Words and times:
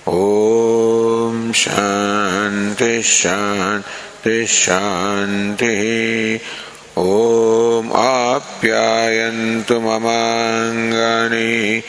ॐ 0.08 1.52
शान्तिः 1.54 3.02
शान्तिः 3.02 4.46
शान्तिः। 4.46 6.38
ॐ 6.98 7.90
आप्यायन्तु 7.92 9.80
ममाङ्गानि 9.80 11.82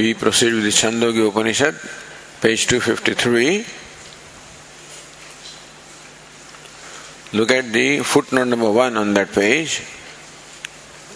We 0.00 0.14
proceed 0.14 0.54
with 0.54 0.62
the 0.62 0.70
Chandogya 0.70 1.28
Upanishad, 1.28 1.74
page 2.40 2.66
253. 2.68 3.66
Look 7.34 7.50
at 7.50 7.70
the 7.70 7.98
footnote 7.98 8.46
number 8.46 8.70
one 8.70 8.96
on 8.96 9.12
that 9.12 9.30
page. 9.30 9.82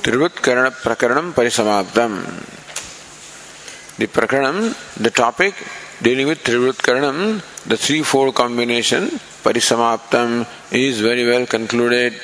Trivutkarana 0.03 0.71
Prakaranam 0.84 1.33
Parisamaptam. 1.33 2.12
The 3.97 4.06
Prakaranam, 4.06 4.77
the 5.03 5.11
topic 5.11 5.55
dealing 6.03 6.27
with 6.27 6.45
Trivutkaranam, 6.45 7.41
the 7.65 7.78
threefold 7.78 8.34
combination, 8.34 9.09
Parisamaptam, 9.45 10.47
is 10.72 11.01
very 11.01 11.27
well 11.27 11.47
concluded. 11.47 12.21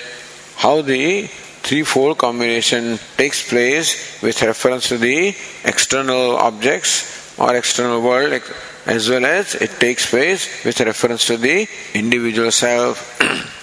How 0.56 0.82
the 0.82 1.26
threefold 1.62 2.18
combination 2.18 2.98
takes 3.16 3.48
place 3.48 4.20
with 4.22 4.42
reference 4.42 4.88
to 4.88 4.98
the 4.98 5.34
external 5.64 6.36
objects 6.36 7.38
or 7.38 7.54
external 7.56 8.02
world 8.02 8.42
as 8.86 9.08
well 9.08 9.24
as 9.24 9.54
it 9.54 9.70
takes 9.78 10.08
place 10.10 10.64
with 10.64 10.80
reference 10.80 11.26
to 11.26 11.36
the 11.36 11.68
individual 11.94 12.50
self. 12.50 13.18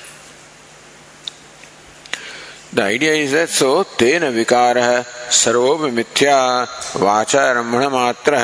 the 2.74 2.84
idea 2.84 3.14
is 3.14 3.32
that 3.32 3.50
so 3.50 3.84
tena 3.84 4.32
vikara 4.32 5.04
sarvo 5.30 5.90
mithya 5.98 6.66
vacha 7.04 7.44
rambhana 7.58 7.90
matra 7.98 8.42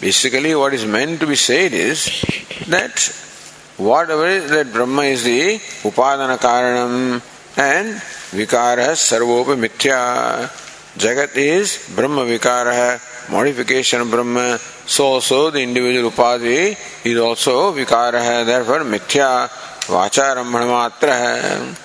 basically 0.00 0.54
what 0.54 0.72
is 0.74 0.84
meant 0.84 1.18
to 1.20 1.26
be 1.26 1.36
said 1.36 1.72
is 1.72 1.98
that 2.68 2.94
whatever 3.88 4.26
is 4.26 4.50
that 4.50 4.72
brahma 4.72 5.02
is 5.14 5.24
the 5.24 5.58
upadana 5.88 6.36
karanam 6.46 7.20
and 7.56 8.00
vikara 8.32 8.92
sarvopa 8.92 9.56
mithya. 9.56 10.48
Jagat 10.96 11.36
is 11.36 11.92
Brahma 11.94 12.22
vikara, 12.22 13.00
modification 13.30 14.02
of 14.02 14.10
Brahma. 14.10 14.58
So 14.86 15.04
also 15.06 15.50
the 15.50 15.60
individual 15.60 16.10
upadi 16.10 16.76
is 17.04 17.18
also 17.18 17.72
vikara, 17.72 18.44
therefore 18.44 18.80
mithya, 18.80 19.48
vacha 19.86 20.36
matra, 20.44 21.76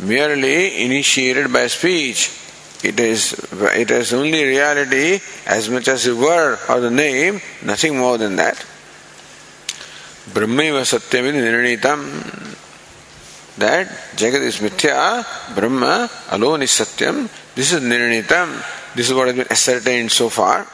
merely 0.00 0.84
initiated 0.84 1.52
by 1.52 1.66
speech. 1.66 2.30
It 2.82 3.00
is 3.00 3.32
it 3.52 3.90
is 3.90 4.12
only 4.12 4.44
reality 4.44 5.18
as 5.46 5.68
much 5.70 5.88
as 5.88 6.04
the 6.04 6.14
word 6.14 6.58
or 6.68 6.80
the 6.80 6.90
name, 6.90 7.40
nothing 7.64 7.98
more 7.98 8.18
than 8.18 8.36
that. 8.36 8.56
Brahmaiva 10.30 10.82
satyam 10.82 11.32
nirnitam 11.32 12.55
that 13.58 13.88
Jagat 14.16 14.42
is 14.42 14.58
Mithya, 14.58 15.24
Brahma 15.54 16.10
alone 16.30 16.62
is 16.62 16.70
Satyam. 16.70 17.28
This 17.54 17.72
is 17.72 17.80
Nirnitam. 17.80 18.62
This 18.94 19.08
is 19.08 19.14
what 19.14 19.28
has 19.28 19.36
been 19.36 19.50
ascertained 19.50 20.12
so 20.12 20.28
far. 20.28 20.66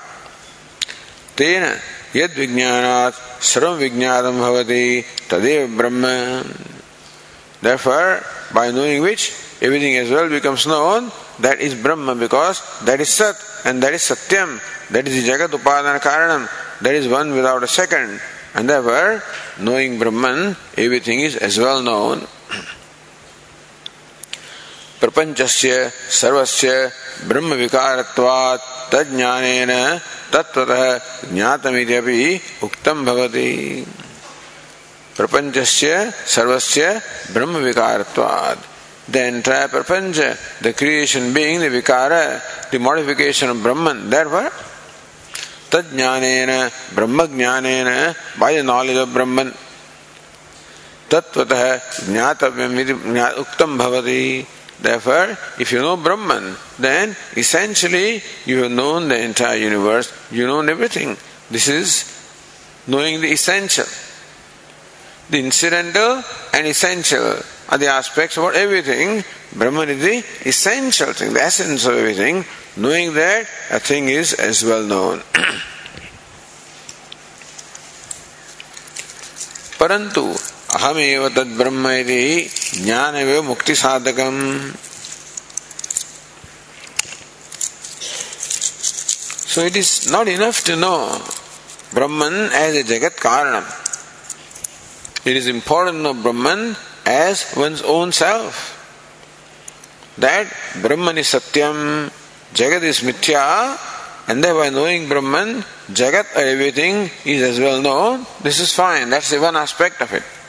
Tena 1.37 1.79
yad 2.13 2.31
vijnanat 2.35 3.15
sarvam 3.41 3.79
vijnadam 3.79 4.39
bhavati 4.43 5.03
tadev 5.29 5.77
Brahma. 5.77 6.45
Therefore, 7.61 8.25
by 8.53 8.71
knowing 8.73 9.03
which 9.03 9.33
everything 9.61 9.97
as 9.97 10.11
well 10.11 10.29
becomes 10.29 10.67
known, 10.67 11.13
that 11.39 11.61
is 11.61 11.75
Brahma 11.75 12.17
because 12.17 12.61
that 12.85 13.01
is 13.01 13.09
Sat 13.09 13.37
and 13.65 13.83
that 13.83 13.95
is 13.95 14.03
Satyam. 14.03 14.61
That 14.91 15.07
is 15.07 15.25
the 15.25 15.31
Jagat 15.31 15.49
Upadana 15.49 16.01
Karanam. 16.01 16.49
That 16.83 16.95
is 16.95 17.07
one 17.07 17.33
without 17.33 17.63
a 17.63 17.69
second. 17.69 18.21
And 18.55 18.69
therefore, 18.69 19.23
knowing 19.61 19.99
Brahman, 19.99 20.57
everything 20.77 21.21
is 21.21 21.37
as 21.37 21.59
well 21.59 21.81
known. 21.81 22.27
प्रपंचस्य 25.03 25.73
सर्वस्य 26.21 26.71
ब्रह्म 27.29 27.55
विकारत्वात् 27.63 28.71
तज्ञानेन 28.93 29.73
तत्वतः 30.35 30.85
ज्ञातमित्यपि 31.35 32.21
उक्तम 32.65 33.05
भवति 33.07 33.51
prapanchasya 35.15 36.13
sarvasya 36.25 37.03
brahma 37.33 37.59
vikaratvad. 37.61 38.59
The 39.09 39.27
entire 39.27 39.69
prapancha, 39.69 40.61
the 40.61 40.73
creation 40.73 41.35
being 41.35 41.61
the 41.61 41.69
vikara, 41.69 42.71
the 42.71 42.79
modification 42.79 43.51
of 43.51 43.63
Brahman. 43.63 44.09
Therefore, 44.09 44.51
ब्रह्म 45.71 47.27
ज्ञानेन 47.37 48.15
by 48.39 48.55
the 48.55 48.63
knowledge 48.63 48.97
of 48.97 49.13
Brahman 49.13 49.53
तत्वतः 51.11 51.63
ज्ञातव्यम 52.09 52.73
उत्तम 53.41 53.77
भवति 53.79 54.47
Therefore, 54.82 55.38
if 55.60 55.72
you 55.72 55.80
know 55.80 55.98
Brahman, 55.98 56.56
then 56.78 57.16
essentially 57.36 58.22
you 58.46 58.64
have 58.64 58.72
known 58.72 59.10
the 59.10 59.20
entire 59.20 59.58
universe, 59.58 60.14
you 60.32 60.46
know 60.46 60.62
everything. 60.62 61.18
This 61.50 61.68
is 61.68 62.06
knowing 62.86 63.22
the 63.22 63.32
essential. 63.32 63.86
The 65.30 65.40
incidental 65.40 66.24
and 66.54 66.68
essential 66.68 67.42
are 67.70 67.78
the 67.78 67.88
aspects 67.88 68.38
about 68.38 68.56
everything. 68.56 69.24
Brahman 69.56 69.90
is 69.90 70.02
the 70.02 70.48
essential 70.48 71.12
thing, 71.14 71.34
the 71.34 71.42
essence 71.42 71.86
of 71.86 71.96
everything. 71.96 72.46
Knowing 72.78 73.14
that 73.16 73.48
a 73.72 73.80
thing 73.80 74.08
is 74.08 74.34
as 74.34 74.64
well 74.64 74.84
known. 74.84 75.24
परंतु 79.82 80.24
अहमेव 80.75 81.29
तद्ब्रह्म 81.29 81.91
इति 81.91 82.51
ज्ञानेव 82.75 83.43
मुक्ति 83.45 83.75
साधकम् 83.75 84.41
so 89.53 89.63
it 89.63 89.77
is 89.77 89.91
not 90.13 90.29
enough 90.29 90.65
to 90.67 90.75
know 90.77 90.97
Brahman 91.95 92.51
as 92.55 92.77
a 92.77 92.83
jagat 92.91 93.19
karana 93.23 93.65
it 95.27 95.37
is 95.37 95.49
important 95.49 96.03
know 96.03 96.13
Brahman 96.23 96.75
as 97.09 97.45
one 97.59 97.79
own 97.91 98.11
self 98.21 98.55
that 100.21 100.53
Brahman 100.83 101.19
is 101.19 101.29
satyam 101.29 101.77
jagat 102.57 102.85
is 102.85 103.05
mithya 103.07 103.45
and 104.31 104.43
thereby 104.55 104.71
knowing 104.71 105.09
Brahman 105.09 105.63
jagat 105.99 106.37
everything 106.39 107.09
is 107.27 107.45
as 107.45 107.61
well 107.61 107.81
know 107.83 107.99
this 108.43 108.61
is 108.61 108.75
fine 108.77 109.11
that's 109.11 109.33
one 109.45 109.63
aspect 109.63 110.03
of 110.03 110.15
it 110.15 110.42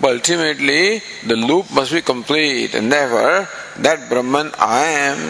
But 0.00 0.10
ultimately, 0.10 1.02
the 1.26 1.36
loop 1.36 1.70
must 1.70 1.92
be 1.92 2.02
complete, 2.02 2.74
and 2.74 2.92
therefore, 2.92 3.48
that 3.78 4.08
Brahman 4.08 4.52
I 4.58 4.84
am. 5.12 5.20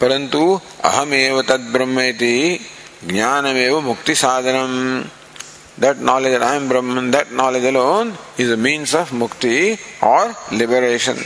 परंतु 0.00 0.60
अहमेव 0.84 1.42
तद 1.42 1.68
ब्रह्म 1.72 2.00
ज्ञानमेव 3.08 3.80
मुक्ति 3.80 4.14
साधनम 4.14 5.04
that 5.80 5.98
knowledge 5.98 6.32
that 6.32 6.42
I 6.42 6.54
am 6.54 6.68
Brahman, 6.68 7.10
that 7.10 7.32
knowledge 7.32 7.64
alone 7.64 8.16
is 8.38 8.50
a 8.50 8.56
means 8.56 8.94
of 8.94 9.10
mukti 9.10 9.78
or 10.02 10.36
liberation. 10.52 11.18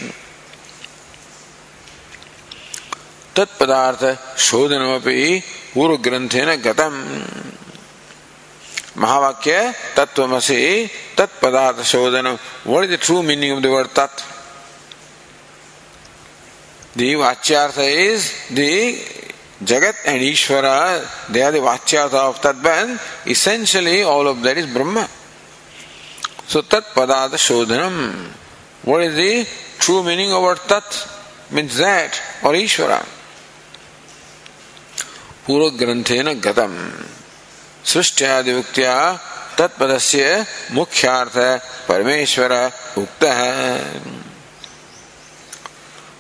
तत्पदार्थ 3.37 4.03
शोधनमपि 4.39 5.43
पूर्व 5.75 5.97
ग्रंथेन 5.97 6.55
गतम 6.67 6.95
महावाक्य 9.04 9.56
तत्वमसि 9.96 10.60
तत्पदार्थ 11.18 11.82
शोधन 11.86 12.28
what 12.68 12.84
is 12.84 12.92
the 12.92 13.00
true 13.02 13.22
meaning 13.22 13.54
of 13.54 13.64
the 13.64 13.68
word 13.74 13.88
tat 13.98 14.22
vachyartha 17.18 17.80
is 17.80 18.28
the 18.54 18.74
jagat 19.64 20.04
and 20.06 20.22
Ishvara 20.24 20.68
they 21.32 21.42
are 21.42 21.52
the 21.52 22.16
of 22.16 22.38
tat 22.46 23.28
essentially 23.30 24.02
all 24.14 24.28
of 24.28 24.38
that 24.44 24.58
is 24.58 24.68
Brahman 24.74 25.06
so 26.52 26.62
tatpadartha 26.72 27.36
shodhanam 27.48 27.98
what 28.86 29.02
is 29.02 29.18
the 29.18 29.46
true 29.82 30.02
meaning 30.04 30.32
of 30.34 30.44
word 30.44 30.60
tat 30.70 31.54
means 31.54 31.76
that 31.78 32.46
or 32.46 32.56
Ishvara 32.58 32.96
पूर्व 35.48 35.70
ग्रंथेन 35.78 36.34
गतम 36.40 36.80
सृष्टियादिवृत्तिया 37.86 38.96
तत्पद 39.58 39.98
से 39.98 40.26
मुख्यार्थ 40.72 41.38
परमेश्वर 41.88 42.52
उक्त 42.98 43.24
है 43.24 44.24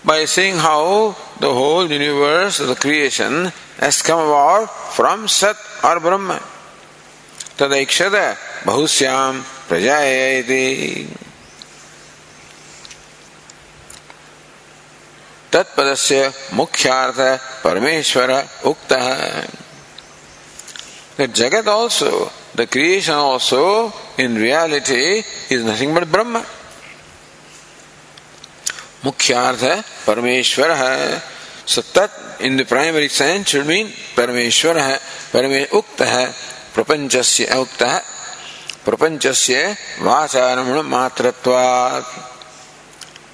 by 0.05 0.25
saying 0.25 0.55
how 0.55 1.15
the 1.39 1.53
whole 1.53 1.89
universe, 1.89 2.57
the 2.57 2.75
creation, 2.75 3.51
has 3.79 4.01
come 4.01 4.19
about 4.19 4.65
from 4.93 5.27
Sat 5.27 5.55
or 5.83 5.99
Brahma. 5.99 6.39
Tadaikshada 7.57 8.35
bahusyam 8.63 9.41
prajayati. 9.67 11.19
तत्पदस्य 15.53 16.31
मुख्यार्थ 16.53 17.19
परमेश्वर 17.63 18.31
उक्त 18.65 18.91
है 18.91 19.62
That 21.17 21.29
Jagat 21.29 21.67
also, 21.67 22.31
the 22.55 22.65
creation 22.65 23.13
also, 23.13 23.93
in 24.17 24.35
reality, 24.35 25.21
is 25.49 25.63
nothing 25.63 25.93
but 25.93 26.11
Brahma. 26.11 26.43
मुख्यार्थ 29.05 29.63
है 29.63 29.81
परमेश्वर 30.07 30.71
है 30.71 31.21
so 31.67 31.81
tat 31.95 32.41
in 32.47 32.57
the 32.57 32.65
primary 32.67 33.07
sense 33.11 33.47
should 33.47 33.65
mean 33.67 33.87
Parameshvara 34.17 34.77
है 34.79 34.95
परमे 35.33 35.63
उक्त 35.75 36.01
है 36.07 36.25
प्रपंच 36.75 37.17
से 37.27 37.45
उक्त 37.59 37.81
है 37.83 37.99
प्रपंच 38.85 39.27
से 39.27 39.61
वाचारमण 40.07 40.81
मात्रत्वात् 40.87 42.15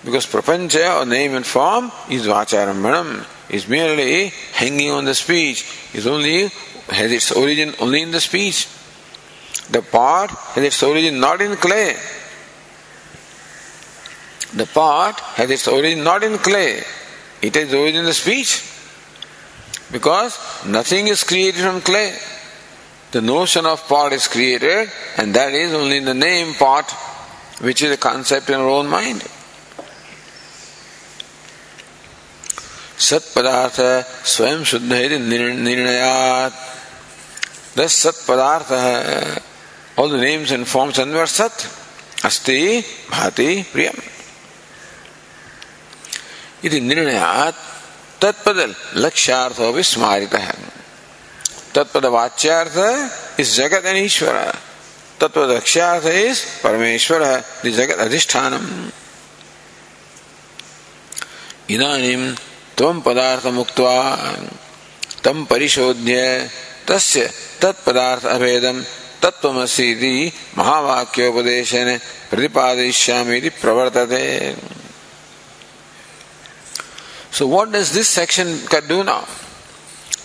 because 0.05 0.27
prapancha 0.31 0.77
or 0.77 1.05
name 1.05 1.35
and 1.35 1.45
form 1.45 1.91
is 2.17 2.27
vacharambhanam 2.29 3.09
is 3.49 3.67
merely 3.67 4.31
hanging 4.53 4.91
on 4.91 5.05
the 5.05 5.15
speech, 5.15 5.65
is 5.93 6.05
only 6.05 6.49
has 6.88 7.10
its 7.12 7.32
origin 7.32 7.74
only 7.80 8.02
in 8.02 8.10
the 8.10 8.20
speech. 8.20 8.68
The 9.70 9.82
pot 9.82 10.30
has 10.30 10.64
its 10.64 10.82
origin 10.82 11.20
not 11.20 11.40
in 11.40 11.56
clay. 11.56 11.96
The 14.54 14.66
pot 14.66 15.18
has 15.20 15.50
its 15.50 15.66
origin 15.66 16.04
not 16.04 16.22
in 16.22 16.38
clay. 16.38 16.82
It 17.42 17.54
has 17.54 17.72
origin 17.72 18.00
in 18.00 18.04
the 18.06 18.14
speech. 18.14 18.62
Because 19.90 20.38
nothing 20.66 21.08
is 21.08 21.24
created 21.24 21.62
from 21.62 21.80
clay. 21.80 22.16
The 23.12 23.20
notion 23.20 23.64
of 23.64 23.86
pot 23.88 24.12
is 24.12 24.26
created, 24.26 24.90
and 25.16 25.34
that 25.34 25.52
is 25.52 25.72
only 25.72 25.98
in 25.98 26.04
the 26.04 26.14
name 26.14 26.54
pot, 26.54 26.90
which 27.60 27.82
is 27.82 27.92
a 27.92 27.96
concept 27.96 28.50
in 28.50 28.56
our 28.56 28.68
own 28.68 28.88
mind. 28.88 29.22
सत 32.98 33.32
पदार्थ 33.36 33.78
स्वयं 34.32 34.64
शुद्ध 34.64 34.92
है 34.92 35.18
निर्णयात 35.18 36.52
Thus 37.79 37.93
Sat 37.93 38.15
Padartha, 38.27 39.41
all 39.95 40.09
the 40.09 40.17
names 40.17 40.51
and 40.51 40.67
forms 40.67 40.99
and 40.99 41.15
Sat. 41.29 41.53
Asti, 42.21 42.81
Bhati, 43.07 43.63
Priyam. 43.63 43.97
इति 46.59 46.79
निर्णयात 46.81 47.55
तत्पद 48.21 48.57
लक्ष्यार्थ 48.99 49.59
विस्मारित 49.75 50.33
है 50.35 50.55
तत्पद 51.75 52.05
वाच्यार्थ 52.11 53.39
इस 53.39 53.55
जगत 53.55 53.85
and 53.85 53.97
ईश्वर 53.97 54.35
तत्पद 55.21 55.51
लक्ष्यार्थ 55.51 56.07
इस 56.07 56.43
परमेश्वर 56.63 57.23
द 57.63 57.69
जगत 57.79 57.99
अधिष्ठानम 58.07 58.67
इदानीं 61.75 62.17
त्वं 62.77 62.99
पदार्थ 63.07 63.45
मुक्त्वा 63.55 63.95
तम 65.23 65.45
परिशोध्य 65.51 66.19
तत्पदार्थ 67.61 68.25
अभेदम 68.35 68.83
तत्वमसीति 69.23 70.15
महावाक्योपदेशन 70.57 71.97
प्रतिपादयिष्यामि 72.31 73.49
प्रवर्तते 73.61 74.25
So 77.31 77.47
what 77.47 77.71
does 77.71 77.93
this 77.93 78.09
section 78.09 78.47
do 78.87 79.03
now? 79.03 79.23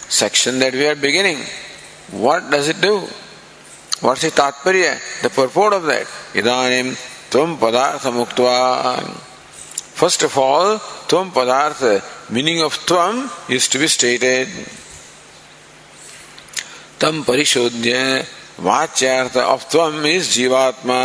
Section 0.08 0.58
that 0.58 0.72
we 0.72 0.86
are 0.88 0.96
beginning. 0.96 1.38
What 2.10 2.50
does 2.50 2.68
it 2.68 2.80
do? 2.80 3.06
What's 4.00 4.22
the 4.22 4.30
tatparya? 4.30 5.22
The 5.22 5.30
purport 5.30 5.74
of 5.74 5.84
that. 5.84 6.06
Idanim 6.32 6.96
tvam 7.30 7.56
padartha 7.56 8.10
muktva. 8.10 9.00
First 9.94 10.22
of 10.24 10.36
all, 10.36 10.78
tvam 11.06 11.30
padartha, 11.30 12.02
meaning 12.30 12.62
of 12.62 12.74
tvam 12.78 13.30
is 13.50 13.68
to 13.68 13.78
be 13.78 13.86
stated. 13.86 14.48
तम 17.00 17.22
परिशोध्य, 17.22 18.24
वाच्यार्थ 18.60 19.36
of 19.36 19.64
tvam 19.70 20.06
is 20.06 20.30
जीवात्मा, 20.30 21.00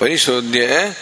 परिशोध्य 0.00 0.94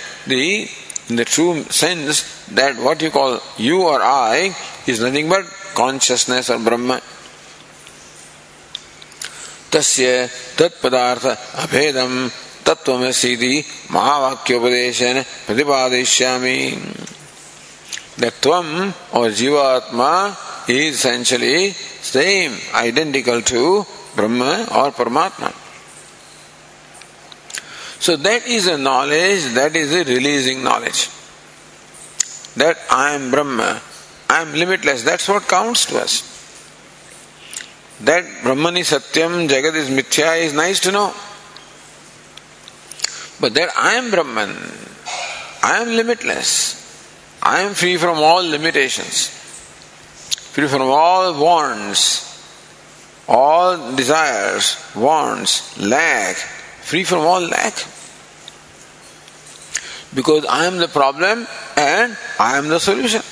true 1.11 1.47
sense 1.73 2.25
that 2.55 2.77
what 2.79 3.03
you 3.03 3.11
call 3.11 3.39
you 3.61 3.83
or 3.85 4.03
I 4.03 4.51
is 4.89 5.05
nothing 5.05 5.31
but 5.31 5.47
consciousness 5.77 6.51
or 6.51 6.59
Brahman 6.59 6.99
तस्य 9.73 10.29
तत्पदार्थ 10.59 11.27
अभेदम 11.27 12.29
तत्व 12.67 12.97
में 12.99 13.13
सीधी 13.13 13.65
महावाक्योपदेश 13.91 15.03
प्रतिपादिष्यामि 15.47 16.59
दत्वम 18.21 18.93
is 20.71 20.97
essentially 20.97 21.71
same 22.05 22.59
identical 22.79 23.41
to 23.51 23.65
Brahma 24.15 24.67
or 24.73 24.91
Paramatma. 24.93 25.53
So 28.01 28.17
that 28.17 28.47
is 28.47 28.67
a 28.67 28.79
knowledge, 28.79 29.53
that 29.55 29.77
is 29.77 29.93
a 29.93 30.05
releasing 30.05 30.65
knowledge. 30.65 31.11
That 32.57 32.79
I 32.91 33.13
am 33.13 33.31
Brahma, 33.31 33.81
I 34.29 34.43
am 34.43 34.55
limitless, 34.55 35.03
that's 35.03 35.29
what 35.29 35.47
counts 35.47 35.85
to 35.87 35.99
us. 35.99 36.23
That 38.01 38.25
Brahmani 38.43 38.81
Satyam, 38.81 39.47
Jagat 39.47 39.75
is 39.75 39.91
Mithya 39.91 40.41
is 40.41 40.55
nice 40.55 40.81
to 40.81 40.93
know. 40.93 41.13
But 43.39 43.55
that 43.55 43.69
I 43.77 43.95
am 43.95 44.11
Brahman, 44.11 44.57
I 45.63 45.83
am 45.83 45.89
limitless, 45.89 47.39
I 47.43 47.61
am 47.61 47.75
free 47.75 47.99
from 47.99 48.19
all 48.19 48.43
limitations, 48.43 49.29
free 50.53 50.69
from 50.69 50.83
all 50.83 51.39
wants, 51.39 52.30
all 53.31 53.95
desires, 53.95 54.77
wants, 54.95 55.79
lack, 55.79 56.35
free 56.83 57.05
from 57.05 57.21
all 57.21 57.41
lack. 57.41 57.75
Because 60.13 60.45
I 60.47 60.67
am 60.67 60.79
the 60.79 60.89
problem 60.89 61.47
and 61.77 62.17
I 62.41 62.59
am 62.59 62.67
the 62.67 62.81
solution. 62.81 63.23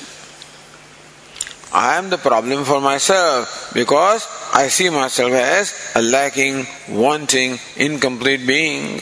I 1.73 1.97
am 1.97 2.09
the 2.09 2.17
problem 2.17 2.63
for 2.63 2.79
myself 2.79 3.71
because 3.73 4.25
I 4.53 4.69
see 4.69 4.89
myself 4.89 5.33
as 5.33 5.91
a 5.95 6.01
lacking, 6.01 6.65
wanting, 6.89 7.59
incomplete 7.75 8.47
being. 8.47 9.01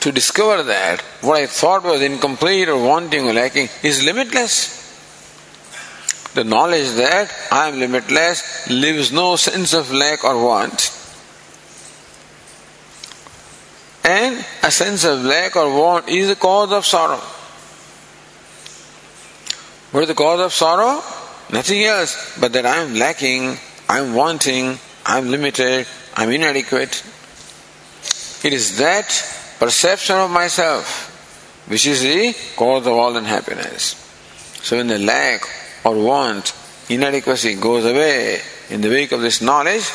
To 0.00 0.12
discover 0.12 0.62
that 0.62 1.00
what 1.20 1.36
I 1.36 1.46
thought 1.46 1.82
was 1.82 2.00
incomplete 2.00 2.68
or 2.68 2.82
wanting 2.82 3.28
or 3.28 3.32
lacking 3.32 3.68
is 3.82 4.04
limitless. 4.04 4.81
The 6.34 6.44
knowledge 6.44 6.90
that 6.96 7.30
I 7.50 7.68
am 7.68 7.78
limitless 7.78 8.68
leaves 8.68 9.12
no 9.12 9.36
sense 9.36 9.74
of 9.74 9.92
lack 9.92 10.24
or 10.24 10.42
want. 10.42 10.98
And 14.04 14.44
a 14.62 14.70
sense 14.70 15.04
of 15.04 15.22
lack 15.24 15.56
or 15.56 15.68
want 15.74 16.08
is 16.08 16.28
the 16.28 16.36
cause 16.36 16.72
of 16.72 16.86
sorrow. 16.86 17.20
What 19.92 20.02
is 20.02 20.08
the 20.08 20.14
cause 20.14 20.40
of 20.40 20.52
sorrow? 20.52 21.02
Nothing 21.52 21.84
else 21.84 22.38
but 22.40 22.52
that 22.54 22.64
I 22.64 22.78
am 22.78 22.94
lacking, 22.94 23.58
I 23.88 23.98
am 23.98 24.14
wanting, 24.14 24.78
I 25.04 25.18
am 25.18 25.30
limited, 25.30 25.86
I 26.16 26.24
am 26.24 26.30
inadequate. 26.30 27.04
It 28.42 28.52
is 28.52 28.78
that 28.78 29.08
perception 29.58 30.16
of 30.16 30.30
myself 30.30 31.10
which 31.66 31.86
is 31.86 32.02
the 32.02 32.34
cause 32.56 32.86
of 32.86 32.92
all 32.92 33.16
unhappiness. 33.16 33.94
So 34.62 34.76
when 34.76 34.88
the 34.88 34.98
lack 34.98 35.42
or 35.84 35.96
want, 35.96 36.54
inadequacy 36.88 37.54
goes 37.54 37.84
away 37.84 38.40
in 38.70 38.80
the 38.80 38.88
wake 38.88 39.12
of 39.12 39.20
this 39.20 39.42
knowledge, 39.42 39.88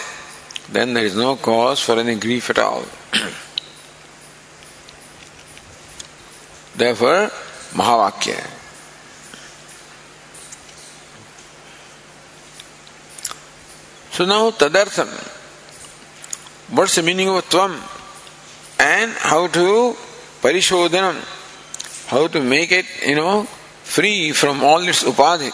then 0.70 0.94
there 0.94 1.06
is 1.06 1.16
no 1.16 1.36
cause 1.36 1.80
for 1.80 2.00
any 2.00 2.16
grief 2.16 2.50
at 2.50 2.60
all. 2.60 2.84
Therefore, 6.76 7.32
Mahavakya. 7.74 8.46
So 14.12 14.26
now 14.26 14.52
tadartham. 14.52 15.08
What's 16.76 16.96
the 16.96 17.04
meaning 17.04 17.30
of 17.30 17.48
tvam? 17.50 17.80
And 18.80 19.12
how 19.12 19.48
to 19.48 19.96
parishodhanam, 20.42 21.16
how 22.08 22.28
to 22.28 22.42
make 22.42 22.72
it, 22.72 22.86
you 23.06 23.16
know, 23.16 23.44
free 23.84 24.32
from 24.32 24.64
all 24.64 24.80
its 24.80 25.04
upadhi. 25.04 25.52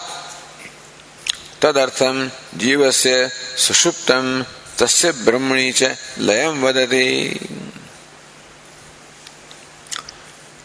Tadartham 1.64 2.28
jivasya 2.60 3.32
sushuptam 3.56 4.44
tasya 4.76 5.12
brahmani 5.24 5.72
cha 5.74 5.96
layam 6.20 6.60
vadati. 6.60 7.64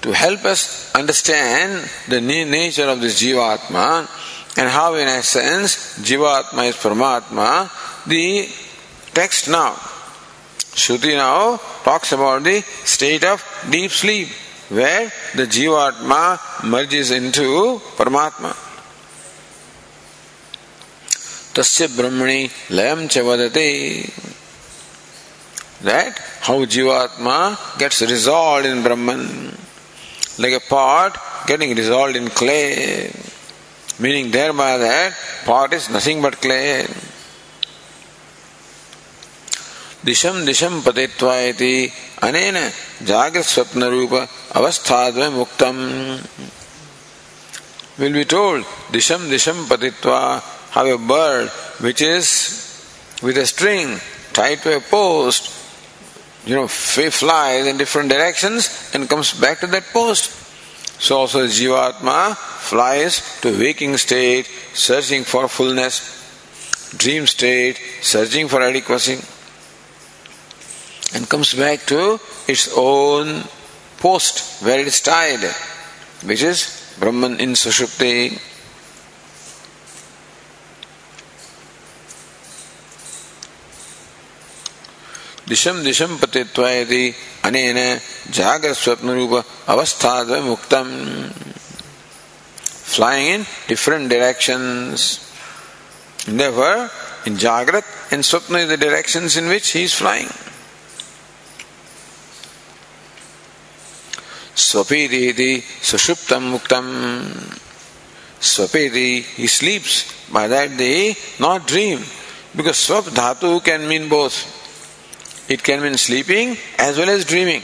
to 0.09 0.13
help 0.13 0.45
us 0.45 0.95
understand 0.95 1.89
the 2.09 2.21
nature 2.21 2.85
of 2.85 3.01
this 3.01 3.23
Jivatma 3.23 4.09
and 4.57 4.69
how, 4.71 4.95
in 4.95 5.07
essence, 5.07 5.99
Jivatma 5.99 6.69
is 6.69 6.77
Paramatma, 6.77 7.71
the 8.07 8.49
text 9.13 9.49
now, 9.49 9.73
Shruti 10.75 11.15
now 11.17 11.59
talks 11.85 12.13
about 12.13 12.43
the 12.45 12.61
state 12.85 13.25
of 13.25 13.45
deep 13.71 13.91
sleep 13.91 14.29
where 14.69 15.13
the 15.35 15.47
Jivatma 15.47 16.65
merges 16.65 17.11
into 17.11 17.81
Paramatma. 17.97 18.68
Tasya 21.59 21.89
Brahmani 21.89 22.49
Layam 22.71 23.09
Chavadate. 23.09 24.07
That 25.83 26.17
how 26.43 26.65
Jivatma 26.65 27.79
gets 27.81 28.01
resolved 28.03 28.65
in 28.65 28.85
Brahman 28.85 29.57
like 30.39 30.53
a 30.53 30.61
pot 30.61 31.19
getting 31.49 31.75
dissolved 31.75 32.15
in 32.15 32.29
clay, 32.29 33.11
meaning 33.99 34.31
thereby 34.31 34.79
that 34.79 35.17
pot 35.45 35.73
is 35.73 35.91
nothing 35.91 36.23
but 36.23 36.41
clay. 36.41 36.87
दिशम 40.05 40.45
दिशम 40.47 40.81
पतित्वा 40.83 41.35
इति 41.51 41.75
अनेन 42.23 42.57
जागृत 43.09 43.45
स्वप्न 43.45 43.85
रूप 43.95 44.13
अवस्थाद्वय 44.57 45.29
मुक्तम 45.39 45.77
will 47.99 48.13
be 48.13 48.25
told 48.25 48.65
disham 48.93 49.29
disham 49.29 49.65
patitva 49.67 50.41
have 50.71 50.87
a 50.87 50.99
bird 50.99 51.49
which 51.81 52.03
is 52.03 53.19
with 53.23 53.37
a 53.39 53.47
string 53.47 54.01
tied 54.33 54.59
to 54.59 54.77
a 54.77 54.81
post 54.81 55.59
you 56.49 56.55
know, 56.55 56.67
flies 56.67 57.67
in 57.67 57.77
different 57.77 58.09
directions 58.09 58.91
and 58.95 59.07
comes 59.07 59.35
back 59.39 59.61
to 59.61 59.67
that 59.67 59.85
post. 59.93 60.31
So 60.99 61.19
also 61.19 61.47
Jivatma 61.47 62.35
flies 62.37 63.41
to 63.43 63.57
waking 63.57 63.99
state, 63.99 64.47
searching 64.73 65.25
for 65.25 65.47
fullness, 65.49 66.01
dream 66.97 67.27
state, 67.27 67.79
searching 68.01 68.49
for 68.49 68.63
adequacy, 68.63 69.21
and 71.15 71.29
comes 71.29 71.53
back 71.53 71.85
to 71.87 72.19
its 72.49 72.73
own 72.75 73.45
post 73.99 74.63
where 74.65 74.81
it 74.81 74.87
is 74.87 75.01
tied, 75.03 75.45
which 76.25 76.43
is 76.43 76.97
Brahman 76.99 77.41
in 77.41 77.51
Sushupti. 77.51 78.41
दिशम 85.49 85.83
दिशम 85.85 86.17
पतित्वायति। 86.17 87.15
अनेन 87.45 87.79
जागर 88.31 88.75
रूप 89.15 89.45
अवस्था 89.69 90.41
मुक्तम 90.41 90.89
flying 92.95 93.29
in 93.35 93.43
different 93.69 94.09
directions 94.11 95.21
never 96.29 96.89
in 97.27 97.37
jagrat 97.37 98.13
in 98.13 98.23
svapna 98.23 98.59
is 98.59 98.69
the 98.69 98.79
directions 98.81 99.37
in 99.37 99.49
which 99.49 99.75
he 99.77 99.85
is 99.85 99.95
flying 99.95 100.29
स्वपीति 104.57 105.63
सुषुप्तम 105.91 106.43
मुक्तम 106.43 106.87
स्वपीति 108.43 109.25
he 109.39 109.49
sleeps 109.49 110.05
by 110.33 110.49
that 110.49 110.71
they 110.71 110.93
not 111.41 111.67
dream 111.67 112.05
because 112.57 112.77
svap 112.77 113.09
dhatu 113.09 113.59
can 113.59 113.81
mean 113.81 114.09
both 114.09 114.31
It 115.49 115.63
can 115.63 115.83
mean 115.83 115.97
sleeping 115.97 116.57
as 116.79 116.99
well 116.99 117.09
as 117.09 117.25
dreaming. 117.25 117.63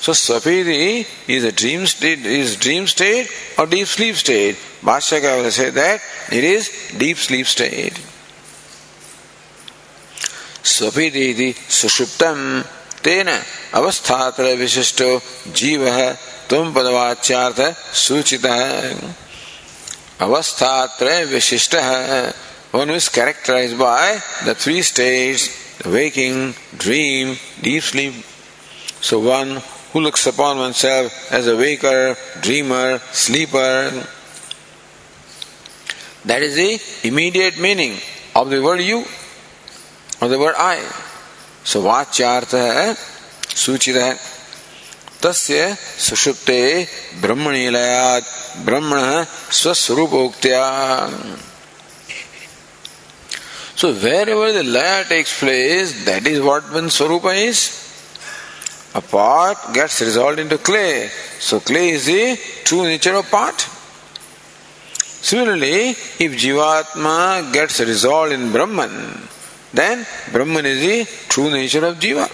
So 0.00 0.12
Swapiti 0.12 1.06
is 1.28 1.44
a 1.44 1.52
dream 1.52 1.86
state, 1.86 2.24
is 2.24 2.56
dream 2.56 2.86
state 2.86 3.28
or 3.58 3.66
deep 3.66 3.86
sleep 3.86 4.14
state. 4.14 4.56
Bhashyaka 4.82 5.42
will 5.42 5.50
say 5.50 5.70
that 5.70 6.00
it 6.32 6.44
is 6.44 6.70
deep 6.96 7.18
sleep 7.18 7.46
state. 7.46 7.94
Swapiti 10.62 11.30
iti 11.34 11.52
sushuptam 11.52 12.64
तेन 13.04 13.28
अवस्थात्र 13.78 14.54
विशिष्टो 14.58 15.10
जीव 15.54 15.84
तुम 16.50 16.72
पदवाच्यार्थ 16.74 17.60
सूचित 17.94 18.46
अवस्थात्र 20.20 21.24
विशिष्ट 21.30 21.74
one 22.72 22.90
is 22.90 23.08
characterized 23.08 23.78
by 23.78 24.20
the 24.44 24.54
three 24.54 24.82
states 24.82 25.48
waking, 25.85 26.55
dream, 26.77 27.37
deep 27.61 27.83
sleep. 27.83 28.13
So 29.01 29.19
one 29.19 29.61
who 29.91 29.99
looks 29.99 30.25
upon 30.27 30.57
oneself 30.57 31.31
as 31.31 31.47
a 31.47 31.57
waker, 31.57 32.15
dreamer, 32.41 32.99
sleeper, 33.11 33.91
that 36.25 36.41
is 36.41 36.55
the 36.55 37.07
immediate 37.07 37.59
meaning 37.59 37.97
of 38.35 38.49
the 38.49 38.61
word 38.61 38.81
you. 38.81 39.03
और 40.23 40.29
the 40.29 40.35
word 40.39 40.55
I 40.55 40.81
सो 41.67 41.81
वाच्यार्थ 41.81 42.53
है 42.55 42.93
सूचित 43.63 43.95
है 43.95 44.13
तस्य 45.23 45.75
सुषुप्ते 46.05 46.61
ब्रह्मणीलयात् 47.21 48.29
ब्रह्मण 48.65 49.01
स्वस्वरूपोक्त्या 49.59 50.63
so 53.78 53.92
wherever 53.94 54.52
the 54.52 54.64
laya 54.64 55.04
takes 55.04 55.38
place, 55.38 56.04
that 56.04 56.26
is 56.26 56.40
what 56.40 56.64
one 56.72 56.86
swarupa 56.86 57.32
is. 57.48 57.58
A 58.96 59.00
pot 59.00 59.72
gets 59.72 60.00
resolved 60.00 60.40
into 60.40 60.58
clay. 60.58 61.08
So 61.38 61.60
clay 61.60 61.90
is 61.90 62.06
the 62.06 62.36
true 62.64 62.82
nature 62.82 63.14
of 63.14 63.30
pot. 63.30 63.60
Similarly, 65.30 65.90
if 66.24 66.30
Jivatma 66.42 67.52
gets 67.52 67.78
resolved 67.78 68.32
in 68.32 68.50
Brahman, 68.50 69.28
then 69.72 70.04
Brahman 70.32 70.66
is 70.66 70.80
the 70.80 71.28
true 71.28 71.48
nature 71.48 71.84
of 71.86 72.00
Jiva. 72.00 72.26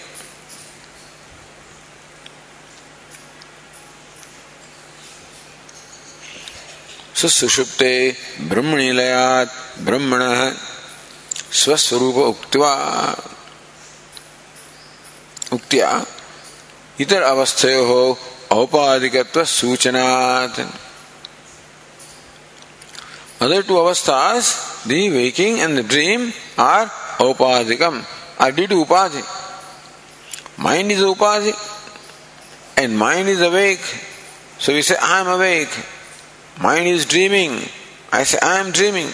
So 7.13 7.27
Sushupte 7.27 8.15
Brahmanilayat 8.49 9.85
Brahmana 9.85 10.55
स्वस्वरूप 11.55 12.15
उक्तवा, 12.17 12.73
उक्तिया, 15.53 15.89
इतर 16.97 17.21
अवस्थयो 17.23 17.85
हो 17.85 18.01
औपाधिकत्व 18.51 19.43
सूचनात् 19.43 20.59
other 23.41 23.61
two 23.61 23.75
अवस्थास 23.77 24.53
the 24.87 25.07
waking 25.09 25.59
and 25.59 25.79
dream 25.87 26.31
are 26.61 26.89
aupadhikam 27.21 28.01
upadhi 28.73 29.23
mind 30.59 30.91
is 30.91 31.03
upadhi 31.03 31.53
and 32.79 32.97
mind 32.97 33.29
is 33.29 33.43
awake 33.43 33.79
so 34.65 34.73
we 34.73 34.81
say 34.83 34.95
I 34.95 35.21
am 35.21 35.31
awake 35.33 35.69
mind 36.61 36.87
is 36.87 37.07
dreaming 37.09 37.59
I 38.13 38.25
say 38.25 38.37
I 38.37 38.59
am 38.59 38.71
dreaming 38.71 39.11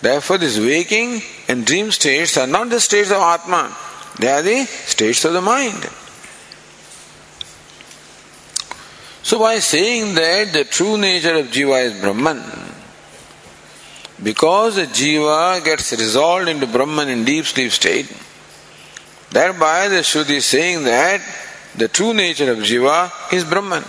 Therefore, 0.00 0.38
this 0.38 0.58
waking 0.58 1.22
and 1.48 1.66
dream 1.66 1.90
states 1.90 2.36
are 2.36 2.46
not 2.46 2.70
the 2.70 2.80
states 2.80 3.10
of 3.10 3.16
Atma, 3.16 3.76
they 4.18 4.28
are 4.28 4.42
the 4.42 4.64
states 4.64 5.24
of 5.24 5.32
the 5.32 5.40
mind. 5.40 5.88
So, 9.22 9.40
by 9.40 9.58
saying 9.58 10.14
that 10.14 10.52
the 10.52 10.64
true 10.64 10.96
nature 10.96 11.34
of 11.36 11.46
Jiva 11.48 11.84
is 11.84 12.00
Brahman, 12.00 12.42
because 14.22 14.76
the 14.76 14.86
Jiva 14.86 15.64
gets 15.64 15.92
resolved 15.92 16.48
into 16.48 16.66
Brahman 16.66 17.08
in 17.08 17.24
deep 17.24 17.44
sleep 17.44 17.72
state, 17.72 18.06
thereby 19.30 19.88
the 19.88 19.96
Shruti 19.96 20.36
is 20.36 20.46
saying 20.46 20.84
that 20.84 21.20
the 21.74 21.88
true 21.88 22.14
nature 22.14 22.50
of 22.52 22.58
Jiva 22.58 23.32
is 23.32 23.44
Brahman. 23.44 23.84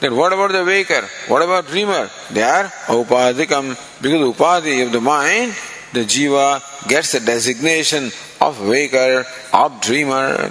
Then 0.00 0.16
what 0.16 0.32
about 0.32 0.52
the 0.52 0.64
waker? 0.64 1.08
What 1.28 1.42
about 1.42 1.68
dreamer? 1.68 2.10
They 2.30 2.42
are 2.42 2.64
upadhikam. 2.86 4.02
Because 4.02 4.20
upadhi 4.20 4.84
of 4.84 4.92
the 4.92 5.00
mind, 5.00 5.54
the 5.92 6.04
jiva 6.04 6.60
gets 6.88 7.12
the 7.12 7.20
designation 7.20 8.10
of 8.40 8.66
waker, 8.66 9.24
of 9.52 9.80
dreamer. 9.80 10.50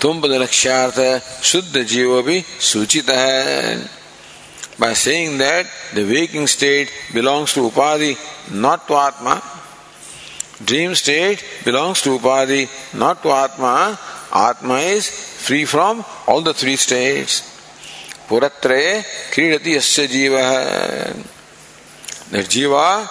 तुम 0.00 0.20
लक्ष्यार्थ 0.24 0.98
शुद्ध 1.48 1.82
जीव 1.82 2.20
भी 2.22 2.42
सूचित 2.60 3.08
है 3.08 3.88
by 4.78 4.92
saying 4.92 5.38
that 5.38 5.66
the 5.94 6.04
waking 6.04 6.46
state 6.46 6.90
belongs 7.12 7.52
to 7.54 7.60
upadhi 7.70 8.16
not 8.50 8.86
to 8.88 8.94
atma 8.94 9.40
dream 10.64 10.94
state 10.94 11.44
belongs 11.64 12.02
to 12.02 12.18
upadhi 12.18 12.68
not 12.92 13.22
to 13.22 13.30
atma 13.30 13.98
atma 14.33 14.75
is 14.75 15.09
free 15.09 15.65
from 15.65 16.05
all 16.27 16.41
the 16.41 16.53
three 16.53 16.75
states. 16.75 17.41
Puratre 18.27 19.03
kridati 19.31 19.75
asya 19.75 20.07
jiva. 20.07 21.13
That 22.31 22.45
jiva 22.45 23.07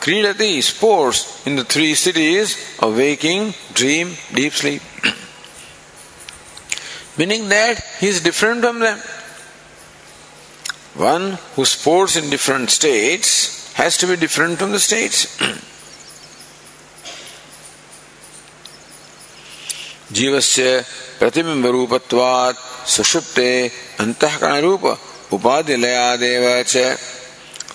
kridati 0.00 0.62
sports 0.62 1.46
in 1.46 1.56
the 1.56 1.64
three 1.64 1.94
cities 1.94 2.78
of 2.80 2.96
waking, 2.96 3.54
dream, 3.74 4.14
deep 4.34 4.52
sleep. 4.52 4.82
Meaning 7.18 7.48
that 7.50 7.84
he 8.00 8.08
is 8.08 8.22
different 8.22 8.62
from 8.62 8.80
them. 8.80 8.98
One 10.94 11.38
who 11.54 11.64
sports 11.64 12.16
in 12.16 12.30
different 12.30 12.70
states 12.70 13.72
has 13.74 13.96
to 13.98 14.06
be 14.06 14.16
different 14.16 14.58
from 14.58 14.72
the 14.72 14.80
states. 14.80 15.38
जीव 20.12 20.38
से 20.40 20.68
प्रतिबिंब 21.18 21.66
रूपत्वात् 21.66 22.58
सुषुप्ते 22.90 23.50
अंतःकरण 24.00 24.60
रूप 24.60 24.84
उपाधि 25.32 25.76
लयादेव 25.76 26.44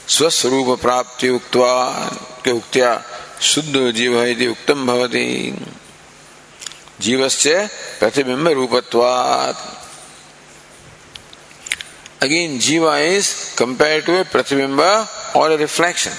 स्वस्वरूप 0.10 0.80
प्राप्ति 0.82 1.30
उक्त्वा 1.30 1.74
शुद्ध 3.42 3.76
जीव 3.96 4.22
इति 4.24 4.48
उक्तम 4.48 4.86
भवति। 4.88 5.28
जीवस्य 7.00 7.68
प्रतिबिंब 8.00 8.48
रूपत्वात् 8.48 9.66
again 12.24 12.58
jiva 12.60 12.98
is 13.00 13.30
compared 13.58 14.06
to 14.06 14.14
a 14.14 14.24
pratibimba 14.32 14.80
or 15.36 15.58
reflection 15.58 16.16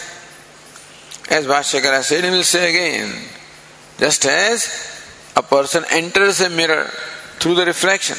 as 1.36 1.46
Bhashyakara 1.46 2.02
say 2.02 2.58
again 2.68 3.14
just 4.00 4.26
as 4.26 4.68
a 5.37 5.43
person 5.43 5.83
enters 5.91 6.41
a 6.41 6.49
mirror 6.49 6.89
through 7.39 7.55
the 7.55 7.65
reflection. 7.65 8.17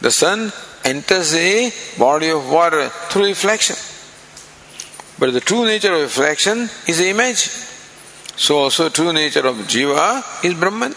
The 0.00 0.10
sun 0.10 0.52
enters 0.84 1.34
a 1.34 1.70
body 1.98 2.30
of 2.30 2.50
water 2.50 2.88
through 3.10 3.26
reflection. 3.26 3.76
But 5.18 5.32
the 5.32 5.40
true 5.40 5.64
nature 5.64 5.94
of 5.94 6.02
reflection 6.02 6.68
is 6.86 6.98
the 6.98 7.08
image. 7.08 7.48
So 8.36 8.58
also 8.58 8.88
true 8.90 9.12
nature 9.12 9.46
of 9.46 9.56
jiva 9.56 10.44
is 10.44 10.54
Brahman. 10.54 10.94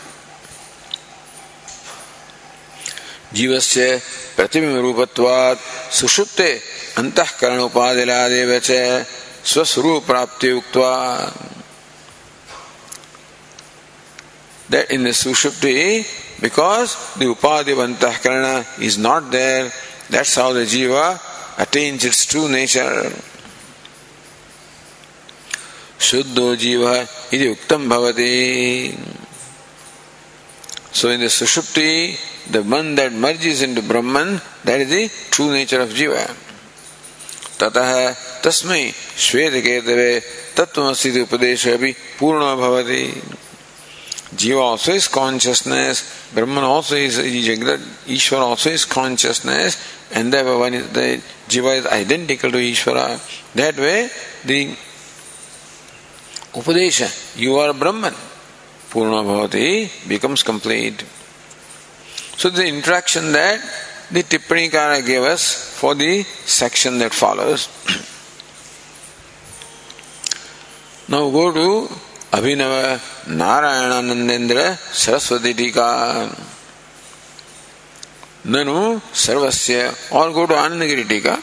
जीवस्य 3.33 3.81
प्रतिबिंब 4.37 4.77
रूपत्वात् 4.81 5.65
सुषुप्ते 5.93 6.49
अंतःकरण 6.97 7.59
उपादिलादेव 7.61 8.51
च 8.57 8.71
स्वस्वरूप 9.45 10.05
प्राप्ति 10.07 10.51
उक्त्वा 10.51 10.93
that 14.70 14.90
in 14.90 15.04
the 15.04 15.10
sushupti, 15.10 16.40
because 16.40 17.14
the 17.16 17.26
upadhi 17.26 17.74
antahkarana 17.74 18.80
is 18.80 18.98
not 18.98 19.30
there, 19.30 19.70
that's 20.10 20.34
how 20.34 20.52
the 20.52 20.60
jiva 20.60 21.20
attains 21.58 22.04
its 22.04 22.26
true 22.26 22.48
nature. 22.48 23.12
shuddho 25.98 26.54
jiva 26.62 26.94
idi 27.32 27.46
uktam 27.54 27.88
bhavati 27.88 28.92
so 30.92 31.08
in 31.08 31.20
the 31.20 31.26
sushupti 31.26 32.50
the 32.50 32.62
one 32.62 32.94
that 32.94 33.10
merges 33.12 33.62
into 33.62 33.80
brahman 33.80 34.40
that 34.64 34.80
is 34.80 34.90
the 34.90 35.30
true 35.30 35.50
nature 35.52 35.80
of 35.80 35.90
jiva 35.90 36.24
ततः 37.58 37.90
तस्मै 38.42 38.82
श्वेत 39.24 39.54
केतवे 39.64 40.10
तत्वमस्ति 40.58 41.20
उपदेश 41.22 41.66
अपि 41.78 41.90
पूर्णो 42.18 42.50
भवति 42.58 43.04
Jiva 44.36 44.60
also 44.60 44.92
is 44.92 45.08
consciousness, 45.08 46.30
Brahman 46.34 46.64
also 46.64 46.96
is 46.96 47.18
Ishvara 47.18 48.40
also 48.40 48.70
is 48.70 48.84
consciousness, 48.84 49.76
and 50.12 50.32
therefore 50.32 50.68
is 50.68 50.90
the 50.90 51.22
Jiva 51.48 51.78
is 51.78 51.86
identical 51.86 52.50
to 52.50 52.58
Ishvara. 52.58 53.20
That 53.54 53.76
way, 53.76 54.08
the 54.44 54.76
Upadesha, 56.52 57.38
you 57.38 57.56
are 57.56 57.72
Brahman, 57.72 58.14
Purna 58.90 59.22
Bhavati 59.22 60.08
becomes 60.08 60.42
complete. 60.42 61.04
So 62.36 62.50
the 62.50 62.66
interaction 62.66 63.32
that 63.32 63.60
the 64.10 64.22
Tippanikara 64.22 65.06
gave 65.06 65.22
us 65.22 65.78
for 65.78 65.94
the 65.94 66.22
section 66.22 66.98
that 66.98 67.12
follows. 67.12 67.68
now 71.08 71.30
go 71.30 71.52
to 71.52 71.94
अभिनव 72.34 72.72
नारायण 73.38 73.92
नंदेन्द्र 74.04 74.62
सरस्वती 75.00 75.52
टीका 75.58 75.88
ननु 78.46 78.78
सर्वस्य 79.24 79.92
और 80.12 80.32
go 80.32 80.44
to 80.44 80.54
Anandagiri 80.54 81.04
टीका 81.10 81.34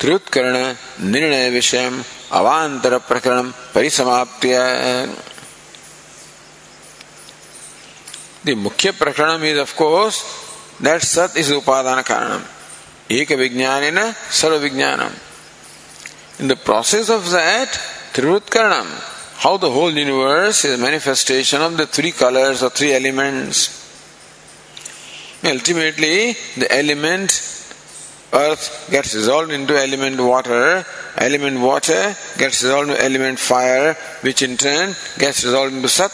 त्रियोत्करण 0.00 0.56
निर्णय 1.12 1.48
विषय 1.50 1.90
अवांतर 2.32 2.96
प्रकरण 3.08 3.50
परिसमाप्त 3.74 4.46
The 8.46 8.54
mukhya 8.56 8.90
prakarana 8.92 9.44
is 9.44 9.58
of 9.58 9.74
course 9.76 10.22
that 10.82 11.02
sat 11.04 11.36
is 11.38 11.52
upadana 11.54 12.02
karana 12.10 12.42
एक 13.14 13.32
विज्ञान 13.40 13.82
है 13.82 13.90
ना 13.90 14.04
सर्व 14.40 14.56
विज्ञान 14.60 15.00
in 16.40 16.48
the 16.48 16.56
process 16.64 17.10
of 17.10 17.28
that 17.28 17.78
trivritkaranam 18.14 18.96
how 19.38 19.56
the 19.56 19.70
whole 19.70 19.90
universe 19.90 20.64
is 20.64 20.78
a 20.78 20.82
manifestation 20.82 21.60
of 21.60 21.76
the 21.76 21.86
three 21.86 22.12
colors 22.12 22.62
or 22.62 22.70
three 22.70 22.94
elements. 22.94 23.82
Ultimately, 25.44 26.32
the 26.56 26.66
element 26.70 27.30
earth 28.32 28.88
gets 28.90 29.12
dissolved 29.12 29.52
into 29.52 29.76
element 29.76 30.18
water, 30.18 30.84
element 31.16 31.60
water 31.60 32.16
gets 32.38 32.60
dissolved 32.60 32.90
into 32.90 33.04
element 33.04 33.38
fire, 33.38 33.94
which 34.22 34.42
in 34.42 34.56
turn 34.56 34.94
gets 35.18 35.42
dissolved 35.42 35.74
into 35.74 35.88
sat. 35.88 36.10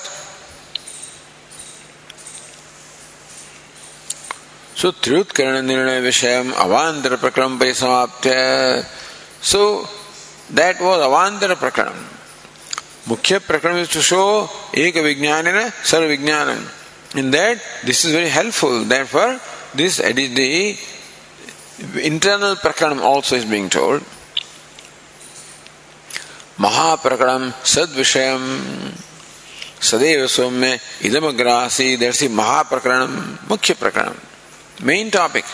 So, 4.74 4.90
Triyutkarana 4.90 5.62
Nirnaya 5.62 6.02
Vishayam 6.02 6.50
Avantara 6.50 7.16
Prakram 7.16 7.56
Parisamaptya. 7.56 8.82
So, 9.40 9.86
that 10.54 10.80
was 10.80 10.98
Avantara 11.00 11.54
Prakram. 11.54 12.21
मुख्य 13.08 13.38
prakarana 13.40 13.78
is 13.78 14.14
एक 14.78 14.96
विज्ञान 15.04 15.48
न 15.48 15.68
सर्व 15.90 16.06
विज्ञान 16.08 16.50
in 17.16 17.30
that 17.30 17.60
this 17.86 18.04
is 18.06 18.14
very 18.14 18.28
helpful 18.30 18.84
that 18.88 19.06
for 19.06 19.38
this 19.76 20.00
it 20.00 20.18
is 20.18 20.34
the 20.34 22.00
internal 22.00 22.54
prakarana 22.62 22.98
also 23.06 23.36
is 23.36 23.46
being 23.46 23.70
told 23.70 24.02
mahaprakarana 26.60 27.50
सद 27.66 27.94
विषय 27.96 28.36
सदैव 29.82 30.26
सौम्य 30.26 30.78
इदम 31.04 31.30
ग्रासी 31.36 31.96
दर्शी 31.96 32.28
महाप्रकरण 32.30 33.16
मुख्य 33.50 33.74
प्रकरण 33.74 34.14
मेन 34.82 35.10
टॉपिक 35.10 35.44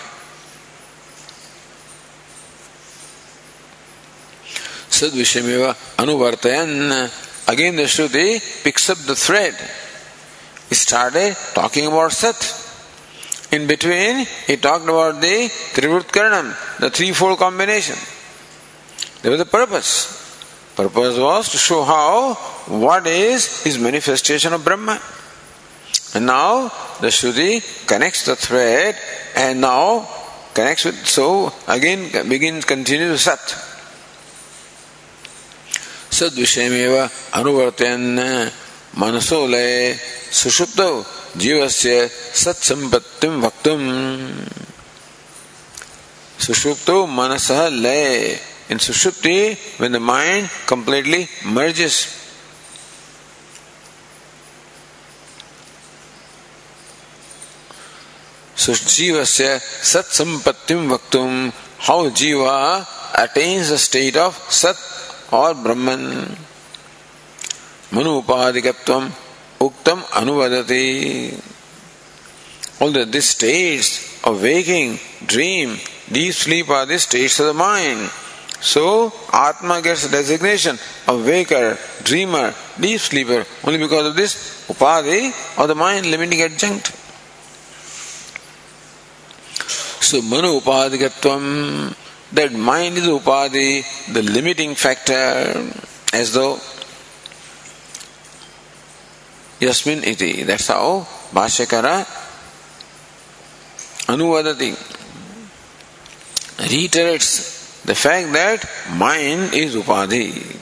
सद 4.92 5.14
विषय 5.14 5.72
अनुवर्तयन 6.00 6.92
Again 7.48 7.76
the 7.76 7.84
Shruti 7.84 8.62
picks 8.62 8.90
up 8.90 8.98
the 8.98 9.16
thread 9.16 9.56
he 10.68 10.74
started 10.74 11.34
talking 11.54 11.86
about 11.86 12.12
Sat. 12.12 12.36
In 13.50 13.66
between, 13.66 14.26
he 14.46 14.56
talked 14.56 14.84
about 14.84 15.20
the 15.20 15.48
Trivritkaranam, 15.72 16.78
the 16.78 16.90
threefold 16.90 17.38
combination. 17.38 17.96
There 19.22 19.30
was 19.30 19.40
a 19.40 19.46
purpose. 19.46 20.14
Purpose 20.76 21.18
was 21.18 21.48
to 21.52 21.56
show 21.56 21.84
how, 21.84 22.34
what 22.66 23.06
is 23.06 23.62
his 23.62 23.78
manifestation 23.78 24.52
of 24.52 24.62
Brahma. 24.64 25.00
And 26.14 26.26
now 26.26 26.68
the 27.00 27.08
Shruti 27.08 27.86
connects 27.86 28.26
the 28.26 28.36
thread 28.36 28.94
and 29.34 29.62
now 29.62 30.06
connects 30.52 30.84
with, 30.84 31.06
so 31.06 31.52
again 31.66 32.28
begins, 32.28 32.66
continues 32.66 33.22
Sat. 33.22 33.67
सद 36.18 36.34
विषय 36.34 36.68
में 36.68 36.88
सुषुप्त 40.32 40.80
जीव 41.36 41.68
से 41.68 41.94
सत्संपत्ति 42.34 43.28
वक्त 43.44 43.68
सुषुप्त 46.42 46.90
manas 47.10 47.50
laya 47.72 48.38
in 48.70 48.78
sushupti 48.78 49.36
when 49.80 49.92
the 49.92 49.96
mind 50.02 50.48
completely 50.68 51.26
merges 51.46 52.04
jiva 58.88 59.24
से 59.24 59.58
सत्सपत्ति 59.84 60.74
वक्त 60.74 61.16
how 61.80 62.10
jiva 62.10 62.54
attains 63.14 63.70
the 63.70 63.76
state 63.76 64.16
of 64.16 64.52
sat 64.52 64.78
or 65.32 65.54
brahman 65.54 66.36
Manupadikatvam 67.90 69.10
Uktam 69.60 70.02
Anuvadati. 70.12 71.34
All 72.80 72.92
the 72.92 73.06
these 73.06 73.30
states 73.30 74.22
of 74.24 74.42
waking, 74.42 74.98
dream, 75.26 75.76
deep 76.12 76.34
sleep 76.34 76.68
are 76.68 76.86
the 76.86 76.98
states 76.98 77.40
of 77.40 77.46
the 77.46 77.54
mind. 77.54 78.10
So 78.60 79.12
Atma 79.32 79.80
gets 79.82 80.04
the 80.04 80.10
designation 80.10 80.78
of 81.06 81.24
waker, 81.24 81.78
dreamer, 82.02 82.54
deep 82.78 83.00
sleeper 83.00 83.46
only 83.64 83.78
because 83.78 84.06
of 84.06 84.16
this 84.16 84.66
upadi 84.68 85.32
of 85.58 85.68
the 85.68 85.74
mind 85.74 86.06
limiting 86.06 86.42
adjunct. 86.42 86.92
So 90.02 90.20
Manu 90.22 90.60
Upadikatvam, 90.60 91.94
that 92.32 92.52
mind 92.52 92.98
is 92.98 93.06
upadi, 93.06 94.12
the 94.12 94.22
limiting 94.22 94.74
factor, 94.74 95.72
as 96.12 96.34
though 96.34 96.58
Yasmin 99.60 100.04
iti. 100.04 100.42
That's 100.44 100.68
how 100.68 101.06
Bhashyakara 101.32 102.06
Anuvadati 104.06 104.72
reiterates 106.70 107.82
the 107.82 107.94
fact 107.94 108.32
that 108.32 108.64
mind 108.96 109.54
is 109.54 109.74
upadhi, 109.74 110.56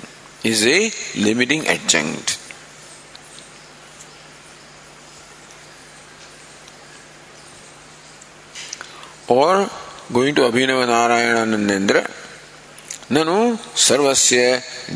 is 0.45 0.67
a 0.67 0.91
limiting 1.21 1.67
adjunct. 1.67 2.39
Or 9.29 9.69
going 10.13 10.35
to 10.35 10.43
Abhinava 10.43 10.87
Narayana 10.87 11.57
Nandendra, 11.57 12.09
ननु 13.15 13.39
सर्वस्य 13.79 14.39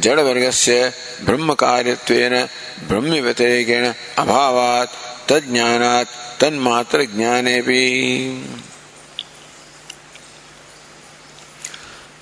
जड़ 0.03 0.20
वर्गस्य 0.27 0.77
ब्रह्म 1.27 1.55
कार्यत्वेन 1.62 2.35
ब्रह्म 2.88 3.20
व्यतिरेकेण 3.27 3.85
अभावात् 4.23 4.96
तज्ञानात् 5.31 6.16
तन्मात्र 6.40 7.05
ज्ञाने 7.14 7.61
भी 7.68 7.85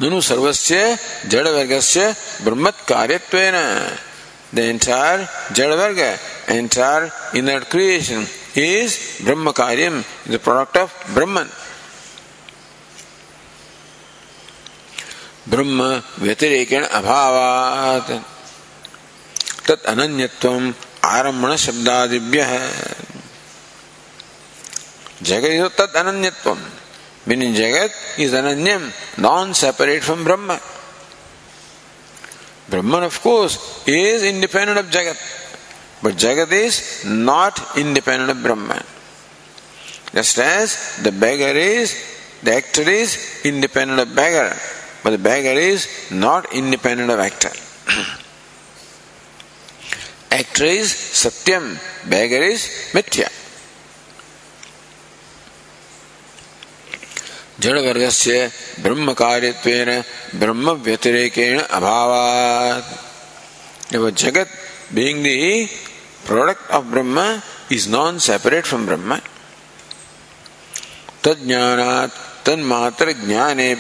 ननु 0.03 0.20
सर्वस्य 0.29 0.77
जड़ 1.33 1.48
वर्गस्य 1.48 2.14
ब्रह्म 2.44 2.70
कार्यत्वेन 2.92 3.57
the 4.53 4.62
entire 4.62 5.29
jada 5.53 5.77
varga 5.77 6.18
entire 6.48 7.11
inner 7.35 7.61
creation 7.61 8.24
is 8.57 9.20
brahma 9.22 9.53
karyam 9.53 9.96
the 10.27 10.38
product 10.38 10.77
of 10.77 10.94
brahman 11.14 11.48
ब्रह्म 15.48 16.02
व्यतिरेकेण 16.18 16.84
अभावात। 16.84 18.11
तत् 19.68 19.87
अनन्यत्वम 19.87 20.72
आरम्भण 21.04 21.56
jagat 25.22 25.50
is 25.50 25.68
tat 25.78 25.96
ananyatvam. 25.96 26.58
Mean 27.28 27.54
jagat 27.54 28.20
is 28.20 28.34
ananyam 28.37 28.90
non 29.18 29.52
separate 29.52 30.02
from 30.02 30.24
Brahman. 30.24 30.58
Brahman 32.70 33.04
of 33.04 33.18
course 33.22 33.58
is 33.88 34.24
independent 34.24 34.78
of 34.78 34.87
jagat. 34.87 35.18
But 36.04 36.14
jagat 36.14 36.52
is 36.52 36.80
not 37.06 37.78
independent 37.78 38.30
of 38.30 38.37
Brahman. 38.37 38.80
Just 40.14 40.38
as 40.38 40.76
the 41.00 41.12
beggar 41.14 41.56
is 41.56 41.92
the 42.44 42.48
actor 42.48 42.88
is 42.88 43.16
independent 43.46 44.00
of 44.00 44.08
beggar 44.08 44.56
But 45.08 45.12
the 45.12 45.24
beggar 45.24 45.58
is 45.58 45.88
not 46.10 46.52
independent 46.52 47.10
of 47.10 47.18
actor. 47.18 47.48
actor 50.30 50.64
is 50.64 50.90
Satyam, 50.92 51.64
beggar 52.06 52.42
is 52.42 52.68
Mithya. 52.92 53.30
जड़ 57.60 57.78
वर्ग 57.78 58.08
से 58.10 58.36
ब्रह्म 58.84 59.12
कार्यत्वेन 59.22 59.90
ब्रह्म 60.42 60.76
being 64.92 65.22
the 65.22 65.68
product 66.26 66.70
of 66.70 66.90
Brahma 66.90 67.42
is 67.70 67.88
non 67.88 68.20
separate 68.20 68.66
from 68.66 68.84
Brahma. 68.84 69.22
तज्ञानात् 71.24 72.26
तन्मात्र 72.46 73.12
ज्ञाने 73.26 73.74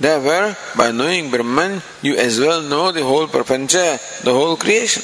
Therefore, 0.00 0.56
by 0.76 0.90
knowing 0.92 1.30
Brahman, 1.30 1.82
you 2.00 2.16
as 2.16 2.40
well 2.40 2.62
know 2.62 2.90
the 2.90 3.02
whole 3.02 3.26
prapancha, 3.26 4.22
the 4.22 4.32
whole 4.32 4.56
creation. 4.56 5.02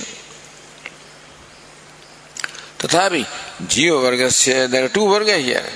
Tathapi, 2.78 3.24
Jiva 3.66 4.02
Vargasya, 4.02 4.68
there 4.68 4.86
are 4.86 4.88
two 4.88 5.06
Varga 5.06 5.36
here. 5.36 5.66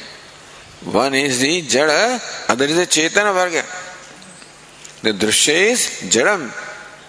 One 0.85 1.15
is 1.15 1.41
the 1.41 1.61
Jada, 1.63 2.49
other 2.49 2.65
is 2.65 2.77
the 2.77 2.87
Chetana 2.87 3.35
Varga. 3.35 3.63
The 5.03 5.13
Drishya 5.13 5.73
is 5.73 5.81
Jadam, 6.11 6.51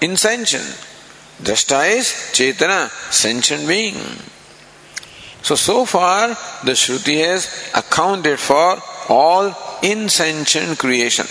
insentient. 0.02 0.88
Drashta 1.42 1.98
is 1.98 2.08
sentient 2.08 3.68
being. 3.68 3.96
So, 5.42 5.56
so 5.56 5.86
far, 5.86 6.28
the 6.64 6.74
Shruti 6.74 7.26
has 7.26 7.72
accounted 7.74 8.40
for 8.40 8.78
all 9.10 9.56
insentient 9.82 10.78
creation. 10.78 11.26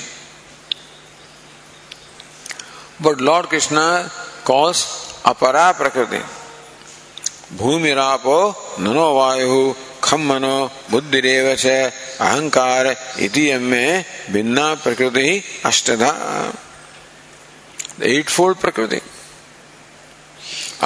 But 3.00 3.20
Lord 3.20 3.46
Krishna 3.46 4.10
calls 4.44 4.84
apara 5.24 5.74
prakriti. 5.74 6.22
भूमिरापो 7.50 8.38
ननो 8.78 9.06
वायु 9.14 9.74
खम 10.04 10.20
मनो 10.22 10.56
बुद्धिरेव 10.90 11.46
अहंकार 11.50 12.86
इति 13.26 13.42
में 13.60 14.04
भिन्ना 14.32 14.66
प्रकृति 14.84 15.28
अष्टधा 15.66 16.10
eight 18.06 18.28
fold 18.30 18.58
प्रकृति 18.58 19.00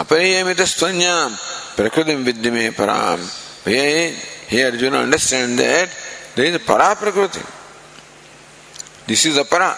अपरियमित 0.03 0.61
स्तन्याम 0.73 1.37
प्रकृति 1.77 2.15
विद्य 2.29 2.51
में 2.51 2.73
पराम 2.81 3.29
हे 3.69 4.63
Arjuna 4.63 4.95
understand 5.03 5.57
that 5.59 5.89
there 6.37 6.55
is 6.55 6.59
para 6.69 6.93
prakriti 7.03 7.45
this 9.09 9.27
is 9.27 9.39
apara 9.41 9.69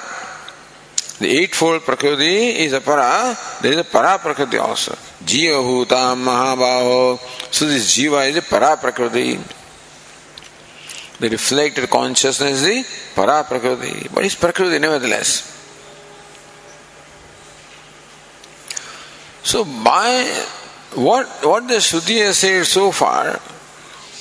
The 1.18 1.28
eightfold 1.28 1.82
Prakriti 1.82 2.64
is 2.64 2.74
a 2.74 2.80
para, 2.80 3.36
there 3.62 3.72
is 3.72 3.78
a 3.78 3.84
para 3.84 4.18
Prakriti 4.18 4.58
also. 4.58 4.92
Jiva 5.24 5.62
Bhuta 5.62 6.14
Mahabaho. 6.14 7.18
So 7.52 7.66
this 7.66 7.96
Jiva 7.96 8.28
is 8.28 8.36
a 8.36 8.42
para 8.42 8.76
Prakriti. 8.76 9.38
The 11.18 11.30
reflected 11.30 11.88
consciousness 11.88 12.62
is 12.62 12.62
the 12.62 13.14
para 13.14 13.44
Prakriti. 13.44 14.08
But 14.12 14.26
it's 14.26 14.34
Prakriti 14.34 14.78
nevertheless. 14.78 15.54
So 19.42 19.64
by 19.64 20.24
what 20.96 21.26
what 21.44 21.66
the 21.66 21.76
Shruti 21.76 22.18
has 22.18 22.38
said 22.38 22.66
so 22.66 22.92
far, 22.92 23.40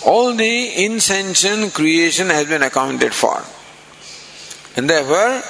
all 0.05 0.33
the 0.33 0.85
insentient 0.85 1.73
creation 1.73 2.29
has 2.29 2.47
been 2.47 2.63
accounted 2.63 3.13
for. 3.13 3.43
And 4.77 4.89
therefore 4.89 5.41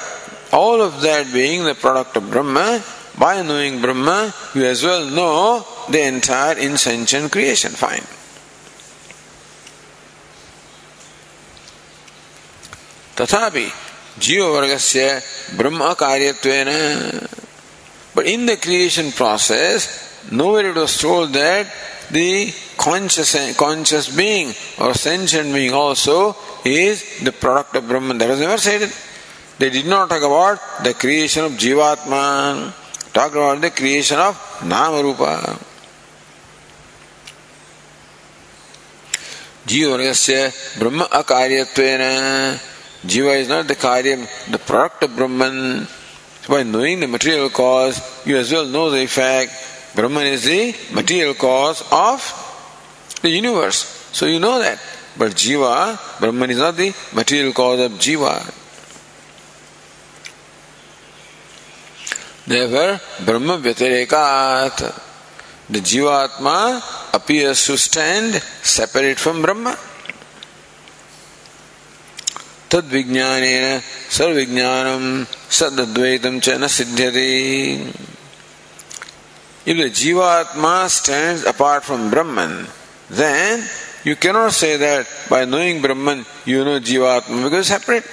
all 0.54 0.80
of 0.80 1.00
that 1.02 1.32
being 1.32 1.64
the 1.64 1.74
product 1.74 2.16
of 2.16 2.30
Brahma, 2.30 2.82
by 3.18 3.42
knowing 3.42 3.80
Brahma, 3.80 4.32
you 4.54 4.64
as 4.64 4.82
well 4.82 5.04
know 5.04 5.66
the 5.90 6.00
entire 6.02 6.58
insentient 6.58 7.32
creation. 7.32 7.72
Fine. 7.72 8.06
तथापि 13.20 13.70
जीव 14.18 14.44
वर्ग 14.54 14.76
से 14.80 15.06
Brahma 15.56 15.92
कार्यत्वेन 16.00 16.68
but 18.14 18.26
in 18.26 18.46
the 18.46 18.56
creation 18.56 19.12
process 19.12 19.86
nowhere 20.32 20.70
it 20.70 20.74
was 20.74 20.96
told 20.98 21.32
that 21.34 21.66
the 22.10 22.52
conscious 22.76 23.36
conscious 23.56 24.08
being 24.16 24.54
or 24.78 24.94
sentient 24.94 25.52
being 25.52 25.72
also 25.72 26.34
is 26.64 27.20
the 27.20 27.32
product 27.32 27.76
of 27.76 27.86
brahman 27.86 28.18
that 28.18 28.28
was 28.28 28.40
never 28.40 28.58
said 28.58 28.90
They 29.57 29.69
did 29.69 29.85
not 29.85 30.09
talk 30.09 30.21
about 30.21 30.83
the 30.83 30.93
creation 30.93 31.45
of 31.45 31.53
Jivatma, 31.53 32.73
talked 33.13 33.35
about 33.35 33.61
the 33.61 33.71
creation 33.71 34.19
of 34.19 34.35
Namarupa. 34.59 35.61
Jivargasya 39.65 40.77
Brahma 40.79 41.05
Akaryatvena. 41.05 42.59
Jiva 43.05 43.37
is 43.37 43.47
not 43.47 43.67
the 43.67 43.75
Karyam, 43.75 44.27
the 44.51 44.59
product 44.59 45.03
of 45.03 45.15
Brahman. 45.15 45.87
So 46.41 46.53
by 46.53 46.63
knowing 46.63 46.99
the 46.99 47.07
material 47.07 47.49
cause, 47.49 48.25
you 48.25 48.37
as 48.37 48.51
well 48.51 48.65
know 48.65 48.89
the 48.89 49.03
effect. 49.03 49.51
Brahman 49.95 50.27
is 50.27 50.43
the 50.43 50.75
material 50.93 51.33
cause 51.33 51.81
of 51.91 52.19
the 53.21 53.29
universe. 53.29 53.77
So 54.11 54.25
you 54.25 54.39
know 54.39 54.59
that. 54.59 54.79
But 55.17 55.31
Jiva, 55.31 56.19
Brahman 56.19 56.49
is 56.49 56.57
not 56.57 56.75
the 56.75 56.93
material 57.13 57.53
cause 57.53 57.79
of 57.79 57.93
Jiva. 57.93 58.64
Therefore, 62.46 63.00
Brahma 63.24 63.58
Vyatirekat, 63.58 64.76
the 65.68 65.78
Jivatma 65.78 67.14
appears 67.14 67.64
to 67.66 67.76
stand 67.76 68.34
separate 68.62 69.18
from 69.18 69.42
Brahma. 69.42 69.76
तद 72.70 72.90
विज्ञान 72.92 73.44
सर्वविज्ञानम 74.16 75.04
सदद्वैतम 75.58 76.38
च 76.40 76.48
न 76.62 76.66
सिद्ध्यति 76.70 77.94
If 79.66 79.76
the 79.76 79.90
Jivatma 79.90 80.88
stands 80.88 81.44
apart 81.44 81.84
from 81.84 82.10
Brahman, 82.10 82.66
then 83.10 83.68
you 84.04 84.16
cannot 84.16 84.52
say 84.52 84.76
that 84.76 85.06
by 85.28 85.44
knowing 85.44 85.82
Brahman 85.82 86.24
you 86.46 86.64
know 86.64 86.80
Jivatma 86.80 87.42
because 87.44 87.66
separate. 87.66 88.04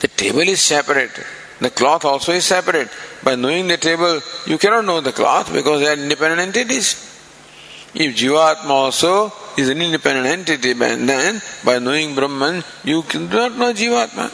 The 0.00 0.08
table 0.08 0.40
is 0.40 0.60
separate. 0.60 1.18
The 1.59 1.69
cloth 1.69 2.03
also 2.05 2.31
is 2.33 2.45
separate. 2.45 2.89
By 3.23 3.35
knowing 3.35 3.67
the 3.67 3.77
table, 3.77 4.19
you 4.45 4.57
cannot 4.57 4.85
know 4.85 5.01
the 5.01 5.11
cloth 5.11 5.53
because 5.53 5.81
they 5.81 5.87
are 5.87 5.93
independent 5.93 6.41
entities. 6.41 7.09
If 7.93 8.15
Jivatma 8.15 8.69
also 8.69 9.31
is 9.55 9.69
an 9.69 9.81
independent 9.81 10.25
entity, 10.25 10.73
then 10.73 11.41
by 11.63 11.79
knowing 11.79 12.15
Brahman, 12.15 12.63
you 12.83 13.03
do 13.03 13.27
not 13.27 13.55
know 13.55 13.71
Jivatma. 13.71 14.31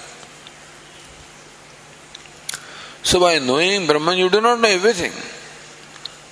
So 3.03 3.19
by 3.19 3.39
knowing 3.39 3.85
Brahman, 3.85 4.17
you 4.17 4.29
do 4.29 4.39
not 4.39 4.59
know 4.59 4.69
everything. 4.69 5.11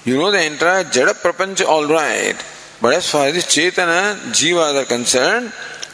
You 0.05 0.17
know 0.19 0.31
the 0.31 0.45
entire 0.45 0.85
Jada 0.85 1.13
Prapancha 1.13 1.65
alright, 1.65 2.41
but 2.81 2.93
as 2.93 3.09
far 3.09 3.27
as 3.27 3.33
the 3.33 3.41
Chetana, 3.41 4.15
Jiva 4.31 4.81
are 4.81 4.85
concerned, 4.85 5.51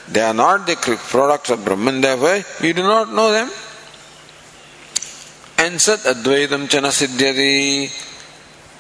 they 0.08 0.22
are 0.22 0.36
not 0.36 0.68
the 0.68 0.76
products 0.76 1.50
of 1.50 1.66
Brahman, 1.66 2.02
therefore 2.02 2.44
you 2.66 2.74
do 2.74 2.84
not 2.84 3.12
know 3.12 3.32
them. 3.32 3.50
And 5.64 5.82
sat 5.86 6.00
advaitam 6.14 6.64
chana 6.74 6.92
siddhyati 7.00 7.54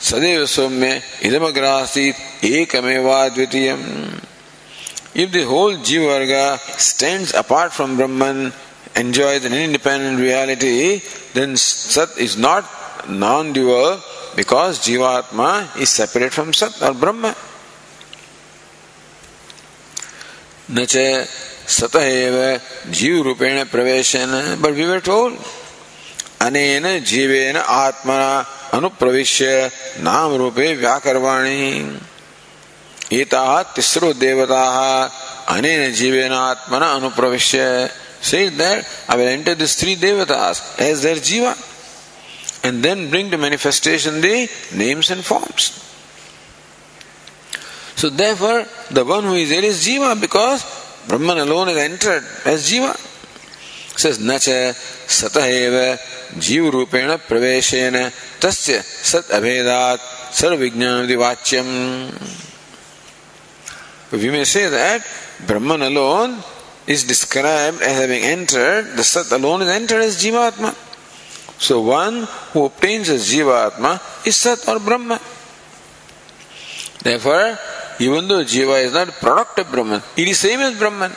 sadeva 0.10 0.46
somya 0.56 0.92
idamagrasit 1.28 2.16
ekameva 2.42 3.20
dvitiyam 3.36 3.82
if 5.24 5.32
the 5.32 5.44
whole 5.52 5.76
jiva 5.90 6.58
stands 6.90 7.34
apart 7.44 7.72
from 7.78 7.96
brahman 7.98 8.52
enjoys 8.96 9.46
an 9.46 9.54
independent 9.54 10.20
reality 10.20 11.02
then 11.34 11.56
sat 11.58 12.10
is 12.18 12.36
not 12.38 12.64
non-dual 13.08 14.00
because 14.36 14.80
jivatma 14.88 15.52
is 15.80 15.90
separate 15.90 16.34
from 16.34 16.54
sat 16.54 16.82
or 16.82 16.94
brahma 16.94 17.34
न 20.72 20.86
च 20.86 21.28
सतः 21.70 22.04
एव 22.04 22.36
जीव 22.98 23.22
रूपेण 23.24 23.64
प्रवेशन 23.72 24.32
but 24.62 24.72
we 24.78 24.86
were 24.86 25.00
told 25.08 25.63
अनेन 26.46 26.86
जीवेन 27.10 27.58
आत्मना 27.58 28.32
अनुप्रविश्य 28.78 29.48
नाम 30.08 30.36
रूपे 30.42 30.74
व्याकरवाणी 30.76 31.62
एता 33.20 33.46
तिस्रो 33.76 34.14
देवता 34.24 34.64
अनेन 35.56 35.92
जीवेन 36.00 36.34
आत्मना 36.34 36.94
अनुप्रविश्य 36.96 37.60
says 38.24 38.56
that 38.58 38.88
I 39.10 39.18
will 39.18 39.28
enter 39.28 39.54
these 39.54 39.76
three 39.76 39.96
devatas 39.96 40.80
as 40.80 41.04
their 41.04 41.18
jiva 41.18 41.54
and 42.64 42.82
then 42.82 43.10
bring 43.10 43.30
to 43.32 43.38
manifestation 43.38 44.22
the 44.22 44.50
names 44.74 45.12
and 45.12 45.24
forms. 45.24 45.80
So 47.96 48.10
therefore, 48.10 48.64
the 48.92 49.04
one 49.04 49.26
who 49.26 49.34
is 49.34 49.50
there 49.50 49.64
is 49.64 49.86
jiva 49.86 50.20
because 50.20 50.64
Brahman 51.08 51.38
alone 51.38 51.68
has 51.68 51.78
entered 51.78 52.24
as 52.46 52.70
jiva. 52.70 52.94
Says 54.03 54.19
nacha 54.19 54.75
sataheva 55.07 55.99
जीव 56.37 56.69
रूपेण 56.71 57.15
प्रवेशेन 57.29 57.97
तस्य 58.43 58.83
सत 58.85 59.31
अभेदात 59.33 60.01
सर्व 60.35 60.57
विज्ञान 60.61 61.15
वाच्यम 61.17 61.69
We 64.11 64.31
may 64.31 64.45
say 64.45 64.69
that 64.69 65.05
Brahman 65.47 65.83
alone 65.83 66.43
is 66.87 67.05
described 67.05 67.83
as 67.83 67.95
having 68.01 68.23
entered, 68.23 68.97
the 68.97 69.05
Sat 69.05 69.31
alone 69.33 69.61
is 69.61 69.69
entered 69.69 70.01
as 70.01 70.17
Jivatma. 70.17 70.75
So 71.61 71.83
one 71.83 72.27
who 72.53 72.65
obtains 72.65 73.11
as 73.11 73.31
Jivatma 73.31 74.01
is 74.27 74.35
Sat 74.37 74.67
or 74.67 74.81
Brahma. 74.81 75.21
Therefore, 77.03 77.59
even 78.01 78.29
though 78.29 78.43
Jiva 78.45 78.83
is 78.83 78.95
not 78.95 79.09
product 79.21 79.59
of 79.59 79.71
Brahman, 79.71 80.03
it 80.17 80.27
is 80.27 80.39
same 80.39 80.61
as 80.61 80.79
Brahman. 80.79 81.13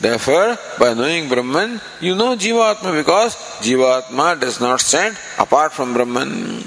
Therefore, 0.00 0.58
by 0.78 0.92
knowing 0.92 1.28
Brahman, 1.28 1.80
you 2.00 2.14
know 2.14 2.36
Jivatma 2.36 2.92
because 2.96 3.34
Jivatma 3.64 4.38
does 4.38 4.60
not 4.60 4.80
stand 4.80 5.16
apart 5.38 5.72
from 5.72 5.94
Brahman. 5.94 6.62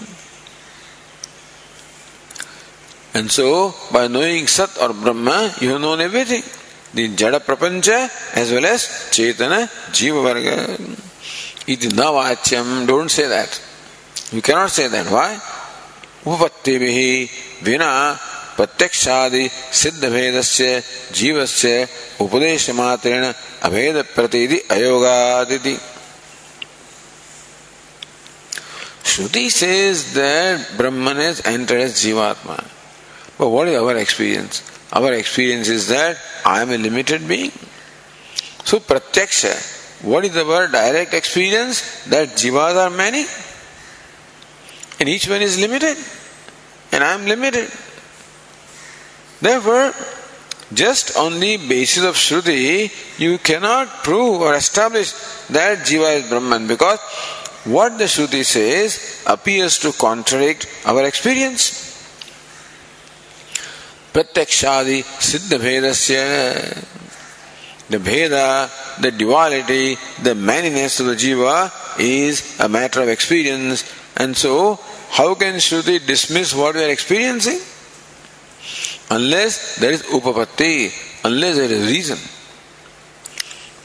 And 3.13 3.31
so, 3.31 3.73
by 3.91 4.07
knowing 4.07 4.47
Sat 4.47 4.81
or 4.81 4.93
Brahma, 4.93 5.53
you 5.61 5.69
have 5.69 5.81
known 5.81 6.01
everything. 6.01 6.43
The 6.93 7.09
Jada 7.15 7.39
Prapancha 7.39 8.09
as 8.35 8.51
well 8.51 8.65
as 8.65 8.81
Chetana 9.11 9.67
Jiva 9.91 10.23
Varga. 10.23 10.73
It 11.67 11.85
is 11.85 11.93
Navachyam, 11.93 12.87
don't 12.87 13.09
say 13.09 13.27
that. 13.27 13.61
You 14.31 14.41
cannot 14.41 14.71
say 14.71 14.87
that. 14.87 15.05
Why? 15.07 15.39
Upattibihi 16.23 17.61
vina 17.61 18.19
प्रत्यक्षादि 18.59 19.49
सिद्ध 19.73 20.03
भेद 20.05 20.41
से 20.43 20.69
जीव 21.15 21.45
से 21.47 21.75
उपदेश 22.21 22.69
मात्रेण 22.75 23.23
अभेद 23.63 24.03
प्रतिदि 24.15 24.57
अयोगादिदि 24.71 25.75
shruti 29.05 29.49
says 29.51 30.03
Brahman 30.77 31.21
is 31.21 31.41
enter 31.47 31.77
as 31.77 31.95
jivatma 32.01 32.57
but 33.41 33.67
is 33.67 33.75
our 33.75 33.97
experience 33.97 34.61
our 34.93 35.13
experience 35.13 35.69
is 35.69 35.89
that 35.89 36.17
I 36.47 36.61
am 36.61 36.73
a 36.73 36.77
limited 36.79 37.27
being 37.27 37.65
so 38.65 38.79
pratyaksha 38.87 39.45
what 40.05 40.25
is 40.25 40.39
our 40.39 40.67
direct 40.71 41.13
experience 41.13 41.83
that 42.09 42.35
jivas 42.37 42.75
are 42.77 42.89
many 42.97 43.25
and 45.01 45.09
each 45.09 45.27
one 45.29 45.41
is 45.41 45.59
limited 45.59 45.97
and 46.93 47.03
I 47.03 47.13
am 47.13 47.27
limited 47.27 47.69
Therefore, 49.41 49.93
just 50.73 51.17
on 51.17 51.39
the 51.39 51.57
basis 51.67 52.03
of 52.03 52.15
Shruti, 52.15 52.91
you 53.19 53.37
cannot 53.37 54.03
prove 54.03 54.41
or 54.41 54.53
establish 54.53 55.11
that 55.47 55.79
Jiva 55.79 56.21
is 56.21 56.29
Brahman 56.29 56.67
because 56.67 56.99
what 57.65 57.97
the 57.97 58.05
Shruti 58.05 58.45
says 58.45 59.23
appears 59.25 59.79
to 59.79 59.91
contradict 59.93 60.67
our 60.85 61.05
experience. 61.05 61.87
Pratyakshadi 64.13 65.03
Siddha 65.03 65.59
Bhedasya 65.59 66.85
the 67.89 67.97
Bheda, 67.97 69.01
the 69.01 69.11
duality, 69.11 69.95
the 70.21 70.35
manyness 70.35 70.99
of 70.99 71.07
the 71.07 71.15
Jiva 71.15 71.71
is 71.99 72.59
a 72.59 72.69
matter 72.69 73.01
of 73.01 73.09
experience 73.09 73.83
and 74.15 74.37
so 74.37 74.79
how 75.09 75.33
can 75.33 75.55
Shruti 75.55 76.05
dismiss 76.05 76.53
what 76.53 76.75
we 76.75 76.83
are 76.83 76.89
experiencing? 76.89 77.59
Unless 79.09 79.77
there 79.77 79.91
is 79.91 80.03
upapatti, 80.03 80.91
unless 81.25 81.55
there 81.57 81.71
is 81.71 81.87
reason. 81.87 82.17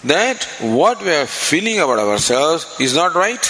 That 0.04 0.44
what 0.60 1.02
we 1.02 1.10
are 1.10 1.26
feeling 1.26 1.78
about 1.78 1.98
ourselves 1.98 2.76
is 2.78 2.94
not 2.94 3.14
right. 3.14 3.42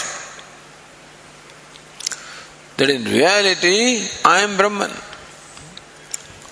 That 2.77 2.91
in 2.91 3.05
reality, 3.05 4.07
I 4.25 4.41
am 4.41 4.57
Brahman. 4.57 4.93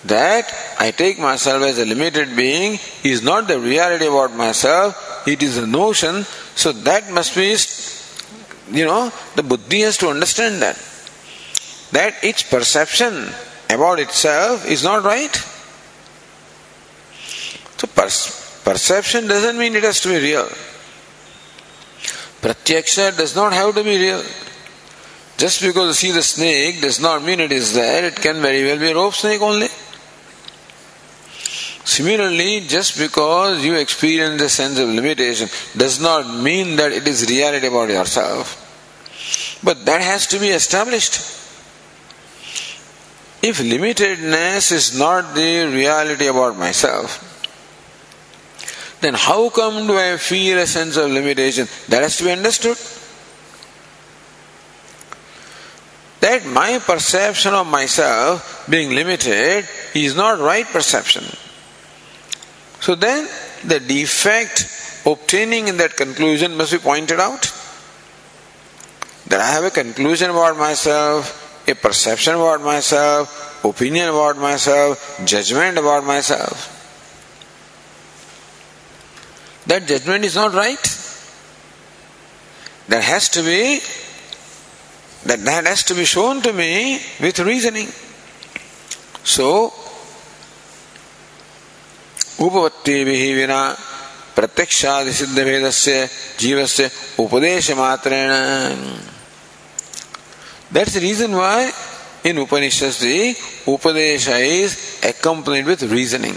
That 0.04 0.52
I 0.80 0.90
take 0.90 1.20
myself 1.20 1.62
as 1.62 1.78
a 1.78 1.84
limited 1.84 2.34
being 2.34 2.80
is 3.04 3.22
not 3.22 3.46
the 3.46 3.60
reality 3.60 4.06
about 4.06 4.34
myself, 4.34 5.22
it 5.26 5.42
is 5.42 5.56
a 5.58 5.66
notion, 5.66 6.24
so 6.56 6.72
that 6.72 7.12
must 7.12 7.36
be, 7.36 7.56
you 8.76 8.84
know, 8.84 9.12
the 9.36 9.44
buddhi 9.44 9.82
has 9.82 9.96
to 9.98 10.08
understand 10.08 10.60
that 10.62 10.76
that 11.92 12.14
its 12.24 12.42
perception 12.42 13.32
about 13.72 13.98
itself 13.98 14.66
is 14.66 14.84
not 14.84 15.04
right. 15.04 15.34
So 17.78 17.86
per- 17.88 18.70
perception 18.70 19.26
doesn't 19.26 19.58
mean 19.58 19.74
it 19.74 19.82
has 19.82 20.00
to 20.02 20.08
be 20.08 20.18
real. 20.18 20.48
Pratyaksha 22.40 23.16
does 23.16 23.34
not 23.34 23.52
have 23.52 23.74
to 23.74 23.84
be 23.84 23.98
real. 23.98 24.22
Just 25.36 25.60
because 25.62 25.88
you 26.02 26.10
see 26.10 26.12
the 26.12 26.22
snake 26.22 26.80
does 26.80 27.00
not 27.00 27.24
mean 27.24 27.40
it 27.40 27.50
is 27.50 27.74
there, 27.74 28.04
it 28.04 28.16
can 28.16 28.40
very 28.40 28.64
well 28.64 28.78
be 28.78 28.90
a 28.90 28.94
rope 28.94 29.14
snake 29.14 29.40
only. 29.40 29.68
Similarly, 31.84 32.60
just 32.68 32.96
because 32.96 33.64
you 33.64 33.74
experience 33.74 34.40
the 34.40 34.48
sense 34.48 34.78
of 34.78 34.88
limitation 34.88 35.48
does 35.76 36.00
not 36.00 36.26
mean 36.42 36.76
that 36.76 36.92
it 36.92 37.08
is 37.08 37.28
reality 37.28 37.66
about 37.66 37.88
yourself. 37.88 38.58
But 39.64 39.84
that 39.86 40.00
has 40.00 40.26
to 40.28 40.38
be 40.38 40.48
established. 40.50 41.41
If 43.42 43.58
limitedness 43.58 44.70
is 44.70 44.96
not 44.96 45.34
the 45.34 45.66
reality 45.66 46.28
about 46.28 46.56
myself, 46.56 47.28
then 49.00 49.14
how 49.14 49.50
come 49.50 49.88
do 49.88 49.98
I 49.98 50.16
feel 50.16 50.58
a 50.58 50.66
sense 50.66 50.96
of 50.96 51.10
limitation? 51.10 51.66
That 51.88 52.02
has 52.02 52.18
to 52.18 52.24
be 52.24 52.30
understood. 52.30 52.78
That 56.20 56.46
my 56.46 56.78
perception 56.78 57.52
of 57.52 57.66
myself 57.66 58.64
being 58.70 58.90
limited 58.90 59.68
is 59.92 60.14
not 60.14 60.38
right 60.38 60.64
perception. 60.64 61.24
So 62.80 62.94
then 62.94 63.28
the 63.64 63.80
defect 63.80 65.02
obtaining 65.04 65.66
in 65.66 65.78
that 65.78 65.96
conclusion 65.96 66.56
must 66.56 66.70
be 66.70 66.78
pointed 66.78 67.18
out. 67.18 67.52
That 69.26 69.40
I 69.40 69.50
have 69.50 69.64
a 69.64 69.70
conclusion 69.70 70.30
about 70.30 70.56
myself, 70.56 71.41
a 71.71 71.75
perception 71.75 72.35
about 72.35 72.61
myself, 72.61 73.63
opinion 73.63 74.09
about 74.09 74.37
myself, 74.37 75.21
judgment 75.25 75.77
about 75.77 76.03
myself. 76.05 76.73
That 79.67 79.85
judgment 79.85 80.23
is 80.23 80.35
not 80.35 80.53
right. 80.53 80.81
That 82.87 83.03
has 83.03 83.27
to 83.29 83.43
be 83.43 83.81
that 85.25 85.43
that 85.43 85.65
has 85.65 85.83
to 85.83 85.93
be 85.93 86.05
shown 86.05 86.41
to 86.43 86.53
me 86.53 87.01
with 87.19 87.39
reasoning. 87.39 87.89
So 89.23 89.73
उपपत्तिभिः 92.39 93.23
विना 93.35 93.61
प्रत्यक्षादिसिद्धभेदस्य 94.37 95.93
जीवस्य 96.39 96.89
उपदेशमात्रेण 97.19 98.31
that's 100.72 100.94
the 100.94 101.00
reason 101.00 101.32
why 101.32 101.70
in 102.24 102.38
Upanishads 102.38 102.98
the 103.00 103.34
Upadesha 103.66 104.40
is 104.40 105.00
accompanied 105.04 105.66
with 105.66 105.82
reasoning. 105.82 106.34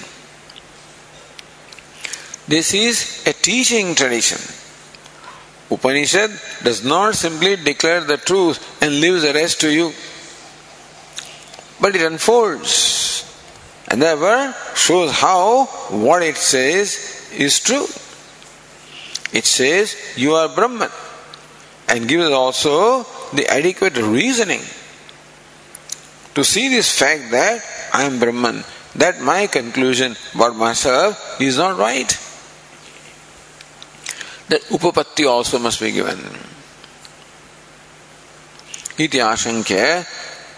This 2.47 2.73
is 2.73 3.25
a 3.25 3.33
teaching 3.33 3.95
tradition. 3.95 4.37
Upanishad 5.71 6.29
does 6.63 6.83
not 6.83 7.15
simply 7.15 7.55
declare 7.55 8.01
the 8.01 8.17
truth 8.17 8.83
and 8.83 8.99
leaves 8.99 9.23
the 9.23 9.33
rest 9.33 9.61
to 9.61 9.71
you, 9.71 9.91
but 11.81 11.95
it 11.95 12.01
unfolds 12.01 13.05
and 13.87 14.01
therefore 14.01 14.53
shows 14.75 15.11
how 15.11 15.65
what 15.89 16.21
it 16.21 16.35
says 16.35 17.31
is 17.35 17.59
true. 17.59 17.85
It 19.33 19.45
says 19.45 19.95
you 20.15 20.33
are 20.33 20.49
Brahman 20.49 20.89
and 21.87 22.07
gives 22.07 22.29
also 22.29 23.05
the 23.32 23.46
adequate 23.48 23.96
reasoning 23.96 24.62
to 26.34 26.44
see 26.44 26.68
this 26.68 26.96
fact 26.96 27.30
that 27.30 27.62
I 27.92 28.04
am 28.04 28.18
Brahman, 28.18 28.64
that 28.96 29.20
my 29.20 29.46
conclusion 29.46 30.16
about 30.34 30.56
myself 30.56 31.40
is 31.40 31.56
not 31.58 31.78
right. 31.78 32.08
That 34.48 34.62
upapatti 34.70 35.28
also 35.28 35.58
must 35.58 35.80
be 35.80 35.92
given. 35.92 36.18
इति 39.00 39.18
आशंक्य 39.18 39.82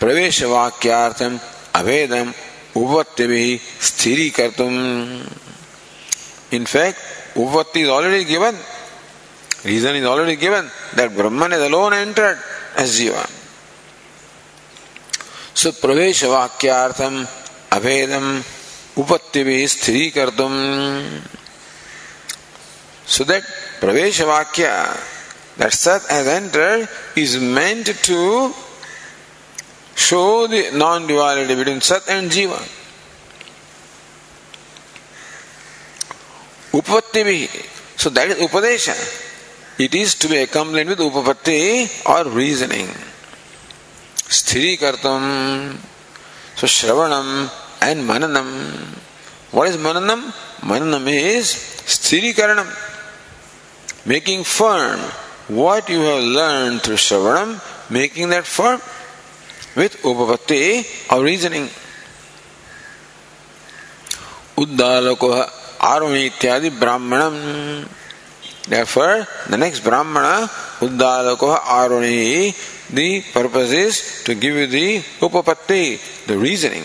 प्रवेशवाक्यार्थम 0.01 1.39
अभेदम 1.79 2.33
उपपत्ति 2.77 3.61
स्थिरीकर्तुम 3.89 4.75
In 6.53 6.67
fact, 6.67 6.99
upapatti 7.35 7.83
is 7.83 7.89
already 7.89 8.25
given. 8.25 8.55
Reason 9.65 9.95
is 9.95 10.05
already 10.05 10.37
given 10.37 10.69
that 10.97 11.15
Brahman 11.15 11.53
is 11.53 11.61
alone 11.61 11.95
जीवन 12.86 13.36
सो 15.56 15.72
प्रवेश 15.82 16.24
वाक्यार्थम 16.24 17.26
अभेदम 17.74 18.26
उपत्ति 18.98 19.44
भी 19.44 19.68
स्थिरी 19.68 20.10
कर 20.12 20.30
तुम 20.38 20.54
so 23.08 23.24
that 23.24 23.44
pravesha 23.82 24.22
vakya 24.30 24.72
is 27.18 27.38
meant 27.40 27.90
to 28.08 28.54
show 29.98 30.26
the 30.48 30.64
divided 31.08 31.58
between 31.58 31.80
sat 31.90 32.10
and 32.10 32.30
jiva 32.32 32.62
upapatti 36.74 37.24
भी 37.24 37.48
so 37.98 38.10
that 38.10 38.32
is 38.32 38.44
upadesha 38.44 38.90
It 39.79 39.95
is 39.95 40.15
to 40.17 40.29
be 40.29 40.39
accompanied 40.39 40.89
with 40.89 40.99
upapatti 40.99 41.89
or 42.07 42.31
reasoning. 42.31 42.89
Sthiri 44.29 44.79
kartam. 44.79 45.77
So 46.57 46.67
Shravanam 46.67 47.51
and 47.83 48.09
Mananam. 48.09 48.99
What 49.51 49.69
is 49.69 49.77
Mananam? 49.77 50.31
Mananam 50.61 51.07
is 51.09 51.47
Sthiri 51.47 52.33
karanam. 52.33 52.69
Making 54.07 54.45
firm 54.45 55.01
what 55.49 55.89
you 55.89 56.01
have 56.01 56.23
learned 56.23 56.83
through 56.83 56.97
Shravanam, 56.97 57.61
making 57.91 58.31
that 58.31 58.47
firm 58.47 58.81
with 59.77 59.97
upapatti 60.03 61.13
or 61.13 61.23
reasoning. 61.23 61.69
उद्दालको 64.63 65.29
आरुण 65.91 66.15
इत्यादि 66.17 66.71
ब्राह्मणम 66.79 67.37
Therefore, 68.68 69.26
the 69.50 69.58
next 69.58 69.80
Brahmana, 69.80 70.48
Uddalako 70.80 71.58
Aruni, 71.58 72.54
the 72.90 73.22
purpose 73.32 73.72
is 73.72 74.24
to 74.26 74.36
give 74.36 74.56
you 74.56 74.68
the 74.68 74.98
Upapatti, 75.20 76.26
the 76.26 76.38
reasoning, 76.38 76.84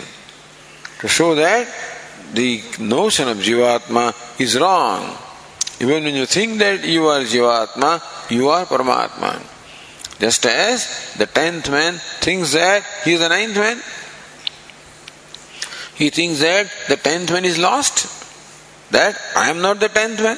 to 0.99 1.07
show 1.07 1.35
that 1.35 1.67
the 2.33 2.61
notion 2.79 3.27
of 3.27 3.37
Jivatma 3.37 4.39
is 4.39 4.57
wrong. 4.57 5.17
Even 5.79 6.05
when 6.05 6.15
you 6.15 6.25
think 6.25 6.59
that 6.59 6.83
you 6.85 7.05
are 7.05 7.19
Jivatma, 7.21 8.31
you 8.31 8.47
are 8.47 8.65
Paramatma. 8.65 9.41
Just 10.19 10.45
as 10.45 11.13
the 11.17 11.25
tenth 11.25 11.69
man 11.69 11.95
thinks 12.21 12.53
that 12.53 12.83
he 13.03 13.13
is 13.13 13.19
the 13.19 13.27
ninth 13.27 13.55
man. 13.55 13.77
He 15.95 16.09
thinks 16.09 16.39
that 16.39 16.71
the 16.87 16.95
tenth 16.95 17.31
man 17.31 17.43
is 17.43 17.57
lost. 17.57 18.07
That 18.91 19.19
I 19.35 19.49
am 19.49 19.61
not 19.61 19.79
the 19.79 19.89
tenth 19.89 20.21
man. 20.21 20.37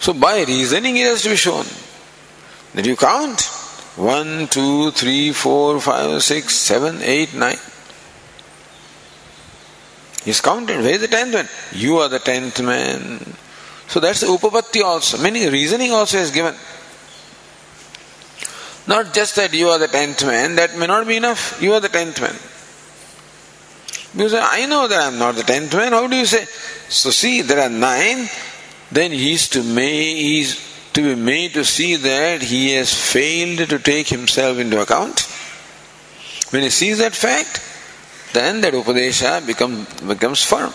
So 0.00 0.12
by 0.12 0.44
reasoning 0.44 0.96
it 0.96 1.06
has 1.06 1.22
to 1.22 1.30
be 1.30 1.36
shown 1.36 1.66
that 2.74 2.86
you 2.86 2.96
count 2.96 3.42
one, 3.96 4.46
two, 4.46 4.92
three, 4.92 5.32
four, 5.32 5.80
five, 5.80 6.22
six, 6.22 6.54
seven, 6.54 7.02
eight, 7.02 7.34
nine. 7.34 7.58
He's 10.24 10.40
counted. 10.40 10.78
Where 10.78 10.94
is 10.94 11.00
the 11.00 11.08
tenth 11.08 11.32
man? 11.32 11.48
You 11.72 11.98
are 11.98 12.08
the 12.08 12.18
tenth 12.18 12.60
man. 12.62 13.18
So 13.88 13.98
that's 13.98 14.20
the 14.20 14.26
upapatti 14.26 14.84
also. 14.84 15.18
Meaning 15.18 15.50
reasoning 15.50 15.92
also 15.92 16.18
is 16.18 16.30
given. 16.30 16.54
Not 18.86 19.12
just 19.12 19.36
that 19.36 19.52
you 19.52 19.68
are 19.68 19.78
the 19.78 19.88
tenth 19.88 20.24
man, 20.24 20.56
that 20.56 20.76
may 20.78 20.86
not 20.86 21.06
be 21.06 21.16
enough. 21.16 21.58
You 21.60 21.72
are 21.74 21.80
the 21.80 21.88
tenth 21.88 22.20
man. 22.20 22.36
Because 24.16 24.34
I 24.34 24.66
know 24.66 24.88
that 24.88 25.00
I 25.00 25.06
am 25.08 25.18
not 25.18 25.34
the 25.34 25.42
tenth 25.42 25.74
man. 25.74 25.92
How 25.92 26.06
do 26.06 26.16
you 26.16 26.24
say? 26.24 26.44
So 26.88 27.10
see, 27.10 27.42
there 27.42 27.60
are 27.60 27.68
nine 27.68 28.28
Then 28.91 29.11
he 29.11 29.33
is 29.33 29.47
to 29.49 29.63
may 29.63 30.13
he 30.13 30.41
is 30.41 30.73
to 30.93 31.01
be 31.01 31.15
made 31.15 31.53
to 31.53 31.65
see 31.65 31.95
that 31.95 32.43
he 32.43 32.73
has 32.73 32.93
failed 32.93 33.67
to 33.69 33.79
take 33.79 34.07
himself 34.07 34.57
into 34.59 34.79
account. 34.79 35.21
When 36.51 36.61
he 36.61 36.69
sees 36.69 36.99
that 36.99 37.13
fact, 37.13 37.61
then 38.33 38.61
that 38.61 38.73
upadesha 38.73 39.45
become, 39.45 39.87
becomes 40.07 40.43
firm. 40.43 40.73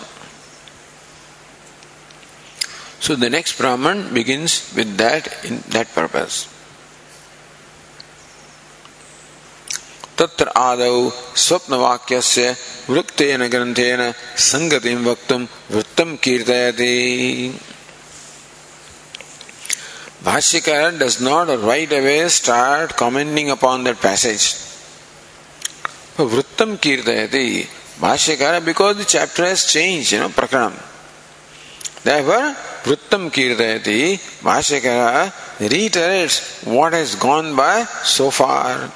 So 2.99 3.15
the 3.15 3.29
next 3.29 3.57
Brahman 3.57 4.13
begins 4.13 4.73
with 4.75 4.97
that 4.97 5.45
in 5.45 5.63
that 5.69 5.87
purpose. 5.93 6.47
तत्र 10.19 10.51
आदौ 10.59 10.95
स्वप्नवाक्यस्य 11.43 12.45
वृत्तेन 12.89 13.41
ग्रन्थेन 13.53 14.01
सङ्गतिं 14.51 14.97
वक्तुं 15.05 15.41
वृत्तं 15.71 16.09
कीर्तयति 16.23 16.95
Bhashyakar 20.24 20.98
does 20.98 21.20
not 21.20 21.48
right 21.62 21.92
away 21.92 22.26
start 22.28 22.96
commenting 22.96 23.50
upon 23.50 23.84
that 23.84 24.00
passage. 24.00 24.54
Vrittam 26.16 26.78
kirtayati. 26.78 27.66
Bhashyakara, 28.00 28.64
because 28.64 28.96
the 28.96 29.04
chapter 29.04 29.44
has 29.44 29.66
changed, 29.66 30.12
you 30.12 30.20
know, 30.20 30.30
prakranam. 30.30 30.72
Therefore, 32.02 32.56
Vrittam 32.84 33.30
kirtayati, 33.30 34.14
Bhashyakara 34.42 35.32
reiterates 35.60 36.64
what 36.64 36.94
has 36.94 37.14
gone 37.16 37.54
by 37.54 37.84
so 37.84 38.30
far. 38.30 38.90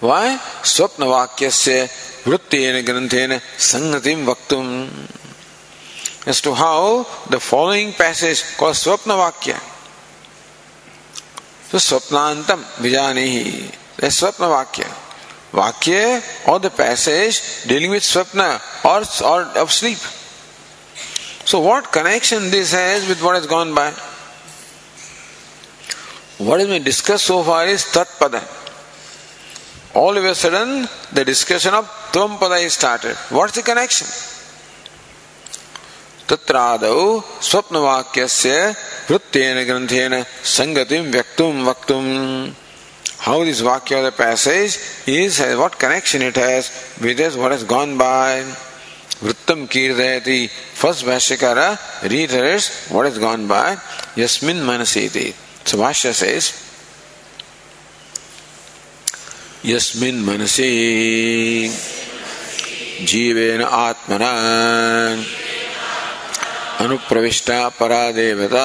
Why? 0.00 0.38
Swapnavakyasya 0.62 1.88
vruttena 2.24 2.84
granthena 2.84 3.40
sangatim 3.56 4.26
vaktum. 4.26 5.23
As 6.26 6.40
to 6.42 6.54
how 6.54 7.04
the 7.28 7.38
following 7.38 7.92
passage 7.92 8.56
called 8.56 8.74
Swapnavakya. 8.74 9.58
So 11.68 11.78
Swapnantam 11.78 12.62
Vijanehi. 12.82 13.96
That's 13.96 14.20
Swapnavakya. 14.20 15.02
Vakya 15.52 16.48
or 16.48 16.58
the 16.58 16.70
passage 16.70 17.66
dealing 17.68 17.90
with 17.90 18.02
Swapna 18.02 18.60
or, 18.84 19.00
or 19.26 19.42
of 19.62 19.70
sleep. 19.70 19.98
So 21.46 21.60
what 21.60 21.92
connection 21.92 22.50
this 22.50 22.72
has 22.72 23.06
with 23.08 23.22
what 23.22 23.36
has 23.36 23.46
gone 23.46 23.74
by? 23.74 23.90
What 26.38 26.60
has 26.60 26.68
been 26.68 26.82
discussed 26.82 27.26
so 27.26 27.42
far 27.42 27.66
is 27.66 27.84
Tatpada 27.84 28.62
all 29.94 30.16
of 30.16 30.24
a 30.24 30.34
sudden 30.34 30.88
the 31.12 31.24
discussion 31.24 31.72
of 31.72 31.86
Tvam 32.12 32.38
is 32.64 32.74
started. 32.74 33.16
What's 33.30 33.54
the 33.54 33.62
connection? 33.62 34.06
तत्रादौ 36.28 36.98
स्वप्नवाक्यस्य 37.48 38.50
वृत्तेन 39.10 39.56
ग्रंथेन 39.68 40.22
संगतिं 40.56 41.00
व्यक्तुं 41.12 41.52
वक्तुं 41.64 42.04
how 43.26 43.44
this 43.44 43.60
vakya 43.62 44.02
the 44.02 44.12
passage 44.18 44.78
is 45.08 45.40
has 45.42 45.60
connection 45.80 46.22
it 46.28 46.38
has 46.38 46.70
with 47.02 47.16
this 47.16 47.34
what 47.36 47.66
gone 47.68 47.96
by 47.98 48.42
वृत्तम 49.22 49.64
कीर्तयति 49.72 50.40
first 50.80 51.06
Bhashyakara 51.06 51.58
readers 52.12 52.70
what 52.90 53.06
has 53.06 53.18
gone 53.20 53.46
by 53.48 53.76
यस्मिन् 54.18 54.64
मनसि 54.66 55.04
इति। 55.04 55.32
सो 55.66 55.78
भाष्य 55.78 56.12
says 56.12 56.52
यस्मिन् 59.66 60.24
मनसि 60.24 60.72
जीवेन 63.10 63.62
आत्मना 63.62 64.32
अनुप्रविष्टा 66.80 67.68
परा 67.68 68.10
देवता। 68.10 68.64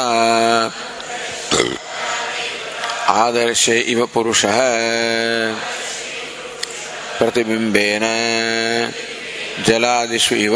आदर्शे 3.10 3.80
इव 3.80 4.06
पुरुषः। 4.06 4.58
प्रतिबिम्बेन 7.20 8.04
जलादिषु 9.68 10.36
इव 10.36 10.56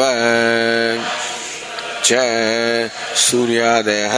च 2.06 2.14
सूर्यादयः। 3.16 4.16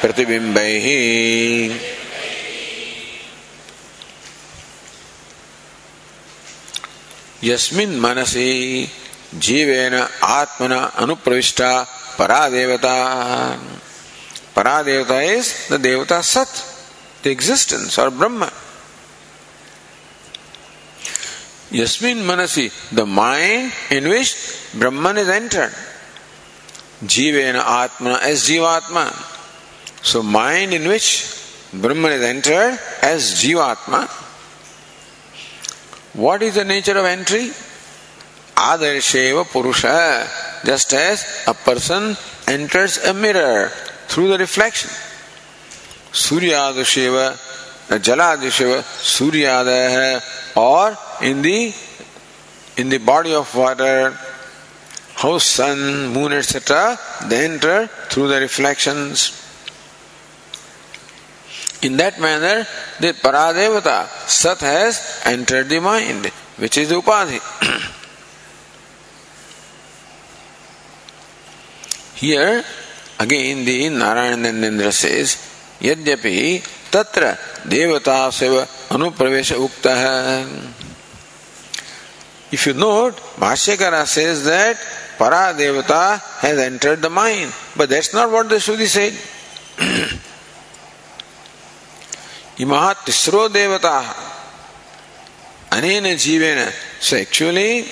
प्रतिबिम्बैः। 0.00 0.86
यस्मिन् 7.44 8.00
मनसि 8.00 8.88
जीवेन 9.36 9.94
आत्मना 10.22 10.78
अनुप्रविष्टा 10.98 11.70
परादेवता। 12.18 12.94
परादेवता 14.56 15.20
इज़ 15.22 15.52
द 15.72 15.80
देवता 15.80 16.20
सत 16.20 16.52
द 17.24 17.26
एग्जिस्टेंस 17.26 17.98
और 17.98 18.10
ब्रह्म। 18.10 18.48
यस्मिन 21.74 22.24
मनसी 22.26 22.70
the 22.94 23.00
mind 23.00 23.72
in 23.92 24.08
which 24.08 24.34
Brahman 24.76 25.18
is 25.18 25.30
entered 25.30 25.72
जीवेन 27.08 27.56
आत्मा 27.56 28.18
as 28.18 28.44
jivatma. 28.46 29.10
So 30.04 30.22
mind 30.22 30.72
in 30.72 30.88
which 30.88 31.08
Brahman 31.74 32.12
is 32.12 32.24
entered 32.24 33.04
as 33.04 33.34
jivatma. 33.40 34.06
What 36.16 36.42
is 36.42 36.54
the 36.54 36.64
nature 36.64 36.96
of 36.96 37.06
entry? 37.06 37.52
आदर्शेव 38.58 39.42
पुरुष 39.52 39.82
just 40.66 40.92
as 40.94 41.24
a 41.48 41.52
person 41.66 42.16
enters 42.48 42.98
a 42.98 43.12
mirror 43.12 43.68
through 44.10 44.28
the 44.28 44.38
reflection 44.40 44.88
सूर्यादशेव, 46.16 47.16
जलादशेव 48.06 48.82
सूर्यादय 49.04 49.86
है। 49.96 50.20
Or 50.56 50.96
in 51.24 51.42
the 51.42 51.74
in 52.78 52.88
the 52.90 52.98
body 53.10 53.34
of 53.34 53.56
water 53.56 54.14
how 55.16 55.38
sun 55.38 55.78
moon 56.14 56.32
etcetera 56.32 56.84
the 57.28 57.32
enter 57.32 57.86
through 58.10 58.28
the 58.28 58.32
reflection 58.44 59.14
in 61.84 61.96
that 61.96 62.20
manner 62.20 62.64
the 63.02 63.14
paradevata 63.22 63.98
sat 64.40 64.62
has 64.62 64.98
enter 65.28 65.62
the 65.64 65.82
mind 65.82 66.30
which 66.60 66.78
is 66.78 66.94
upadhi 66.94 67.40
Here, 72.16 72.64
again 73.20 73.64
the 73.66 73.84
Narayananendra 73.84 74.90
says, 74.90 75.36
Yadyapi 75.80 76.62
tatra 76.90 77.36
devata 77.64 78.30
seva 78.32 78.66
anupravesha 78.88 79.56
uktaha. 79.56 80.46
If 82.50 82.66
you 82.66 82.72
note, 82.72 83.16
Bhashyakara 83.36 84.06
says 84.06 84.44
that 84.44 84.76
para 85.18 85.52
devata 85.54 86.18
has 86.40 86.58
entered 86.58 87.02
the 87.02 87.10
mind. 87.10 87.52
But 87.76 87.90
that's 87.90 88.14
not 88.14 88.30
what 88.30 88.48
the 88.48 88.56
Shruti 88.56 88.86
said. 88.86 89.12
Imaha 92.56 92.94
tisro 93.04 93.48
devata 93.50 94.02
anena 95.70 96.14
jivena. 96.14 96.72
So 96.98 97.18
actually, 97.18 97.84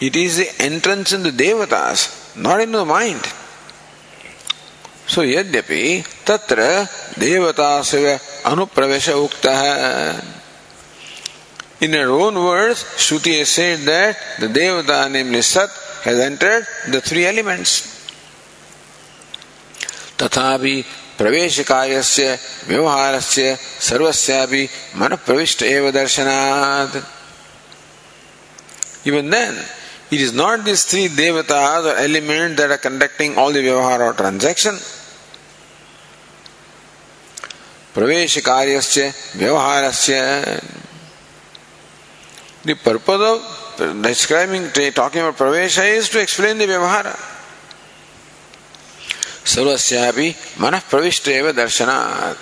it 0.00 0.16
is 0.16 0.38
the 0.38 0.62
entrance 0.62 1.12
in 1.12 1.22
the 1.24 1.30
devatas 1.30 2.17
not 2.38 2.60
in 2.60 2.72
the 2.72 2.84
mind 2.84 3.22
so 5.06 5.22
यद्यपि 5.24 5.82
तत्र 6.26 6.60
देवतास्य 7.18 8.18
अनुप्रवेश 8.46 9.08
उक्तः 9.08 9.60
in 11.80 11.92
her 11.92 12.10
own 12.10 12.34
words 12.34 12.84
Shruti 12.96 13.38
has 13.38 13.48
said 13.48 13.78
that 13.80 14.16
the 14.40 14.48
devata 14.48 15.10
namely 15.10 15.42
Sat 15.42 15.70
has 16.04 16.18
entered 16.18 16.66
the 16.88 17.00
three 17.00 17.24
elements 17.24 17.94
तथापि 20.18 20.76
प्रवेश 21.18 21.58
कार्यस्य 21.68 22.38
व्यवहारस्य 22.68 23.56
सर्वस्यापि 23.88 24.68
मन 24.98 25.14
प्रविष्ट 25.26 25.62
एव 25.62 25.90
दर्शनात् 25.90 26.96
even 29.06 29.30
then 29.30 29.54
It 30.10 30.20
is 30.22 30.32
not 30.32 30.64
these 30.64 30.84
three 30.84 31.08
devatas 31.08 31.84
or 31.84 31.96
elements 31.98 32.56
that 32.60 32.70
are 32.70 32.78
conducting 32.78 33.36
all 33.36 33.52
the 33.52 33.60
vyavahara 33.60 34.10
or 34.10 34.14
transaction. 34.14 34.74
Pravesh 37.94 38.40
karyascha. 38.40 39.12
The 42.64 42.74
purpose 42.74 43.80
of 43.80 44.02
describing, 44.02 44.70
talking 44.92 45.20
about 45.20 45.36
pravesha 45.36 45.84
is 45.96 46.08
to 46.08 46.20
explain 46.20 46.56
the 46.58 46.66
vyavahara. 46.66 47.14
Sarvasyapi 49.44 50.34
manah 50.58 50.80
pravishta 50.80 51.52
darshanath. 51.52 52.38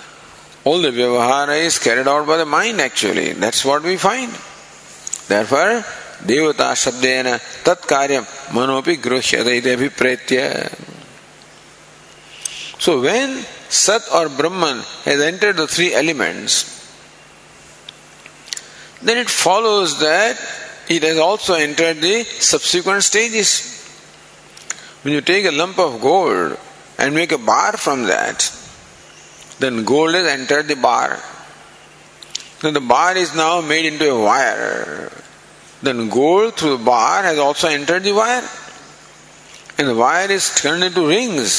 All 0.63 0.79
the 0.81 0.91
vyavahara 0.91 1.59
is 1.59 1.79
carried 1.79 2.07
out 2.07 2.25
by 2.25 2.37
the 2.37 2.45
mind 2.45 2.79
actually. 2.79 3.33
That's 3.33 3.65
what 3.65 3.83
we 3.83 3.97
find. 3.97 4.31
Therefore, 5.27 5.83
देवता 6.26 6.72
शब्देन 6.84 7.36
तत्कार्यम 7.66 8.24
मनोपि 8.54 8.96
गृह्यते 9.06 9.56
इति 9.56 9.70
अभिप्रेत्य 9.70 10.42
so 12.78 13.00
when 13.00 13.44
sat 13.68 14.02
or 14.12 14.28
brahman 14.28 14.78
has 15.04 15.20
entered 15.20 15.56
the 15.56 15.66
three 15.66 15.94
elements 15.94 16.54
then 19.02 19.18
it 19.18 19.30
follows 19.30 19.98
that 20.00 20.36
it 20.88 21.02
has 21.02 21.18
also 21.18 21.54
entered 21.54 22.00
the 22.00 22.24
subsequent 22.24 23.02
stages 23.02 23.50
when 25.02 25.14
you 25.14 25.20
take 25.20 25.44
a 25.44 25.52
lump 25.52 25.78
of 25.78 26.00
gold 26.00 26.58
and 26.98 27.14
make 27.14 27.32
a 27.32 27.38
bar 27.38 27.76
from 27.76 28.04
that 28.04 28.50
then 29.58 29.84
gold 29.84 30.14
has 30.14 30.26
entered 30.26 30.66
the 30.68 30.76
bar 30.76 31.18
then 32.62 32.74
the 32.74 32.80
bar 32.80 33.16
is 33.16 33.34
now 33.34 33.60
made 33.60 33.84
into 33.84 34.08
a 34.08 34.22
wire 34.22 35.10
then 35.87 36.09
gold 36.09 36.55
through 36.55 36.77
the 36.77 36.83
bar 36.83 37.23
has 37.23 37.37
also 37.39 37.67
entered 37.69 38.03
the 38.03 38.13
wire. 38.13 38.47
And 39.77 39.87
the 39.87 39.95
wire 39.95 40.29
is 40.29 40.53
turned 40.53 40.83
into 40.83 41.07
rings. 41.07 41.51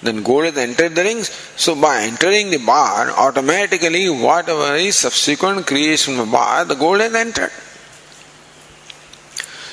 Then 0.00 0.22
gold 0.22 0.44
has 0.44 0.56
entered 0.56 0.94
the 0.94 1.02
rings. 1.02 1.28
So 1.56 1.74
by 1.74 2.02
entering 2.02 2.50
the 2.50 2.58
bar, 2.58 3.10
automatically 3.10 4.08
whatever 4.08 4.76
is 4.76 4.96
subsequent 4.96 5.66
creation 5.66 6.18
of 6.18 6.26
the 6.26 6.32
bar, 6.32 6.64
the 6.64 6.76
gold 6.76 7.00
has 7.00 7.14
entered. 7.14 7.50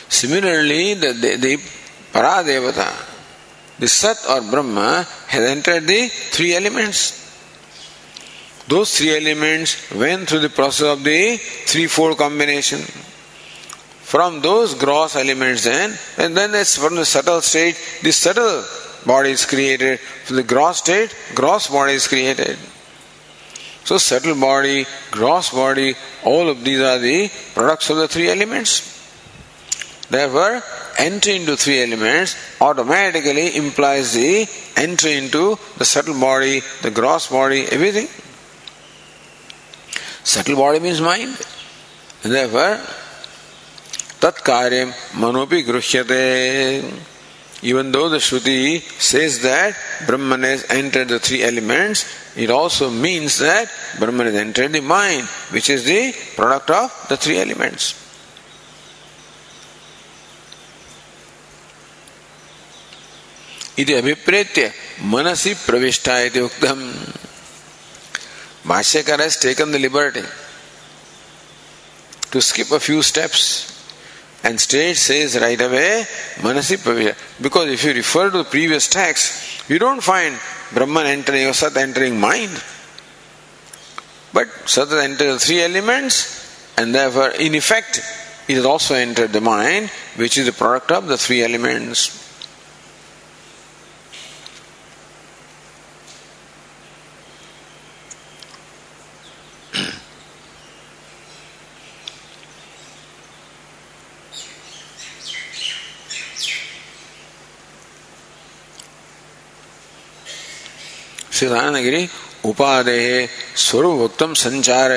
Similarly, 0.10 0.96
the, 0.96 1.14
the, 1.14 1.36
the 1.36 1.58
Paradevata, 2.12 2.92
the 3.78 3.88
Sat 3.88 4.18
or 4.30 4.42
Brahma, 4.50 5.06
has 5.28 5.44
entered 5.44 5.86
the 5.86 6.08
three 6.08 6.56
elements. 6.56 7.22
Those 8.68 8.98
three 8.98 9.16
elements 9.16 9.92
went 9.92 10.28
through 10.28 10.40
the 10.40 10.50
process 10.50 10.88
of 10.88 11.04
the 11.04 11.38
threefold 11.38 12.18
combination. 12.18 12.82
From 14.16 14.40
those 14.40 14.76
gross 14.76 15.18
elements 15.18 15.66
then, 15.66 15.94
and 16.18 16.38
then 16.38 16.56
it's 16.56 16.78
from 16.78 16.96
the 16.96 17.04
subtle 17.04 17.42
state, 17.42 17.76
the 18.02 18.14
subtle 18.14 18.64
body 19.06 19.32
is 19.32 19.46
created. 19.46 20.00
From 20.00 20.38
the 20.38 20.44
gross 20.44 20.78
state, 20.78 21.14
gross 21.36 21.68
body 21.68 21.96
is 21.96 22.08
created. 22.08 22.58
So 23.84 23.98
subtle 23.98 24.40
body, 24.40 24.86
gross 25.12 25.50
body, 25.50 25.96
all 26.24 26.48
of 26.48 26.64
these 26.64 26.80
are 26.80 26.98
the 26.98 27.30
products 27.56 27.90
of 27.90 27.98
the 27.98 28.08
three 28.08 28.30
elements. 28.30 28.72
Therefore, 30.10 30.64
entry 30.98 31.36
into 31.36 31.58
three 31.58 31.84
elements 31.84 32.38
automatically 32.62 33.58
implies 33.58 34.14
the 34.14 34.48
entry 34.78 35.18
into 35.18 35.60
the 35.78 35.84
subtle 35.84 36.18
body, 36.18 36.62
the 36.84 36.92
gross 36.92 37.28
body, 37.28 37.66
everything. 37.70 38.08
Subtle 40.24 40.56
body 40.56 40.80
means 40.80 41.02
mind. 41.02 41.38
And 42.24 42.32
therefore, 42.32 42.80
तत्कार्य 44.22 44.86
मनोपि 45.16 45.62
गृह्यते 45.64 46.24
even 47.66 47.92
though 47.92 48.10
the 48.10 48.18
Shruti 48.18 48.80
says 48.80 49.42
that 49.42 49.76
Brahman 50.06 50.44
has 50.44 50.70
entered 50.70 51.08
the 51.08 51.20
three 51.20 51.42
elements, 51.42 52.06
it 52.38 52.52
also 52.52 52.92
means 52.92 53.40
that 53.40 53.72
Brahman 53.98 54.28
has 54.28 54.36
entered 54.36 54.72
the 54.72 54.82
mind, 54.82 55.24
which 55.50 55.72
is 55.72 55.84
the 55.84 56.14
product 56.36 56.70
of 56.70 57.08
the 57.10 57.18
three 57.18 57.40
elements. 57.40 58.02
इति 63.78 63.94
अभिप्रेत्य 63.94 64.72
मनसि 65.12 65.54
प्रविष्टा 65.66 66.18
इति 66.28 66.40
उक्तम 66.40 66.84
भाष्यकार 68.68 69.22
has 69.22 69.38
taken 69.38 69.72
the 69.72 69.80
liberty 69.80 70.24
to 72.32 72.42
skip 72.42 72.72
a 72.72 72.80
few 72.80 73.02
steps 73.04 73.75
And 74.46 74.62
state 74.62 74.96
says 74.96 75.40
right 75.40 75.60
away, 75.60 76.06
Manasi 76.36 76.78
Pravisha. 76.78 77.16
Because 77.42 77.68
if 77.68 77.84
you 77.84 77.94
refer 77.94 78.30
to 78.30 78.38
the 78.38 78.44
previous 78.44 78.88
text, 78.88 79.68
you 79.68 79.80
don't 79.80 80.04
find 80.04 80.40
Brahman 80.72 81.08
entering 81.08 81.48
or 81.48 81.54
Sat 81.54 81.76
entering 81.76 82.20
mind. 82.20 82.52
But 84.32 84.48
Sat 84.70 84.92
enters 84.92 85.46
three 85.46 85.64
elements, 85.64 86.78
and 86.78 86.94
therefore, 86.94 87.32
in 87.32 87.56
effect, 87.56 87.98
it 88.48 88.54
has 88.54 88.66
also 88.66 88.94
entered 88.94 89.34
the 89.34 89.42
mind, 89.42 89.90
which 90.16 90.38
is 90.38 90.46
the 90.46 90.54
product 90.54 90.92
of 90.92 91.08
the 91.08 91.18
three 91.18 91.44
elements. 91.44 92.25
श्री 111.36 112.08
उपादेहे 112.46 113.28
स्वरूप 113.60 114.02
उत्तम 114.02 114.34
संचार 114.40 114.92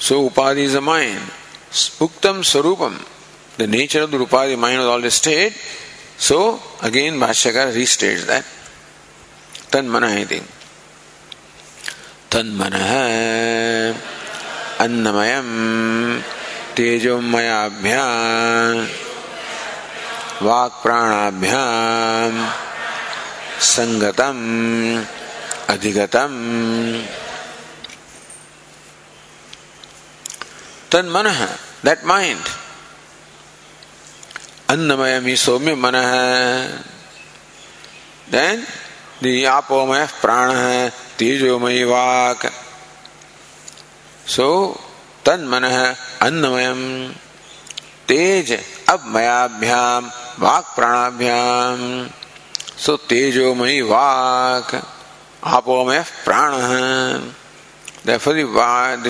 सो 0.00 0.18
उपाधि 0.20 0.62
is 0.64 0.76
a 0.76 0.80
उत्तम 0.80 2.04
उक्तम 2.04 2.40
स्वरूपम 2.42 2.96
the 3.58 3.68
nature 3.70 4.02
of 4.02 4.10
the 4.10 4.20
उपाधि 4.20 4.56
mind 4.56 4.80
all 4.82 5.02
the 5.02 5.08
state 5.18 5.54
so 6.28 6.38
again 6.82 7.20
भाष्यकार 7.20 7.72
रीस्टेट 7.72 8.20
दैट 8.26 8.44
तन 9.72 9.88
मन 9.88 10.04
आई 10.04 10.24
तन 12.32 12.50
मन 12.56 12.74
अन्नमयम 14.80 15.48
तेजोमयाभ्या 16.76 18.04
वाक् 20.42 20.82
प्राणाभ्याम 20.82 22.34
संगतम 23.60 24.38
अधिगतम। 25.68 26.36
तन 30.92 31.06
मन 31.06 31.26
दैट 31.84 32.04
माइंड 32.04 32.44
अन्नमय 34.68 35.18
मी 35.20 35.36
सौम्य 35.36 35.74
मन। 35.74 35.94
है 35.94 36.66
देन 38.32 38.66
आपोमय 39.46 40.06
प्राण 40.22 40.50
है 40.52 40.90
तेजोमय 41.18 41.84
वाक। 41.84 42.46
सो 44.26 44.48
तन 45.26 45.44
मन 45.44 45.64
है 45.64 45.96
अन्नमयम। 46.22 46.80
तेज 48.08 48.52
अब 48.88 49.04
मयाभ्याम 49.06 50.10
वाक 50.38 50.72
प्राणाभ्याम। 50.76 52.08
सो 52.78 52.96
तेजो 52.96 53.54
मई 53.54 53.80
वाक, 53.80 54.80
आपो 55.44 55.84
में 55.84 56.02
प्राण। 56.24 56.52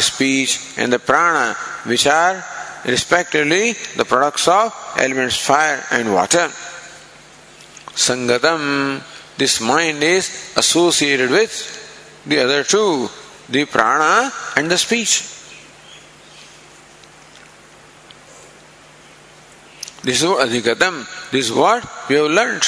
Speech 0.01 0.59
and 0.79 0.95
the 0.95 0.99
prana 0.99 1.55
which 1.87 2.07
are 2.09 2.43
respectively 2.87 3.73
the 3.99 4.03
products 4.03 4.49
of 4.49 5.01
elements 5.01 5.39
fire 5.47 5.83
and 5.93 6.09
water 6.09 6.51
Sangtam 7.97 8.63
this 9.39 9.61
mind 9.63 10.03
is 10.03 10.31
associated 10.59 11.31
with 11.31 11.49
the 12.29 12.39
other 12.39 12.63
two 12.63 13.11
the 13.51 13.67
prana 13.73 14.03
and 14.59 14.73
the 14.73 14.77
speech 14.77 15.23
This 20.03 20.23
is 20.23 20.29
what 20.29 20.49
adhikatam. 20.49 21.05
This 21.31 21.47
is 21.47 21.53
what 21.53 21.85
we 22.09 22.17
have 22.17 22.31
learned. 22.31 22.65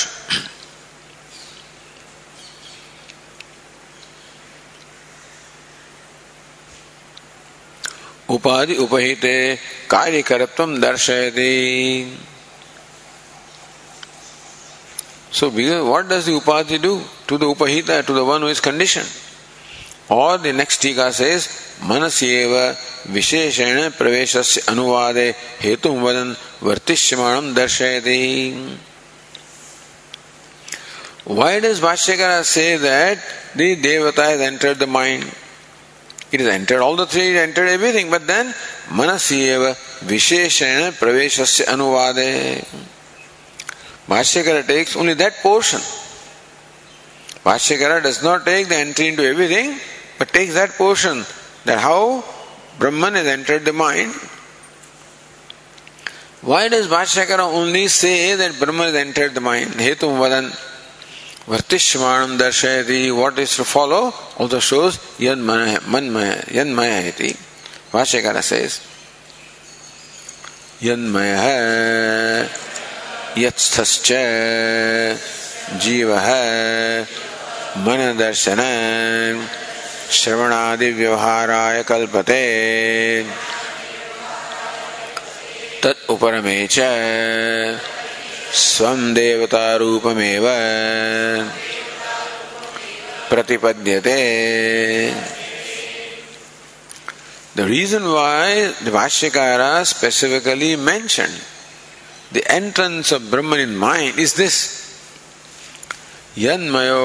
उपाधि 8.31 8.77
उपहित 8.81 9.25
कार्यकर्तम 9.91 10.77
दर्शयति 10.81 11.49
so 15.39 15.51
because 15.51 15.83
what 15.85 16.05
does 16.09 16.29
the 16.29 16.33
upadhi 16.37 16.79
do 16.79 16.95
to 17.29 17.39
the 17.39 17.43
upahita 17.55 18.01
to 18.09 18.15
the 18.15 18.25
one 18.29 18.43
who 18.43 18.49
is 18.51 18.61
conditioned 18.61 19.22
Or 20.13 20.37
the 20.37 20.53
next 20.53 20.83
tika 20.83 21.11
says, 21.11 21.47
Manasyeva 21.81 22.75
Visheshena 23.05 23.91
Praveshasya 23.93 24.67
Anuvade 24.67 25.33
Hetum 25.59 26.03
Vadan 26.03 26.35
Vartishyamanam 26.61 27.55
Darshayati. 27.55 28.77
Why 31.25 31.61
does 31.61 31.81
Bhashyakara 31.81 32.45
say 32.45 32.77
that 32.77 33.19
the 33.57 33.77
Devata 33.77 34.23
has 34.23 34.41
entered 34.43 34.79
the 34.81 34.87
mind? 34.87 35.25
It 36.31 36.41
has 36.41 36.49
entered 36.49 36.83
all 36.83 36.97
the 36.97 37.07
three, 37.07 37.31
it 37.35 37.37
entered 37.37 37.69
everything, 37.69 38.11
but 38.11 38.27
then 38.27 38.53
Manasyeva 38.89 39.75
Visheshena 40.01 40.91
Praveshasya 40.91 41.65
Anuvade. 41.65 42.67
Bhashyakara 44.09 44.67
takes 44.67 44.95
only 44.95 45.15
that 45.15 45.37
portion. 45.43 45.81
Bhashyakara 47.47 48.03
does 48.03 48.23
not 48.23 48.45
take 48.45 48.69
the 48.69 48.77
entry 48.77 49.09
into 49.09 49.25
everything, 49.25 49.79
but 50.18 50.30
takes 50.30 50.54
that 50.56 50.72
portion 50.72 51.26
that 51.66 51.80
how 51.80 52.24
Brahman 52.80 53.16
has 53.16 53.28
entered 53.28 53.66
the 53.66 53.74
mind. 53.74 54.12
Why 56.42 56.70
does 56.70 56.88
Bhashyakara 56.88 57.40
only 57.40 57.88
say 57.88 58.36
that 58.36 58.60
Brahman 58.60 58.94
has 58.94 58.96
entered 58.96 59.34
the 59.34 59.42
mind? 59.42 59.72
Hetum 59.72 60.20
vadan 60.22 60.50
vartishmanam 61.46 62.38
darshayati. 62.38 63.16
What 63.16 63.38
is 63.40 63.56
to 63.58 63.64
follow 63.64 64.14
also 64.38 64.60
shows 64.60 64.98
yanmaya, 65.18 65.78
manmaya, 65.80 66.46
yanmaya 66.46 67.08
iti. 67.08 67.34
Bhashyakara 67.92 68.44
says, 68.44 68.80
yanmaya 70.80 72.48
यत्स्थश्च 73.38 74.12
जीवः 75.82 76.28
मनदर्शन 77.86 78.62
श्रवणादि 79.38 79.61
श्रवणादि 80.13 80.91
व्यवहाराय 80.93 81.83
कल्पते। 81.83 82.43
तत् 85.83 86.11
उपरमे 86.11 86.57
च 86.71 86.79
स्वं 88.65 89.01
the 97.57 97.67
reason 97.69 98.03
why 98.03 98.65
the 98.85 98.93
Bhashyakar 98.93 99.63
specifically 99.85 100.75
mention 100.77 101.39
the 102.35 102.43
entrance 102.47 103.13
of 103.13 103.23
Brahma 103.33 103.55
in 103.55 103.77
mind 103.77 104.19
is 104.19 104.37
this 104.37 104.57
यन्मयो 106.39 107.03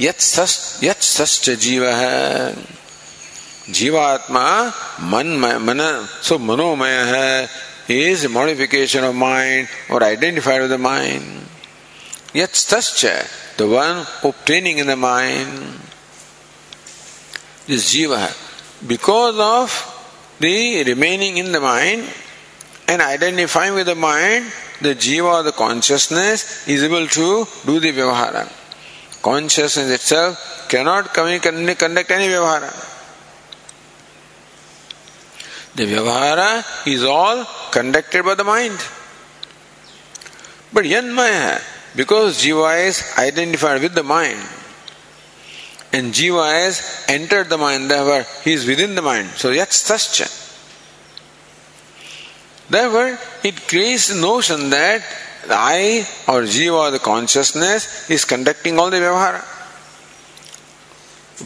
यत्सश्च 0.00 1.50
जीव 1.50 1.84
जीवात्मा 3.70 4.72
मन 5.00 5.26
मन 5.62 5.80
सो 6.22 6.38
मनोमय। 6.38 6.90
है 6.90 7.48
इज़ 7.90 8.26
मॉडिफिकेशन 8.26 9.04
ऑफ़ 9.04 9.14
माइंड 9.14 9.66
और 9.90 10.02
identified 10.02 10.62
with 10.62 10.80
mind 10.80 11.40
the 13.58 13.62
one 13.62 14.04
obtaining 14.26 14.78
in 14.78 14.86
the 14.86 14.98
mind 14.98 15.48
this 17.68 17.90
jiva 17.90 18.16
है 18.16 18.34
because 18.84 19.36
of 19.36 19.72
the 20.42 20.44
remaining 20.86 21.38
in 21.38 21.52
the 21.52 21.56
mind 21.56 22.08
and 22.90 23.02
identifying 23.02 23.74
with 23.74 23.86
the 23.86 23.96
mind 23.96 24.50
the 24.82 24.98
jiva 24.98 25.28
of 25.28 25.46
the 25.46 25.50
consciousness 25.50 26.46
is 26.68 26.84
able 26.84 27.06
to 27.06 27.46
do 27.66 27.80
the 27.80 27.82
vyavahara 27.82 28.36
है 28.36 28.61
Consciousness 29.22 29.88
itself 29.88 30.66
cannot 30.68 31.14
conduct 31.14 31.46
any 32.10 32.26
vyavahara. 32.26 32.72
The 35.74 35.84
vyavahara 35.84 36.86
is 36.86 37.04
all 37.04 37.46
conducted 37.70 38.24
by 38.24 38.34
the 38.34 38.44
mind. 38.44 38.78
But 40.72 40.84
yanmaya, 40.84 41.62
because 41.94 42.42
jiva 42.42 42.86
is 42.88 43.02
identified 43.16 43.80
with 43.80 43.94
the 43.94 44.02
mind, 44.02 44.40
and 45.92 46.12
jiva 46.12 46.50
has 46.64 47.04
entered 47.08 47.48
the 47.48 47.58
mind, 47.58 47.90
therefore 47.90 48.26
he 48.42 48.52
is 48.52 48.66
within 48.66 48.94
the 48.94 49.02
mind. 49.02 49.28
So 49.36 49.52
that's 49.52 49.82
yatstascha. 49.82 50.40
Therefore, 52.70 53.18
it 53.44 53.68
creates 53.68 54.08
the 54.08 54.20
notion 54.20 54.70
that 54.70 55.02
the 55.46 55.54
I 55.54 56.06
or 56.28 56.42
Jiva, 56.42 56.90
the 56.92 56.98
consciousness, 56.98 58.10
is 58.10 58.24
conducting 58.24 58.78
all 58.78 58.90
the 58.90 58.98
Vyavahara. 58.98 59.44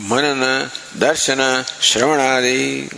Manana, 0.08 0.70
Darshana, 0.94 1.64
Shravanadi, 1.80 2.92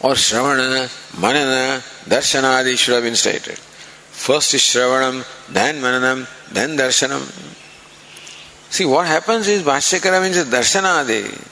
or 0.00 0.12
Shravana, 0.12 1.20
Manana, 1.20 1.82
Darshanadi 2.04 2.76
should 2.78 2.94
have 2.94 3.02
been 3.02 3.16
stated. 3.16 3.58
First 3.58 4.54
is 4.54 4.60
Shravanam, 4.60 5.24
then 5.52 5.80
Mananam, 5.80 6.28
then 6.52 6.76
Darshanam. 6.76 7.22
See, 8.70 8.84
what 8.84 9.06
happens 9.06 9.48
is 9.48 9.62
Bhashyakara 9.62 10.22
means 10.22 10.36
Darshanadi 10.44 11.49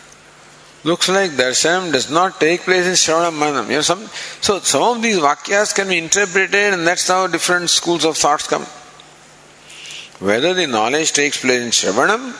looks 0.85 1.09
like 1.09 1.33
darshanam 1.33 1.93
does 1.93 2.11
not 2.11 2.39
take 2.41 2.63
place 2.63 2.87
in 2.87 2.93
Shravanam 2.93 3.39
Manam. 3.39 3.69
You 3.69 3.77
know, 3.77 3.81
some, 3.83 4.07
so 4.41 4.61
some 4.61 4.97
of 4.97 5.03
these 5.03 5.19
vakyas 5.19 5.75
can 5.75 5.89
be 5.89 5.99
interpreted 5.99 6.75
and 6.75 6.87
that's 6.87 7.09
how 7.09 7.27
different 7.27 7.71
schools 7.71 8.05
of 8.05 8.17
thoughts 8.17 8.47
come. 8.47 8.63
Whether 10.21 10.55
the 10.55 10.67
knowledge 10.67 11.13
takes 11.13 11.41
place 11.41 11.63
in 11.63 11.71
Shravanam 11.71 12.37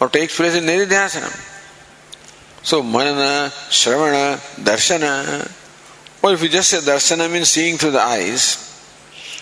or 0.00 0.08
takes 0.08 0.36
place 0.36 0.54
in 0.54 0.64
Nididhyasanam. 0.64 1.48
So 2.62 2.82
Manana, 2.82 3.50
Shravana, 3.70 4.36
Darshana. 4.62 5.50
Or 6.22 6.34
if 6.34 6.42
you 6.42 6.48
just 6.48 6.70
say 6.70 6.78
Darshana 6.78 7.30
means 7.30 7.48
seeing 7.48 7.78
through 7.78 7.92
the 7.92 8.00
eyes, 8.00 8.66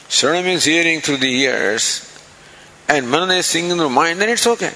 Shravana 0.08 0.44
means 0.44 0.64
hearing 0.64 1.00
through 1.00 1.18
the 1.18 1.30
ears, 1.42 2.04
and 2.88 3.10
Manana 3.10 3.34
is 3.34 3.46
seeing 3.46 3.68
through 3.68 3.78
the 3.78 3.88
mind, 3.88 4.20
then 4.20 4.28
it's 4.28 4.46
okay. 4.46 4.72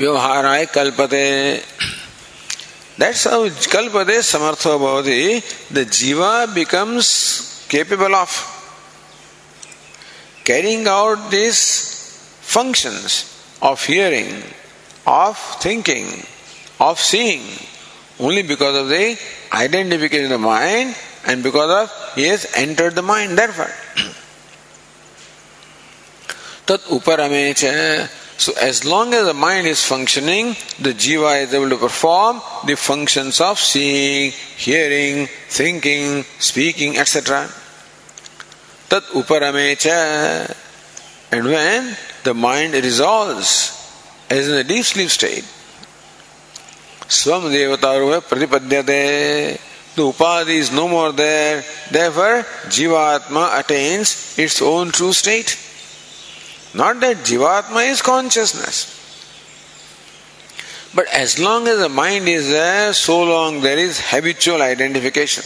व्यवहाराय 0.00 0.64
कल्पते। 0.74 1.24
That's 3.00 3.26
how 3.26 3.48
कल्पते 3.72 4.20
समर्थो 4.22 4.78
भवति। 4.78 5.42
The 5.72 5.88
jiva 5.92 6.30
becomes 6.54 7.08
capable 7.70 8.14
of 8.14 8.38
carrying 10.46 10.88
out 10.88 11.18
this 11.30 11.58
functions 12.54 13.24
of 13.62 13.86
hearing 13.90 14.32
of 15.08 15.64
thinking 15.64 16.08
of 16.80 17.00
seeing 17.02 18.24
only 18.26 18.42
because 18.52 18.76
of 18.76 18.88
the 18.88 19.16
identification 19.54 20.28
the 20.30 20.40
mind 20.40 20.94
and 21.28 21.42
because 21.44 21.70
of 21.70 22.20
ये 22.20 22.38
entered 22.54 22.94
the 22.94 23.04
mind 23.12 23.36
that 23.40 23.50
तत् 26.68 26.90
उपरमे 26.92 27.52
so, 28.40 28.54
as 28.54 28.86
long 28.86 29.12
as 29.12 29.26
the 29.26 29.34
mind 29.34 29.66
is 29.66 29.84
functioning, 29.84 30.56
the 30.80 30.94
jiva 30.94 31.42
is 31.42 31.52
able 31.52 31.68
to 31.68 31.76
perform 31.76 32.40
the 32.64 32.74
functions 32.74 33.38
of 33.38 33.58
seeing, 33.58 34.30
hearing, 34.56 35.26
thinking, 35.50 36.24
speaking, 36.38 36.96
etc. 36.96 37.50
Tat 38.88 39.02
uparamecha. 39.12 40.56
And 41.30 41.44
when 41.44 41.94
the 42.24 42.32
mind 42.32 42.72
resolves, 42.72 43.76
as 44.30 44.48
in 44.48 44.54
a 44.54 44.64
deep 44.64 44.86
sleep 44.86 45.10
state, 45.10 45.44
swam 47.08 47.42
devataruva 47.42 48.22
pratipadyate. 48.22 49.60
The 49.96 50.02
upadhi 50.02 50.56
is 50.64 50.72
no 50.72 50.88
more 50.88 51.12
there. 51.12 51.62
Therefore, 51.90 52.46
jivatma 52.72 53.60
attains 53.60 54.38
its 54.38 54.62
own 54.62 54.92
true 54.92 55.12
state. 55.12 55.58
Not 56.74 57.00
that 57.00 57.18
Jivatma 57.18 57.90
is 57.90 58.00
consciousness. 58.02 58.96
But 60.94 61.06
as 61.08 61.38
long 61.38 61.68
as 61.68 61.78
the 61.78 61.88
mind 61.88 62.28
is 62.28 62.48
there, 62.48 62.92
so 62.92 63.22
long 63.22 63.60
there 63.60 63.78
is 63.78 64.00
habitual 64.00 64.62
identification. 64.62 65.44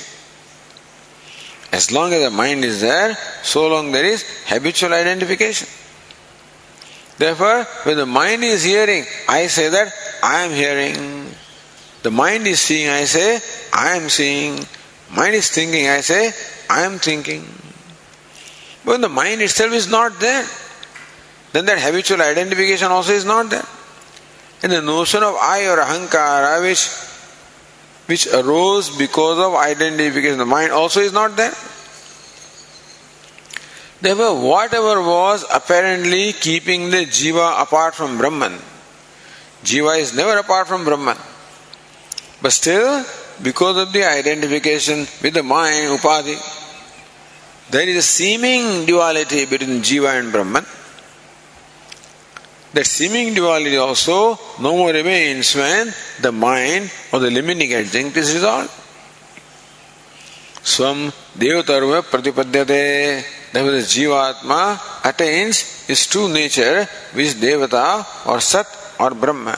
As 1.72 1.90
long 1.90 2.12
as 2.12 2.22
the 2.22 2.30
mind 2.30 2.64
is 2.64 2.80
there, 2.80 3.16
so 3.42 3.68
long 3.68 3.92
there 3.92 4.04
is 4.04 4.24
habitual 4.46 4.92
identification. 4.92 5.68
Therefore, 7.18 7.64
when 7.84 7.96
the 7.96 8.06
mind 8.06 8.44
is 8.44 8.64
hearing, 8.64 9.04
I 9.28 9.46
say 9.46 9.68
that 9.68 9.92
I 10.22 10.42
am 10.42 10.50
hearing. 10.50 11.26
The 12.02 12.10
mind 12.10 12.46
is 12.46 12.60
seeing, 12.60 12.88
I 12.88 13.04
say 13.04 13.40
I 13.72 13.96
am 13.96 14.08
seeing. 14.08 14.64
Mind 15.14 15.34
is 15.34 15.50
thinking, 15.50 15.88
I 15.88 16.00
say 16.00 16.32
I 16.68 16.82
am 16.82 16.98
thinking. 16.98 17.44
When 18.84 19.00
the 19.00 19.08
mind 19.08 19.42
itself 19.42 19.72
is 19.72 19.90
not 19.90 20.18
there 20.20 20.46
then 21.54 21.66
that 21.66 21.78
habitual 21.78 22.20
identification 22.20 22.90
also 22.90 23.12
is 23.12 23.24
not 23.24 23.48
there. 23.48 23.64
And 24.64 24.72
the 24.72 24.82
notion 24.82 25.22
of 25.22 25.36
I 25.36 25.68
or 25.68 25.76
ahankara, 25.76 26.60
which, 26.60 26.88
which 28.06 28.26
arose 28.34 28.90
because 28.96 29.38
of 29.38 29.54
identification, 29.54 30.38
the 30.38 30.46
mind 30.46 30.72
also 30.72 30.98
is 30.98 31.12
not 31.12 31.36
there. 31.36 31.54
Therefore, 34.00 34.42
whatever 34.42 35.00
was 35.00 35.44
apparently 35.54 36.32
keeping 36.32 36.90
the 36.90 37.06
jiva 37.06 37.62
apart 37.62 37.94
from 37.94 38.18
Brahman, 38.18 38.58
jiva 39.62 39.96
is 40.00 40.12
never 40.12 40.36
apart 40.38 40.66
from 40.66 40.84
Brahman. 40.84 41.16
But 42.42 42.50
still, 42.50 43.04
because 43.44 43.76
of 43.76 43.92
the 43.92 44.02
identification 44.02 45.06
with 45.22 45.34
the 45.34 45.44
mind, 45.44 46.00
upadhi, 46.00 46.34
there 47.70 47.88
is 47.88 47.96
a 47.96 48.02
seeming 48.02 48.86
duality 48.86 49.46
between 49.46 49.82
jiva 49.82 50.18
and 50.18 50.32
Brahman. 50.32 50.66
That 52.74 52.86
seeming 52.86 53.34
duality 53.34 53.76
also 53.76 54.36
no 54.58 54.76
more 54.76 54.90
remains 54.90 55.54
when 55.54 55.94
the 56.20 56.32
mind 56.32 56.90
or 57.12 57.20
the 57.20 57.30
limiting 57.30 57.72
adjunct 57.72 58.16
is 58.16 58.34
resolved. 58.34 58.68
Swam 60.60 61.12
devatarva 61.38 62.02
pratipadyate. 62.02 63.24
Therefore, 63.52 63.70
the 63.70 63.86
jivatma 63.86 65.06
attains 65.08 65.86
his 65.86 66.04
true 66.08 66.28
nature, 66.28 66.88
which 67.12 67.34
devata 67.34 68.04
or 68.26 68.40
sat 68.40 68.66
or 68.98 69.10
brahma. 69.10 69.56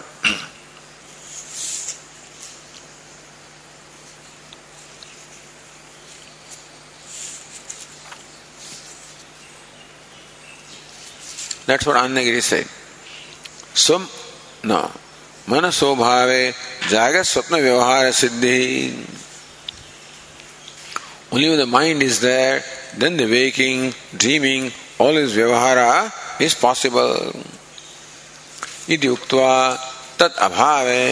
That's 11.64 11.86
what 11.86 11.96
Anandagiri 11.96 12.42
said. 12.42 12.75
मन 15.50 15.70
स्वभाव 15.70 16.30
जागृत 16.90 17.24
स्वप्न 17.24 17.56
व्यवहार 17.62 18.10
सिद्धि। 18.12 18.62
Only 21.34 21.56
the 21.56 21.68
mind 21.68 22.02
is 22.02 22.20
there 22.20 22.62
then 23.00 23.16
the 23.16 23.28
waking 23.30 23.92
dreaming 24.14 24.70
all 25.00 25.18
is 25.18 25.34
vyavahara 25.36 25.78
is 26.42 26.54
possible 26.62 27.42
इति 28.94 29.08
उक्त्वा 29.08 29.52
तत् 30.18 30.38
अभावे 30.48 31.06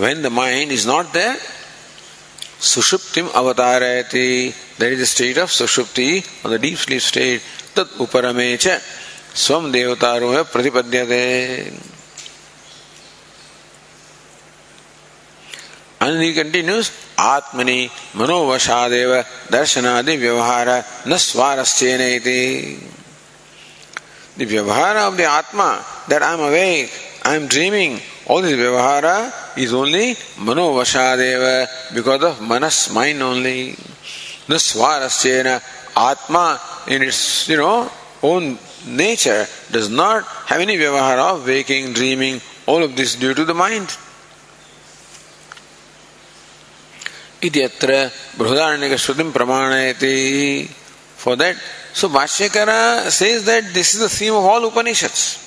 when 0.00 0.22
the 0.22 0.26
mind 0.40 0.72
is 0.72 0.86
not 0.88 1.12
there 1.12 1.40
सुषुप्तिम 2.74 3.28
अवतारयति 3.40 4.28
there 4.80 4.92
is 4.92 5.02
a 5.02 5.06
state 5.14 5.38
of 5.38 5.50
sushupti 5.52 6.10
on 6.46 6.56
the 6.56 6.60
deep 6.60 6.78
sleep 6.78 7.02
state 7.02 7.42
तत् 7.76 8.00
उपरमे 8.00 8.56
च 8.56 8.80
स्वम 9.38 9.70
देवतारो 9.72 10.30
है 10.32 10.42
प्रतिपद्यते 10.52 11.22
And 16.00 16.22
he 16.22 16.32
continues, 16.32 16.90
Atmani 17.16 17.88
manovashadeva 18.14 19.24
darshanadi 19.48 20.16
vyavahara 20.16 21.06
na 21.06 21.16
swarasyeneti. 21.16 22.78
The 24.36 24.46
vyavahara 24.46 25.08
of 25.08 25.16
the 25.16 25.24
Atma, 25.24 25.84
that 26.08 26.22
I 26.22 26.34
am 26.34 26.40
awake, 26.40 26.92
I 27.24 27.34
am 27.34 27.48
dreaming, 27.48 27.98
all 28.26 28.42
this 28.42 28.56
vyavahara 28.56 29.58
is 29.58 29.74
only 29.74 30.14
manovashadeva 30.36 31.94
because 31.94 32.22
of 32.22 32.40
manas, 32.42 32.92
mind 32.92 33.20
only. 33.20 33.70
Na 34.48 34.54
swarasyena, 34.54 35.60
Atma 35.96 36.60
in 36.86 37.02
its, 37.02 37.48
you 37.48 37.56
know, 37.56 37.90
own 38.22 38.56
nature 38.87 39.45
does 39.71 39.89
not 39.89 40.23
have 40.47 40.61
any 40.61 40.77
vyavahara 40.77 41.35
of 41.35 41.47
waking, 41.47 41.93
dreaming, 41.93 42.41
all 42.65 42.83
of 42.83 42.95
this 42.95 43.15
due 43.15 43.33
to 43.33 43.45
the 43.45 43.53
mind. 43.53 43.97
इत्यत्र 47.43 47.91
Brihadaranyaka 48.39 48.95
श्रुतिम 49.03 49.31
प्रमाणयति 49.31 50.69
for 51.23 51.35
that 51.37 51.55
so 51.93 52.09
Bhashyakara 52.09 53.09
says 53.09 53.45
that 53.45 53.73
this 53.73 53.93
is 53.93 54.01
the 54.01 54.09
theme 54.09 54.33
of 54.33 54.43
all 54.43 54.65
Upanishads 54.67 55.39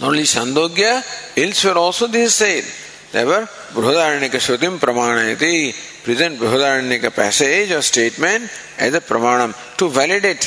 not 0.00 0.08
only 0.08 0.22
Chandogya 0.22 0.92
elsewhere 1.36 1.76
also 1.76 2.06
this 2.06 2.28
is 2.28 2.34
said 2.34 2.64
therefore 3.12 3.46
Brihadaranyak 3.74 4.30
Shrutim 4.46 4.78
Pramanayati 4.78 6.04
present 6.04 6.38
Brihadaranyak 6.38 7.14
passage 7.14 7.70
or 7.72 7.82
statement 7.82 8.50
as 8.78 8.94
a 8.94 9.00
pramanam 9.00 9.52
to 9.76 9.88
validate 9.88 10.44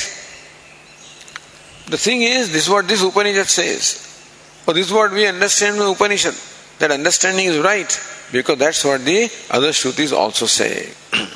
the 1.87 1.97
thing 1.97 2.21
is, 2.21 2.51
this 2.51 2.63
is 2.63 2.69
what 2.69 2.87
this 2.87 3.03
Upanishad 3.03 3.47
says. 3.47 4.09
Or 4.65 4.73
this 4.73 4.87
is 4.87 4.93
what 4.93 5.11
we 5.11 5.27
understand 5.27 5.77
from 5.77 5.91
Upanishad. 5.91 6.35
That 6.79 6.91
understanding 6.91 7.47
is 7.47 7.59
right. 7.59 7.99
Because 8.31 8.57
that's 8.57 8.83
what 8.85 9.03
the 9.05 9.29
other 9.51 9.69
Shrutis 9.69 10.13
also 10.13 10.45
say. 10.45 10.89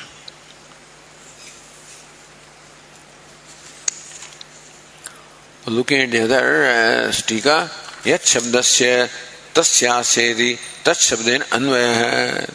Looking 5.66 6.00
at 6.00 6.10
the 6.10 6.24
other 6.24 6.64
uh, 6.64 7.10
stika, 7.12 7.68
yat 8.06 8.22
shabdasya 8.22 9.08
tasyasyedi 9.52 10.58
tat 10.82 10.96
shabden 10.96 11.42
anvaya. 11.50 12.48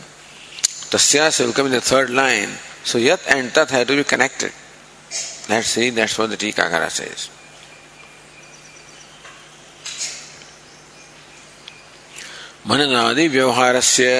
Tasyasya 0.90 1.46
will 1.46 1.54
come 1.54 1.68
in 1.68 1.74
the 1.74 1.82
third 1.82 2.10
line. 2.10 2.50
So 2.84 2.98
yat 2.98 3.22
and 3.30 3.54
tat 3.54 3.70
have 3.70 3.88
to 3.88 3.96
be 3.96 4.04
connected. 4.04 4.52
Let's 5.48 5.68
see, 5.68 5.92
that's 5.92 6.18
what 6.18 6.32
the 6.32 6.38
Tikakara 6.38 6.90
says. 6.90 7.30
मननादि 12.67 13.29
व्यवहार 13.29 13.81
से 13.81 14.11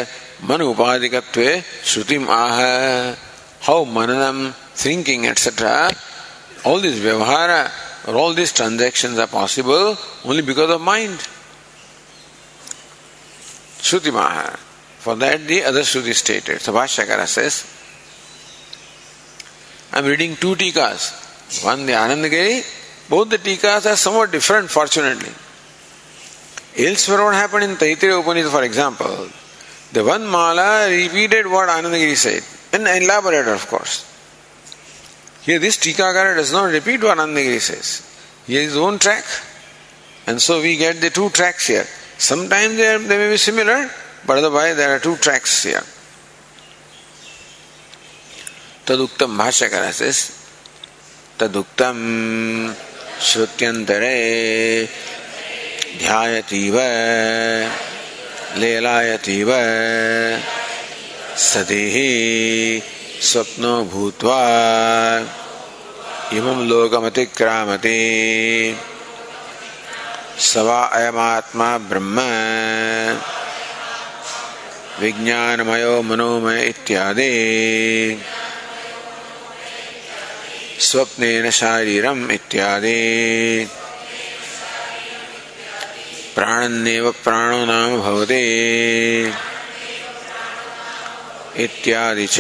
मन 0.49 0.63
उपाधिकत्व 0.63 1.43
श्रुतिम 1.91 2.31
आह 2.31 2.61
how 3.67 3.85
मननम 3.97 4.39
thinking 4.85 5.27
etcetera 5.27 5.75
all 6.65 6.81
this 6.81 6.99
vyavahara 6.99 7.71
or 8.07 8.17
all 8.17 8.33
these 8.35 8.53
transactions 8.53 9.19
are 9.19 9.27
possible 9.27 9.97
only 10.25 10.43
because 10.43 10.71
of 10.71 10.81
mind. 10.81 11.19
Shruti 13.81 14.13
Maha. 14.13 14.57
For 14.99 15.15
that 15.17 15.47
the 15.47 15.63
other 15.65 15.81
Shruti 15.81 16.15
stated. 16.15 16.61
So 16.61 16.73
Bhashyakara 16.73 17.27
says, 17.27 17.65
I 19.93 19.99
am 20.01 20.07
reading 20.07 20.37
two 20.37 20.55
tikas. 20.55 21.65
One 21.65 21.87
the 21.87 21.93
Anandagiri, 21.93 23.09
both 23.09 23.31
the 23.31 23.39
tikas 23.39 23.91
are 23.91 23.97
somewhat 23.97 24.33
different 24.33 24.71
fortunately. 24.71 25.33
Elsewhere, 26.78 27.24
what 27.24 27.36
happened 27.36 27.64
in 27.64 27.76
Taittiriya 27.76 28.22
Upanishad, 28.22 28.52
for 28.52 28.64
example, 28.64 29.30
the 29.92 30.00
Vanamala 30.00 30.90
repeated 30.90 31.46
what 31.46 31.70
Anandagiri 31.70 32.16
said 32.16 32.44
and 32.74 33.04
elaborated, 33.04 33.48
of 33.48 33.68
course. 33.68 34.10
Here, 35.44 35.60
this 35.60 35.78
Tikakara 35.78 36.36
does 36.36 36.52
not 36.52 36.72
repeat 36.72 37.04
what 37.04 37.18
Anandagiri 37.18 37.60
says. 37.60 38.10
He 38.48 38.56
has 38.56 38.66
his 38.66 38.78
own 38.78 38.98
track, 38.98 39.24
and 40.26 40.42
so 40.42 40.62
we 40.62 40.78
get 40.78 41.00
the 41.00 41.12
two 41.12 41.30
tracks 41.30 41.68
here. 41.68 41.86
Sometimes 42.18 42.76
they, 42.78 42.88
are, 42.88 43.00
they 43.00 43.18
may 43.18 43.30
be 43.30 43.38
similar, 43.38 43.90
but 44.26 44.38
otherwise 44.38 44.76
there 44.76 44.96
are 44.96 45.00
two 45.00 45.16
tracks 45.18 45.64
here. 45.64 45.84
तदुक्तम 48.88 49.38
भाष्यकार 49.38 49.92
से 49.96 50.12
तदुक्तम 51.40 52.00
श्रुत्यंतरे 53.28 54.18
ध्यायतीव, 55.98 56.76
लेलायतीव 58.60 59.50
सदेहि 61.38 62.82
स्वप्नो 63.22 63.84
भूत्वा, 63.84 64.40
इमं 66.34 66.68
लोकमतिक्रामति। 66.68 67.94
सवा 70.40 70.84
अयमात्मा 70.84 71.78
ब्रह्म, 71.78 72.20
विज्ञानमयो 75.00 76.02
मनोमय 76.02 76.66
इत्यादि। 76.66 78.22
स्वप्नेन 80.80 81.50
शारीरम 81.50 82.32
इत्यादि। 82.32 83.68
प्राणन्नेव 86.36 87.12
प्राणो 87.24 87.66
नाम 87.66 88.02
भवते 88.02 88.40
इत्यादि 91.64 92.28
च। 92.28 92.40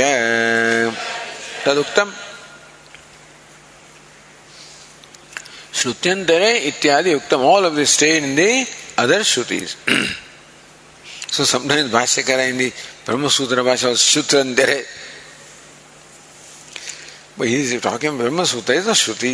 तदुक्तम। 1.65 2.13
श्रुत्यंतरे 5.79 6.51
इत्यादि 6.69 7.13
उक्तम। 7.13 7.41
All 7.45 7.65
of 7.65 7.73
the 7.73 7.83
stay 7.83 8.17
in 8.17 8.35
the 8.35 8.65
other 8.99 9.23
shrutis 9.23 9.75
so 11.33 11.45
sometimes 11.45 11.91
भाष्य 11.91 12.23
कराएँगे 12.23 12.67
ब्रह्म 13.05 13.27
सूत्र 13.27 13.63
भाष्य 13.63 13.87
और 13.87 13.97
श्रुत्यंतरे 13.97 14.85
But 17.35 17.47
he 17.47 17.55
is 17.55 17.81
talking 17.81 18.15
Brahma 18.15 18.43
Sutta 18.43 18.75
is 18.75 18.87
a 18.87 18.91
Shruti. 18.91 19.33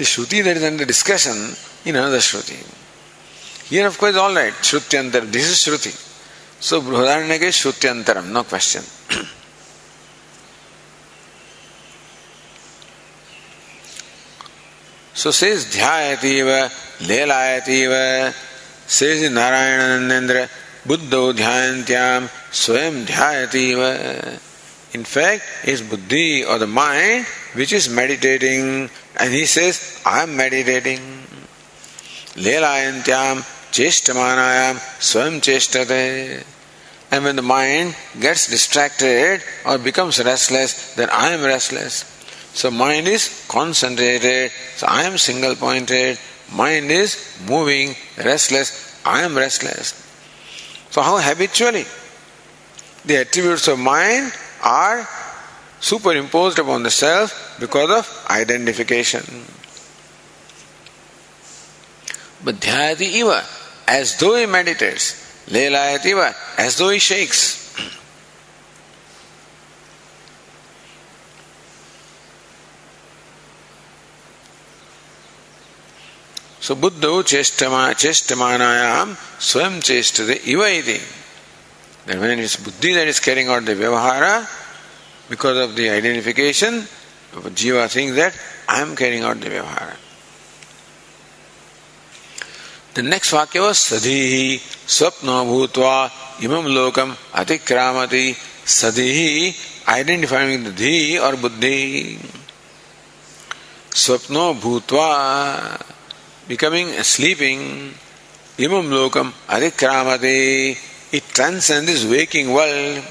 The 0.00 0.06
Shruti 0.06 0.42
that 0.44 0.56
is 0.56 0.64
under 0.64 0.86
discussion 0.86 1.36
in 1.84 1.94
another 1.94 2.20
Shruti. 2.20 2.56
Here, 3.68 3.86
of 3.86 3.98
course, 3.98 4.16
all 4.16 4.34
right, 4.34 4.54
Shruti 4.54 4.96
Antaram, 4.98 5.30
This 5.30 5.50
is 5.50 5.58
Shruti. 5.58 5.92
So, 6.58 6.80
Brihadaranyaka 6.80 7.42
is 7.42 7.54
Shruti 7.56 7.86
Antaram, 7.92 8.32
no 8.32 8.44
question. 8.44 8.80
so, 15.12 15.30
says 15.30 15.66
Dhyayativa, 15.66 16.70
Lelayativa, 17.00 18.32
says 18.88 19.30
Narayana 19.30 19.98
Nandendra, 19.98 20.48
Buddha 20.86 21.34
Dhyayantyam, 21.38 22.30
Swayam 22.50 23.04
Dhyayativa. 23.04 24.40
In 24.94 25.04
fact, 25.04 25.44
his 25.62 25.82
buddhi 25.82 26.42
or 26.42 26.56
the 26.58 26.66
mind 26.66 27.26
which 27.54 27.72
is 27.72 27.88
meditating, 27.88 28.90
and 29.18 29.32
he 29.32 29.46
says, 29.46 30.02
I 30.06 30.22
am 30.22 30.36
meditating. 30.36 31.00
Lelayantyam 32.34 33.42
cheshtamanayam 33.72 34.78
swam 35.00 35.40
cheshtate. 35.40 36.44
And 37.12 37.24
when 37.24 37.36
the 37.36 37.42
mind 37.42 37.96
gets 38.20 38.46
distracted 38.46 39.42
or 39.66 39.78
becomes 39.78 40.22
restless, 40.22 40.94
then 40.94 41.08
I 41.10 41.30
am 41.30 41.42
restless. 41.42 42.04
So 42.54 42.70
mind 42.70 43.08
is 43.08 43.46
concentrated, 43.48 44.52
so 44.76 44.86
I 44.88 45.04
am 45.04 45.18
single 45.18 45.56
pointed. 45.56 46.18
Mind 46.52 46.90
is 46.90 47.40
moving, 47.48 47.94
restless, 48.16 49.00
I 49.04 49.22
am 49.22 49.36
restless. 49.36 49.94
So 50.90 51.02
how 51.02 51.18
habitually 51.18 51.84
the 53.04 53.16
attributes 53.18 53.68
of 53.68 53.78
mind 53.78 54.32
are 54.62 55.08
superimposed 55.80 56.58
upon 56.58 56.82
the 56.82 56.90
self 56.90 57.56
because 57.58 57.90
of 57.90 58.26
identification. 58.30 59.24
But 62.44 62.56
dhyayati 62.56 63.20
iva, 63.20 63.44
as 63.88 64.18
though 64.18 64.36
he 64.36 64.46
meditates, 64.46 65.46
lelayati 65.46 66.06
iva, 66.06 66.34
as 66.58 66.76
though 66.78 66.90
he 66.90 66.98
shakes. 66.98 67.58
So 76.60 76.74
Buddha 76.74 77.08
chestama 77.24 77.92
chestamanayam 77.94 79.16
swam 79.40 79.80
chestate 79.80 80.46
iva 80.46 80.70
iti. 80.70 81.00
Then 82.06 82.20
when 82.20 82.30
it 82.30 82.38
is 82.38 82.56
buddhi 82.56 82.94
that 82.94 83.08
is 83.08 83.18
carrying 83.20 83.48
out 83.48 83.64
the 83.64 83.74
vyavahara, 83.74 84.46
because 85.30 85.56
of 85.56 85.76
the 85.76 85.88
identification, 85.88 86.82
jiva 87.32 87.88
thinks 87.88 88.16
that 88.16 88.36
I 88.68 88.82
am 88.82 88.96
carrying 88.96 89.22
out 89.22 89.40
the 89.40 89.48
vyavahara. 89.48 89.96
The 92.92 93.02
next 93.02 93.30
vakya 93.30 93.60
was 93.60 93.78
sadhihi 93.78 94.58
swapno 94.58 95.46
bhutva 95.46 96.10
imam 96.42 96.64
lokam 96.64 97.14
atikramati 97.32 98.34
sadhihi 98.66 99.86
identifying 99.86 100.64
the 100.64 100.70
dhi 100.70 101.20
or 101.22 101.36
buddhi. 101.36 102.18
Swapno 103.90 104.58
bhutva 104.60 105.80
becoming 106.48 106.88
sleeping 107.04 107.94
imam 108.58 108.90
lokam 108.90 109.32
atikramati 109.46 110.76
it 111.12 111.22
transcends 111.28 111.86
this 111.86 112.04
waking 112.04 112.52
world 112.52 113.04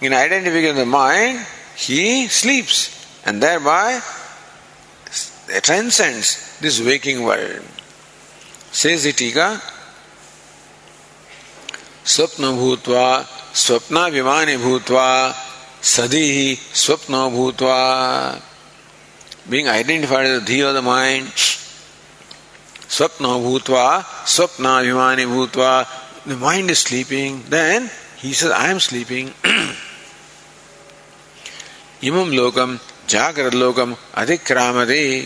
In 0.00 0.12
identifying 0.12 0.74
the 0.74 0.86
mind, 0.86 1.46
he 1.76 2.26
sleeps 2.28 2.90
and 3.24 3.42
thereby 3.42 4.00
transcends 5.62 6.58
this 6.60 6.80
waking 6.80 7.22
world. 7.22 7.62
Says 8.72 9.04
the 9.04 9.12
Tika, 9.12 9.60
स्वप्न 12.02 12.50
भूत्वा 12.58 13.06
स्वप्नाभिमानी 13.54 14.56
भूत्वा 14.58 15.06
सदी 15.86 16.22
ही 16.32 16.58
स्वप्न 16.74 17.14
भूत्वा 17.30 18.40
being 19.48 19.68
identified 19.68 20.26
as 20.26 20.40
the 20.40 20.46
धी 20.46 20.60
of 20.62 20.74
the 20.74 20.82
mind 20.82 21.28
स्वप्न 22.88 23.38
भूत्वा 23.44 23.84
स्वप्नाभिमानी 24.26 25.26
भूत्वा 25.26 25.86
the 26.24 26.36
mind 26.36 26.70
is 26.70 26.78
sleeping, 26.78 27.42
then 27.48 27.90
he 28.16 28.32
says, 28.32 28.52
I 28.52 28.68
am 28.68 28.78
sleeping. 28.78 29.34
Imam 32.03 32.29
lokam, 32.29 32.79
jagrad 33.07 33.53
lokam, 33.53 33.95
adhikramade. 34.13 35.25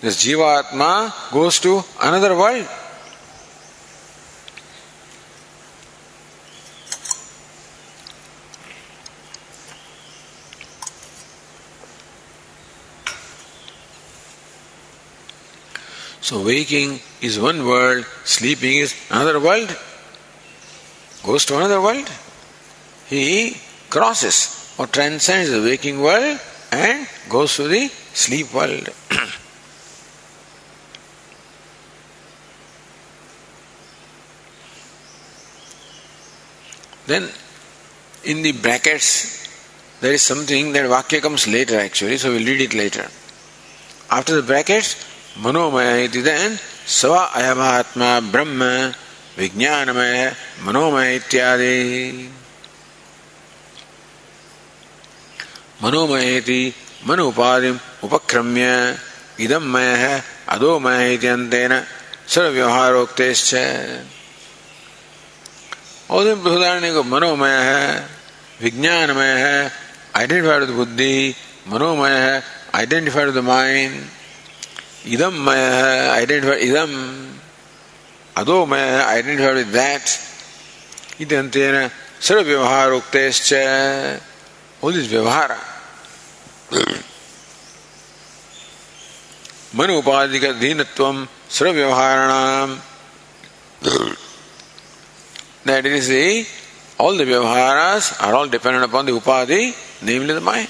This 0.00 0.24
Jivatma 0.24 1.32
goes 1.32 1.58
to 1.60 1.82
another 2.00 2.36
world. 2.36 2.66
So 16.20 16.44
waking 16.44 17.00
is 17.20 17.40
one 17.40 17.66
world, 17.66 18.06
sleeping 18.24 18.76
is 18.76 18.94
another 19.10 19.40
world. 19.40 19.76
Goes 21.24 21.44
to 21.46 21.56
another 21.56 21.80
world. 21.80 22.08
He 23.08 23.56
crosses 23.90 24.59
or 24.80 24.86
transcends 24.86 25.50
the 25.50 25.60
waking 25.60 26.00
world 26.00 26.40
and 26.72 27.06
goes 27.28 27.56
to 27.56 27.64
the 27.68 27.88
sleep 28.14 28.50
world. 28.54 28.88
then 37.06 37.28
in 38.24 38.40
the 38.40 38.52
brackets 38.52 39.36
there 40.00 40.14
is 40.14 40.22
something 40.22 40.72
that 40.72 40.86
Vakya 40.86 41.20
comes 41.20 41.46
later 41.46 41.78
actually, 41.78 42.16
so 42.16 42.30
we'll 42.30 42.46
read 42.46 42.62
it 42.62 42.72
later. 42.72 43.06
After 44.10 44.40
the 44.40 44.42
brackets, 44.42 44.94
Manomaya 45.34 46.06
iti 46.06 46.22
then 46.22 46.58
Sava 46.86 47.28
Ayamatma 47.38 48.32
Brahma 48.32 48.94
Vijnanamaya 49.36 50.34
Manomaya 50.64 51.20
ityadi. 51.20 52.30
मनोमयेति 55.82 56.62
मन 57.06 57.20
उपाधि 57.20 57.70
उपक्रम्य। 58.04 58.66
इदम 59.40 59.62
मय 59.72 59.90
है 59.96 60.14
अदो 60.48 60.76
अदोमय 60.76 61.14
इत्यंतेन 61.14 61.72
सर्वव्यवहारोक्तेश्च। 62.28 63.54
और 66.10 66.34
बृहदारण्य 66.34 66.92
को 66.94 67.02
मनोमय 67.04 67.56
है 67.62 68.08
विज्ञानमय 68.62 69.32
है 69.38 69.72
आइडेंटिफाइड 70.16 70.60
विद 70.60 70.70
बुद्धि, 70.76 71.34
मनोमय 71.68 72.10
है 72.10 72.42
आइडेंटिफाइड 72.74 73.28
विद 73.28 73.44
माइंड 73.44 73.92
इदम 75.06 75.34
मय 75.46 75.64
है 75.74 76.08
आइडेंटिफाइड 76.10 76.60
इदम 76.60 76.90
अदो 78.36 78.64
मय 78.66 78.80
है 78.80 79.02
आइडेंटिफाइड 79.04 79.56
विद 79.56 79.66
दैट 79.66 80.02
इत्यंतेन 81.20 81.88
सर्वव्यवहारोक्तेश्च। 82.20 83.52
उन्हें 84.82 85.08
व्यवहार। 85.08 85.56
मन 89.76 89.90
उपाधि 89.90 90.38
का 90.40 90.48
अधीनत्व 90.48 91.04
that 95.66 95.86
is 95.86 96.10
the 96.12 96.44
all 97.00 97.18
the 97.18 97.26
vyavahara 97.28 97.76
are 97.76 98.32
all 98.34 98.50
dependent 98.50 98.82
upon 98.84 99.06
the 99.06 99.10
upadhi 99.10 99.62
namely 100.04 100.34
the 100.34 100.42
mind 100.42 100.68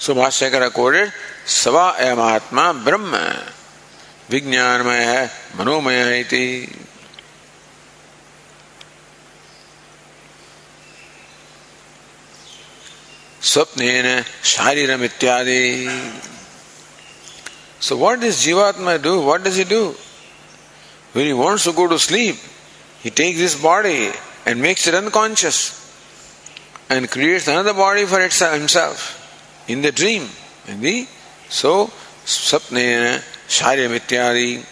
सो 0.00 0.14
भाष्यकर 0.14 0.62
अकोर्डेड 0.62 1.12
सवा 1.54 1.86
एम 2.00 2.20
आत्मा 2.20 2.72
ब्रह्म, 2.84 3.16
विज्ञानमय 4.30 5.02
है 5.04 5.24
मनोमय 5.56 5.98
है 6.04 6.22
स्वप्न 13.43 14.23
शारीरम 14.43 15.03
इत्यादि 15.03 16.19
So 17.81 17.95
what 17.95 18.19
does 18.19 18.45
Jivatma 18.45 19.01
do? 19.01 19.21
What 19.21 19.43
does 19.43 19.55
he 19.55 19.63
do? 19.63 19.95
When 21.13 21.25
he 21.25 21.33
wants 21.33 21.63
to 21.63 21.71
go 21.71 21.87
to 21.87 21.97
sleep, 21.97 22.35
he 23.01 23.09
takes 23.09 23.37
this 23.39 23.55
body 23.59 24.11
and 24.45 24.61
makes 24.61 24.85
it 24.85 24.93
unconscious 24.93 25.75
and 26.89 27.09
creates 27.09 27.47
another 27.47 27.73
body 27.73 28.05
for 28.05 28.19
itself, 28.19 28.57
himself 28.57 29.65
in 29.69 29.81
the 29.81 29.93
dream. 29.93 30.27
In 30.67 30.81
the 30.81 31.07
So, 31.47 31.87
sapnena 32.25 33.23
sharyam 33.47 33.97
ityadi 33.97 34.63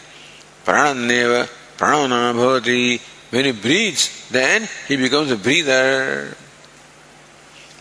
prananeva 0.65 1.47
pranana 1.77 2.33
bhavati. 2.33 2.99
When 3.29 3.45
he 3.45 3.51
breathes, 3.51 4.29
then 4.29 4.67
he 4.87 4.97
becomes 4.97 5.31
a 5.31 5.37
breather. 5.37 6.35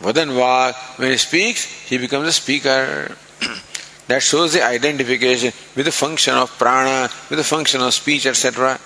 when 0.01 1.11
he 1.11 1.17
speaks, 1.17 1.65
he 1.65 1.97
becomes 1.97 2.27
a 2.27 2.31
speaker. 2.31 3.15
that 4.07 4.23
shows 4.23 4.53
the 4.53 4.63
identification 4.63 5.53
with 5.75 5.85
the 5.85 5.91
function 5.91 6.33
of 6.33 6.49
prana, 6.57 7.09
with 7.29 7.37
the 7.37 7.43
function 7.43 7.81
of 7.81 7.93
speech, 7.93 8.25
etc. 8.25 8.79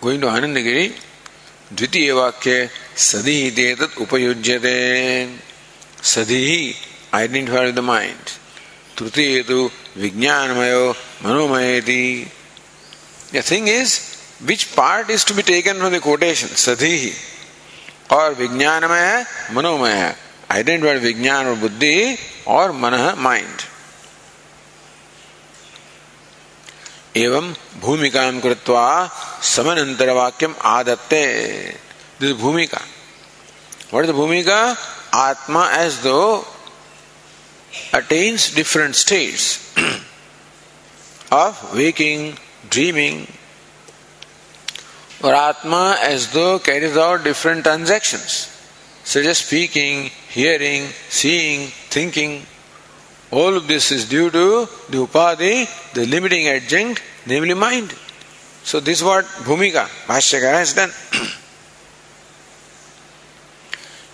Going 0.00 0.20
to 0.22 0.28
Anandagiri, 0.28 1.09
द्वितीय 1.72 2.12
वाक्य, 2.12 2.68
सदी 2.98 3.50
तत् 3.74 3.98
उपयुज्यते। 3.98 4.78
सदी 6.04 6.74
identified 7.14 7.74
the 7.74 7.78
तृतीय 8.98 9.42
तो 9.42 9.70
विज्ञानमयो 9.96 10.90
मनोमयति। 11.24 12.30
The 13.34 13.42
thing 13.50 13.68
is 13.68 13.98
which 14.42 14.64
part 14.76 15.10
is 15.10 15.26
to 15.26 15.34
be 15.34 15.42
taken 15.42 15.78
from 15.78 15.96
the 15.96 16.00
quotation 16.00 16.54
सदी 16.56 17.12
और 18.10 18.34
विज्ञानमय 18.34 19.00
है 19.00 19.26
मनोमय। 19.54 19.92
है 19.92 20.16
आइडेंटिफाइड 20.52 21.02
विज्ञान 21.02 21.46
और 21.46 21.54
बुद्धि 21.56 22.16
और 22.46 22.72
मन 22.72 23.14
माइंड 23.18 23.62
एवं 27.16 27.54
भूमिका 27.80 28.30
कृत्वा 28.40 28.86
समन 29.42 29.78
अंतरवाक्यम 29.78 30.54
आदत्ते 30.64 31.24
this 32.20 32.32
bhumika. 32.36 32.80
What 33.94 34.04
is 34.04 34.12
bhumika? 34.12 34.76
Atma 35.14 35.64
as 35.74 35.94
though 36.02 36.20
attends 37.94 38.54
different 38.54 38.94
states 38.94 39.58
of 41.32 41.64
waking 41.76 42.32
dreaming 42.70 43.26
और 45.24 45.34
atma 45.34 45.82
as 46.02 46.24
though 46.34 46.46
carries 46.58 46.98
out 46.98 47.24
different 47.24 47.62
transaction 47.62 49.32
speaking 49.34 50.08
hearing 50.30 50.88
seeing 51.10 51.68
thinking 51.96 52.40
All 53.30 53.56
of 53.56 53.68
this 53.68 53.92
is 53.92 54.08
due 54.08 54.30
to 54.30 54.66
the 54.88 55.06
upadhi, 55.06 55.92
the 55.94 56.06
limiting 56.06 56.48
adjunct, 56.48 57.00
namely 57.26 57.54
mind. 57.54 57.94
So 58.64 58.80
this 58.80 58.98
is 58.98 59.04
what 59.04 59.24
Bhumika, 59.24 59.86
Bhashyakara 60.06 60.58
has 60.58 60.74
done. 60.74 60.90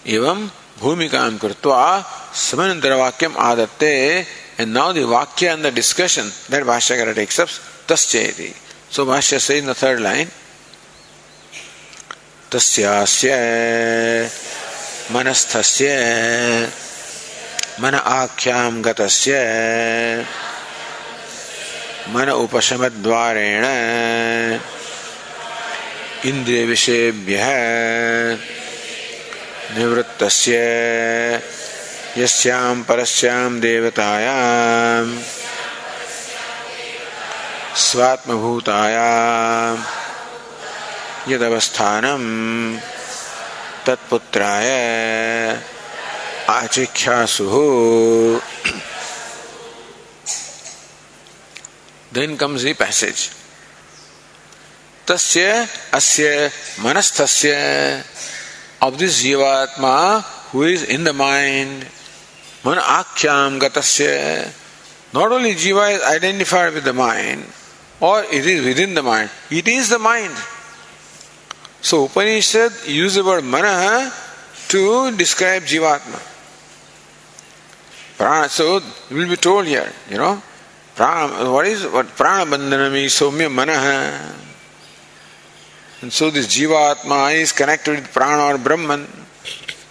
Evam 0.05 0.51
Bhumikam 0.79 1.39
Kritva 1.39 2.03
Samanantara 2.33 2.99
Vakyam 3.11 3.33
Adatte 3.33 4.27
and 4.59 4.73
now 4.73 4.93
the 4.93 5.01
Vakya 5.01 5.55
and 5.55 5.65
the 5.65 5.71
discussion 5.71 6.27
that 6.51 6.63
Bhashyakara 6.63 7.15
takes 7.15 7.39
up, 7.39 7.49
Tascheti. 7.49 8.55
So 8.91 9.05
Bhashya 9.05 9.41
says 9.41 9.51
in 9.59 9.67
the 9.67 9.75
third 9.75 10.01
line, 10.01 10.29
Tasyasya 12.51 14.27
Manasthasya 15.09 16.67
Manasthasya 16.69 16.86
मन 17.81 17.95
आख्याम 17.95 18.83
गतस्य। 18.83 19.35
मन 22.09 22.29
उपशमद्वारेण। 22.29 23.65
इंद्रिय 26.25 26.65
विषयभ्य 26.65 27.39
निवृत्तस्य। 29.79 30.59
यस्यां 32.19 32.83
परस्यां 32.83 33.61
देवतायां। 33.61 35.23
स्वात्मभूतायां। 37.77 39.83
यदवस्थानं 41.33 42.77
तत्पुत्राय। 43.87 44.67
आचिख्यासु 46.57 47.45
देन 52.15 52.37
कम्स 52.37 52.63
दी 52.63 52.73
पैसेज 52.73 53.29
तस्य, 55.09 55.67
अस्य, 55.95 56.51
मनस्थस्य 56.81 57.51
of 58.83 58.95
this 58.95 59.21
jivatma 59.23 59.97
who 60.55 60.65
is 60.67 60.85
in 60.85 61.05
the 61.05 61.09
mind 61.15 61.85
मन 62.67 62.79
आख्याम 62.79 63.59
गतस्य 63.59 64.07
not 65.15 65.33
only 65.33 65.55
jiva 65.55 65.89
is 65.89 66.03
identified 66.03 66.73
with 66.75 66.85
the 66.85 66.95
mind 66.97 67.45
और 68.03 68.25
it 68.25 68.47
is 68.47 68.61
within 68.79 68.95
the 68.95 69.05
mind 69.09 69.29
it 69.59 69.69
is 69.69 69.95
the 69.95 70.01
mind 70.09 70.37
so 71.91 72.03
Upanishad 72.05 72.81
use 72.89 73.19
a word 73.19 73.45
mana 73.45 74.11
to 74.71 75.11
describe 75.17 75.65
jivatma. 75.75 76.19
Prana, 78.17 78.49
so 78.49 78.81
will 79.11 79.29
be 79.29 79.37
told 79.37 79.67
here, 79.67 79.93
you 80.11 80.17
know, 80.17 80.43
prana, 80.95 81.51
what 81.51 81.67
is 81.67 81.85
what 81.87 82.09
prana 82.09 82.51
bandhanam 82.51 83.05
is 83.05 83.13
somya 83.13 83.49
manaha. 83.53 84.35
And 86.03 86.13
so 86.13 86.31
this 86.31 86.47
jivatma 86.47 87.35
is 87.35 87.53
connected 87.53 87.97
with 87.97 88.13
prana 88.13 88.55
or 88.55 88.59
Brahman. 88.59 89.07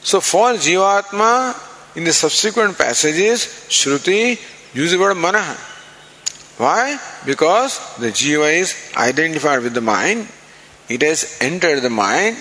So 0.01 0.21
for 0.21 0.53
jivatma, 0.53 1.55
in 1.95 2.03
the 2.03 2.13
subsequent 2.13 2.77
passages, 2.77 3.45
Shruti 3.69 4.39
uses 4.73 4.91
the 4.93 4.99
word 4.99 5.17
manaha. 5.17 5.55
Why? 6.57 6.97
Because 7.25 7.79
the 7.97 8.07
jiva 8.07 8.53
is 8.53 8.75
identified 8.95 9.61
with 9.61 9.73
the 9.73 9.81
mind, 9.81 10.27
it 10.87 11.01
has 11.01 11.37
entered 11.41 11.81
the 11.81 11.89
mind, 11.89 12.37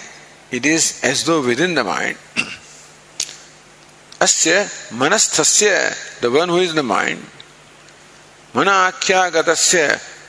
it 0.50 0.64
is 0.64 1.02
as 1.02 1.24
though 1.24 1.44
within 1.44 1.74
the 1.74 1.84
mind. 1.84 2.16
अस्य 4.20 4.68
मनस्थस्य 4.92 5.70
the 6.22 6.26
one 6.34 6.50
who 6.50 6.60
is 6.60 6.72
the 6.74 6.84
mind 6.84 7.22
मन 8.56 8.68
आख्यागत 8.68 9.48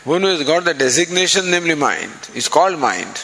one 0.08 0.24
who 0.24 0.30
is 0.30 0.44
got 0.44 0.64
the 0.64 0.76
designation 0.78 1.46
namely 1.46 1.76
mind 1.76 2.36
is 2.38 2.50
called 2.50 2.80
mind 2.80 3.18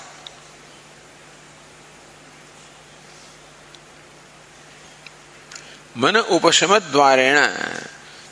मन 5.98 6.18
उपशम 6.38 6.78
द्वारेण 6.92 7.38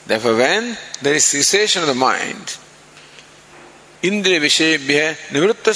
when 0.09 0.75
there 1.03 1.15
is 1.15 1.25
cessation 1.25 1.81
of 1.81 1.89
the 1.89 1.95
mind 1.97 2.49
इंद्रिय 4.03 4.39
विषय 4.39 4.77
निवृत्त 5.33 5.69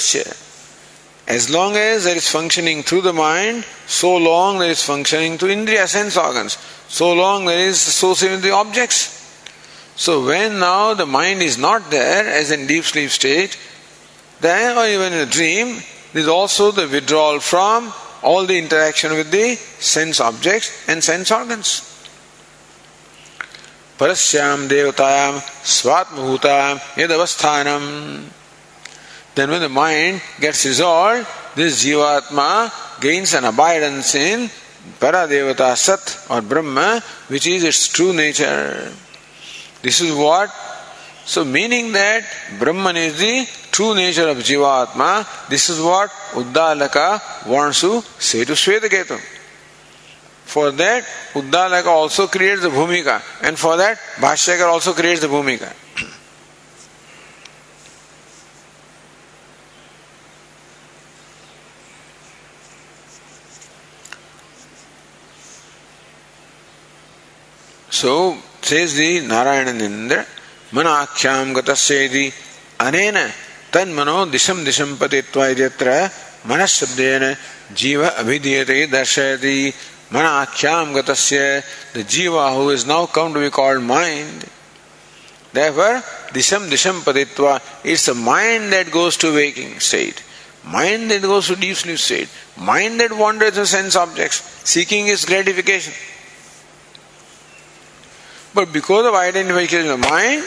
as 1.26 1.48
long 1.48 1.76
as 1.76 2.04
there 2.04 2.16
is 2.16 2.28
functioning 2.28 2.82
through 2.82 3.00
the 3.00 3.12
mind, 3.12 3.64
so 3.86 4.16
long 4.16 4.58
there 4.58 4.70
is 4.70 4.82
functioning 4.82 5.38
through 5.38 5.50
indriya 5.50 5.88
sense 5.88 6.16
organs. 6.16 6.58
So 6.88 7.12
long 7.14 7.46
there 7.46 7.66
is 7.66 7.76
association 7.86 8.36
with 8.36 8.42
the 8.42 8.52
objects. 8.52 9.22
So 9.96 10.26
when 10.26 10.58
now 10.58 10.94
the 10.94 11.06
mind 11.06 11.42
is 11.42 11.56
not 11.56 11.90
there 11.90 12.26
as 12.28 12.50
in 12.50 12.66
deep 12.66 12.84
sleep 12.84 13.10
state, 13.10 13.58
then 14.40 14.76
or 14.76 14.86
even 14.86 15.12
in 15.14 15.26
a 15.26 15.30
dream, 15.30 15.80
there 16.12 16.22
is 16.22 16.28
also 16.28 16.70
the 16.70 16.88
withdrawal 16.88 17.40
from 17.40 17.92
all 18.22 18.44
the 18.44 18.58
interaction 18.58 19.12
with 19.12 19.30
the 19.30 19.54
sense 19.54 20.20
objects 20.20 20.88
and 20.88 21.02
sense 21.02 21.30
organs. 21.30 21.90
Parasyam 23.98 24.68
devatayam 24.68 25.38
svatmabhutam 25.62 26.78
yadavasthanam 26.96 28.24
then 29.34 29.50
when 29.50 29.60
the 29.60 29.68
mind 29.68 30.22
gets 30.40 30.64
resolved, 30.64 31.26
this 31.54 31.84
Jivatma 31.84 33.00
gains 33.00 33.34
an 33.34 33.44
abidance 33.44 34.14
in 34.14 34.48
Paradevata 35.00 35.76
Sat 35.76 36.26
or 36.30 36.42
Brahma, 36.42 37.02
which 37.28 37.46
is 37.46 37.64
its 37.64 37.88
true 37.88 38.12
nature. 38.12 38.92
This 39.82 40.00
is 40.00 40.14
what 40.14 40.50
so 41.24 41.42
meaning 41.44 41.92
that 41.92 42.22
Brahman 42.58 42.96
is 42.96 43.18
the 43.18 43.48
true 43.72 43.94
nature 43.94 44.28
of 44.28 44.36
Jivatma, 44.38 45.48
this 45.48 45.70
is 45.70 45.80
what 45.80 46.10
Uddalaka 46.32 47.46
wants 47.46 47.80
to 47.80 48.02
say 48.18 48.44
to 48.44 48.52
Swetaketu. 48.52 49.18
For 50.44 50.70
that, 50.70 51.02
Uddalaka 51.32 51.86
also 51.86 52.26
creates 52.26 52.60
the 52.60 52.68
Bhumika, 52.68 53.22
and 53.42 53.58
for 53.58 53.76
that, 53.78 53.96
Bhashyakar 54.16 54.68
also 54.68 54.92
creates 54.92 55.22
the 55.22 55.28
Bhumika. 55.28 55.72
So 67.94 68.36
says 68.60 68.96
the 68.96 69.20
Narayananindra, 69.20 70.26
Manakhyam 70.72 71.54
gatasedi 71.54 72.26
anena 72.80 73.30
तन्मनो 73.74 74.30
दिशम 74.30 74.58
दिशम 74.64 74.90
पतित्वा 75.02 75.46
इत्यत्र 75.50 75.90
मनशब्देन 76.46 77.22
जीव 77.78 78.02
अभिधीयते 78.06 78.78
दर्शयति 78.86 79.58
मनाख्याम 80.14 80.92
गतस्य 80.94 81.38
the 81.96 82.06
jiva 82.14 82.48
who 82.54 82.70
is 82.72 82.86
now 82.86 83.06
come 83.14 83.34
to 83.34 83.40
be 83.40 83.48
called 83.58 83.82
mind 83.90 84.44
therefore 85.54 86.02
disham 86.36 86.68
disham 86.70 86.96
paditva 87.06 87.60
it's 87.84 88.06
a 88.08 88.14
mind 88.14 88.72
that 88.72 88.90
goes 88.90 89.16
to 89.24 89.28
waking 89.34 89.78
state 89.88 90.22
mind 90.76 91.12
that 91.12 91.22
goes 91.22 91.50
to 91.50 91.56
deep 91.64 91.76
sleep 91.82 92.00
state 92.04 92.28
mind 92.70 93.02
that 93.02 93.12
wanders 93.20 93.54
to 93.58 93.66
sense 93.74 93.98
objects 94.00 94.40
seeking 94.72 95.12
its 95.12 95.24
gratification 95.24 95.94
But 98.54 98.72
because 98.72 99.06
of 99.06 99.14
identification 99.14 99.90
of 99.90 99.98
mind, 99.98 100.44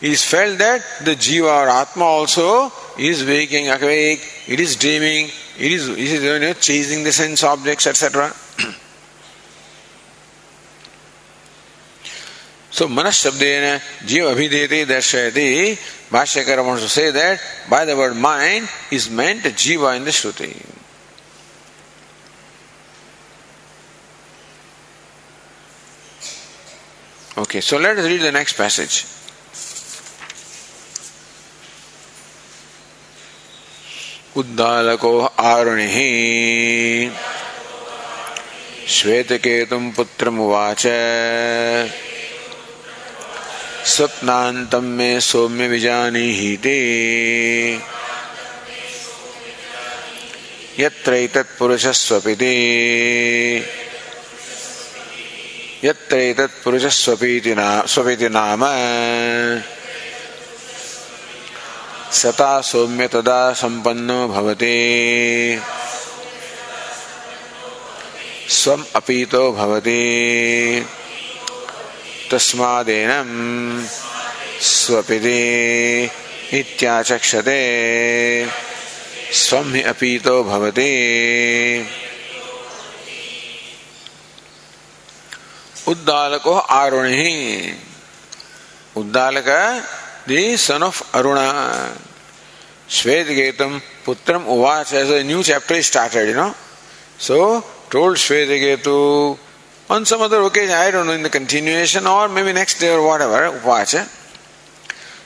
is 0.00 0.24
felt 0.24 0.58
that 0.58 0.82
the 1.04 1.14
jiva 1.14 1.44
or 1.44 1.68
atma 1.68 2.04
also 2.04 2.72
is 2.98 3.24
waking 3.24 3.68
awake 3.68 4.20
it 4.48 4.58
is 4.58 4.74
dreaming, 4.74 5.26
it 5.56 5.72
is, 5.72 5.88
it 5.88 5.98
is 5.98 6.22
you 6.24 6.38
know, 6.40 6.52
chasing 6.54 7.04
the 7.04 7.12
sense 7.12 7.44
objects, 7.44 7.86
etc. 7.86 8.34
So 12.72 12.88
manas 12.88 13.22
shabdena 13.22 13.80
jiva 14.00 14.34
abhideti 14.34 14.86
darshayati 14.86 15.76
Bhashyakara 16.12 16.64
wants 16.66 16.82
to 16.82 16.88
say 16.88 17.10
that 17.10 17.40
by 17.70 17.84
the 17.84 17.96
word 17.96 18.16
mind 18.16 18.68
is 18.90 19.10
meant 19.10 19.42
jiva 19.42 19.96
in 19.96 20.04
the 20.04 20.10
Shruti. 20.10 20.81
Okay, 27.38 27.62
so 27.62 27.78
let 27.78 27.96
us 27.96 28.04
read 28.04 28.20
the 28.20 28.32
next 28.32 28.58
passage. 28.58 29.06
उद्दालको 34.36 35.12
आरुणिः 35.44 35.96
श्वेतकेतुं 38.88 39.90
पुत्रमुवाच 39.96 40.84
स्वप्नान्तं 43.92 44.86
मे 44.96 45.10
सौम्य 45.20 45.68
विजानीहि 45.68 46.56
ते 46.64 46.78
यत्रैतत्पुरुषस्वपिति 50.80 52.54
यत्रैतत्पुरुषस्वपीति 55.84 57.54
स्वपिति 57.58 58.28
नाम 58.28 58.60
सता 62.12 62.60
सौम्य 62.60 63.08
तदा 63.08 63.52
संपन्नो 63.52 64.28
भवते। 64.28 64.76
स्वम 68.48 68.84
अपीतो 68.96 69.52
भवते। 69.52 70.00
तस्मादेनं 72.30 73.28
स्वपिते 74.60 75.38
इत्याचक्षते। 76.52 77.62
स्वम 79.32 79.80
अपीतो 79.80 80.44
भवते। 80.44 80.92
उद्दाल 85.92 86.36
को 86.44 86.54
अरुण 86.78 87.06
ही 87.08 87.74
उद्दाल 88.96 89.40
का 89.48 89.60
दी 90.28 90.56
सन 90.58 90.82
ऑफ़ 90.82 91.02
अरुण 91.16 91.38
श्वेत 92.96 93.26
गेतम 93.36 93.78
पुत्रम 94.06 94.44
new 95.26 95.42
chapter 95.42 95.80
started 95.82 96.28
you 96.28 96.34
know 96.34 96.50
so 97.26 97.38
told 97.92 98.18
श्वेत 98.18 98.48
गेतु 98.60 98.96
on 99.88 100.04
some 100.04 100.24
other 100.24 100.40
occasion 100.40 100.70
continuation 101.32 102.06
और 102.06 102.28
मे 102.28 102.42
बी 102.42 102.52
नेक्स्ट 102.52 102.80
डे 102.80 102.88
और 102.90 102.98
वॉट 103.00 103.20
एवर 103.20 103.46
उपवाच 103.46 103.96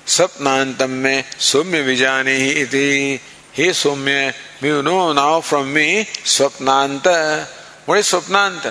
स्वप्नांतम 0.07 0.91
में 1.05 1.25
सौम्य 1.51 1.81
विजानी 1.83 2.39
हे 3.59 3.73
सौम्य 3.75 4.33
you 4.65 4.81
know 4.83 5.13
now 5.13 5.41
from 5.41 5.67
me 5.75 5.87
स्वप्नांत 6.27 7.07
what 7.07 8.05
स्वप्नांत 8.05 8.67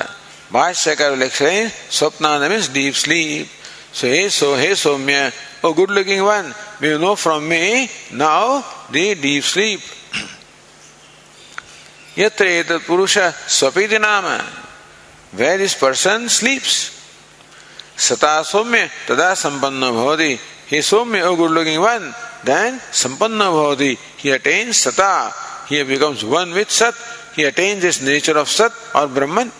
Bhashyakar 0.55 1.11
will 1.11 1.23
explain, 1.23 1.67
Swapnana 1.67 2.49
means 2.49 2.69
deep 2.69 2.95
sleep. 2.95 3.47
So, 3.91 4.07
hey, 4.07 4.29
so, 4.29 4.55
hey, 4.55 4.71
Somya, 4.71 5.33
oh 5.63 5.73
good 5.73 5.89
looking 5.89 6.23
one, 6.23 6.53
you 6.81 6.97
know 6.97 7.15
from 7.17 7.49
me 7.49 7.89
now 8.13 8.63
the 8.89 9.15
deep 9.15 9.43
sleep. 9.43 9.81
यत्र 12.17 12.45
एतत् 12.47 12.87
पुरुष 12.87 13.17
स्वपीति 13.59 13.97
नाम 13.99 14.25
where 15.35 15.61
is 15.61 15.75
person 15.81 16.27
स्लीप्स 16.31 16.75
सता 18.07 18.31
सौम्य 18.51 18.89
तदा 19.07 19.33
संपन्न 19.43 19.91
भवति 19.91 20.31
हे 20.71 20.81
सौम्य 20.81 21.21
O 21.27 21.35
good 21.35 21.51
looking 21.51 21.81
one 21.83 22.07
then 22.47 22.79
संपन्न 23.03 23.49
भवति 23.57 23.91
ही 24.23 24.31
अटेन्स 24.31 24.83
सता 24.87 25.11
ही 25.71 25.83
becomes 25.91 26.23
one 26.31 26.53
with 26.55 26.71
sat 26.79 27.03
he 27.37 27.43
attends 27.51 27.81
this 27.83 28.01
nature 28.07 28.37
of 28.37 28.49
sat 28.55 28.79
और 28.95 29.07
Brahman 29.19 29.51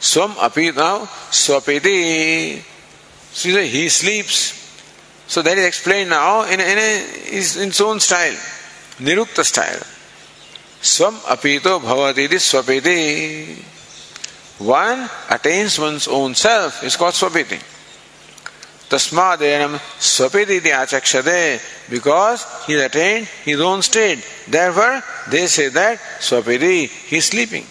Swam 0.00 0.34
api 0.40 0.72
now 0.72 1.04
swapiti. 1.30 2.62
So 3.32 3.48
he 3.60 3.88
sleeps. 3.90 4.56
So 5.28 5.42
that 5.42 5.58
is 5.58 5.66
explained 5.66 6.10
now 6.10 6.42
in, 6.42 6.58
in, 6.58 6.78
its 6.78 7.80
own 7.80 8.00
style, 8.00 8.34
Nirukta 8.98 9.44
style. 9.44 9.82
Swam 10.80 11.14
apito 11.14 11.78
bhavati 11.80 12.26
swapiti. 12.28 13.62
One 14.58 15.08
attains 15.28 15.78
one's 15.78 16.08
own 16.08 16.34
self 16.34 16.82
is 16.82 16.96
called 16.96 17.14
swapiti. 17.14 17.60
Tasmadenam 18.88 19.78
swapiti 19.98 20.60
achakshade 20.60 21.60
because 21.90 22.46
he 22.66 22.74
attained 22.80 23.26
his 23.44 23.60
own 23.60 23.82
state. 23.82 24.24
Therefore, 24.48 25.02
they 25.30 25.46
say 25.46 25.68
that 25.68 25.98
swapiti, 26.18 26.88
he 26.88 27.18
is 27.18 27.26
sleeping. 27.26 27.66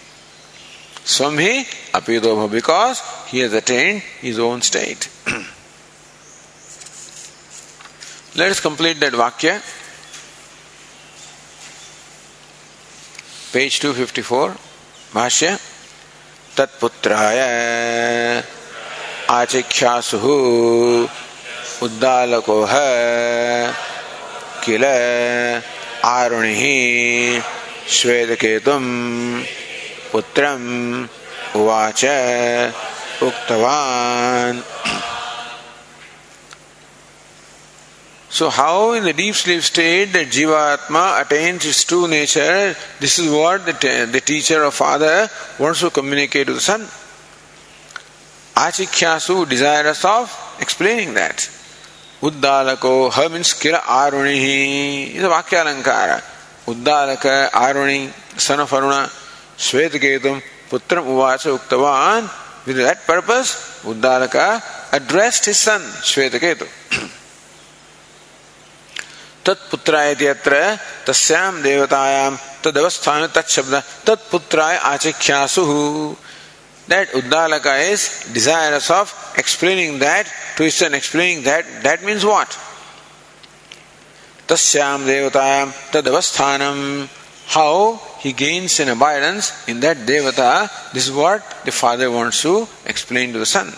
Swamhi 1.04 1.64
apidobha 1.92 2.50
because 2.50 3.02
he 3.28 3.40
has 3.40 3.52
attained 3.52 4.02
his 4.20 4.38
own 4.38 4.62
state. 4.62 5.08
Let 8.36 8.50
us 8.50 8.60
complete 8.60 9.00
that 9.00 9.12
Vakya. 9.12 9.60
Page 13.52 13.80
254, 13.80 14.56
Bhashya. 15.12 15.58
तत्पुत्राय 16.56 17.38
आचिख्यासुः 19.30 20.24
उद्दालकोह 21.86 22.72
किल 24.64 24.84
आरुणिः 26.04 26.62
श्वेतकेतुं 27.96 28.82
पुत्रम् 30.12 31.06
उवाच 31.56 32.04
उक्तवान् 33.22 34.62
So, 38.32 38.48
how 38.48 38.92
in 38.92 39.02
the 39.02 39.12
deep 39.12 39.34
sleep 39.34 39.60
state 39.60 40.12
that 40.12 40.28
Jivatma 40.28 41.20
attains 41.20 41.66
its 41.66 41.82
true 41.82 42.06
nature, 42.06 42.76
this 43.00 43.18
is 43.18 43.30
what 43.30 43.66
the, 43.66 44.08
the 44.10 44.20
teacher 44.20 44.64
or 44.64 44.70
father 44.70 45.28
wants 45.58 45.80
to 45.80 45.90
communicate 45.90 46.46
to 46.46 46.54
the 46.54 46.60
son. 46.60 46.82
Achikyasu 48.54 49.48
desirous 49.48 50.04
of 50.04 50.56
explaining 50.60 51.14
that. 51.14 51.38
Uddalako, 52.22 53.12
her 53.12 53.28
means 53.28 53.52
kira 53.52 53.80
arunihi, 53.80 55.14
is 55.16 55.24
a 55.24 55.28
Vakya 55.28 55.64
Alankara. 55.64 56.22
Uddalaka, 56.66 57.50
Aruni, 57.50 58.12
son 58.38 58.60
of 58.60 58.70
Aruna, 58.70 59.08
Shvetiketum, 59.60 60.42
Putram 60.70 61.04
Uvacha 61.04 61.56
Uktavan. 61.56 62.22
With 62.66 62.76
that 62.76 63.06
purpose, 63.06 63.82
Uddalaka 63.84 64.46
addressed 64.92 65.46
his 65.46 65.58
son, 65.58 65.80
Shvetiketu. 66.02 66.66
तत्पुत्राय 69.44 70.14
अत्र 70.14 70.56
तस्याम 71.06 71.62
देवतायाम 71.62 72.36
तदवस्थान 72.64 73.26
तत्शब्द 73.34 73.74
तत्पुत्राय 74.06 74.76
आचिख्यासु 74.76 75.64
that 76.90 77.08
Uddalaka 77.12 77.90
is 77.92 78.26
desirous 78.32 78.90
of 78.90 79.14
explaining 79.36 80.00
that 80.00 80.26
to 80.56 80.64
his 80.64 80.74
son, 80.74 80.92
explaining 80.92 81.44
that. 81.44 81.64
That 81.84 82.02
means 82.02 82.26
what? 82.26 82.48
Tasyam 84.48 85.06
Devatayam 85.06 85.68
Tadavasthanam. 85.92 87.08
How 87.46 88.00
he 88.19 88.33
gains 88.33 88.79
an 88.79 88.89
abidance 88.89 89.51
in 89.67 89.79
that 89.81 89.97
Devata. 89.97 90.69
This 90.93 91.07
is 91.07 91.13
what 91.13 91.41
the 91.65 91.71
father 91.71 92.09
wants 92.11 92.41
to 92.43 92.67
explain 92.85 93.33
to 93.33 93.39
the 93.39 93.45
son. 93.45 93.73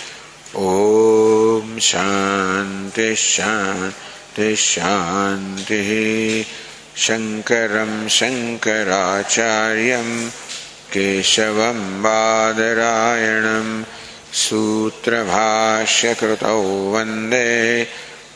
ॐ 0.56 1.78
शान्तिः 1.78 3.14
शान्तिः 3.14 4.54
शान्तिः। 4.54 6.44
शङ्करं 6.96 8.08
शङ्कराचार्यम् 8.08 10.30
केशवं 10.92 12.02
बादरायणं 12.02 13.84
सूत्रभाष्यकृतौ 14.32 16.92
वन्दे 16.92 17.86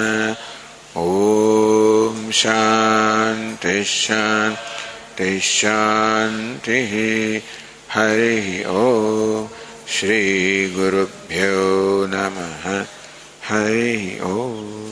ॐ 0.97 2.31
शान्तिः 2.41 3.83
शान्तिः 3.83 5.39
शान्तिः। 5.39 6.93
हरिः 7.95 8.47
ॐ 8.67 9.47
श्रीगुरुभ्यो 9.95 11.57
नमः 12.13 12.63
Hey, 13.47 14.19
oh. 14.21 14.86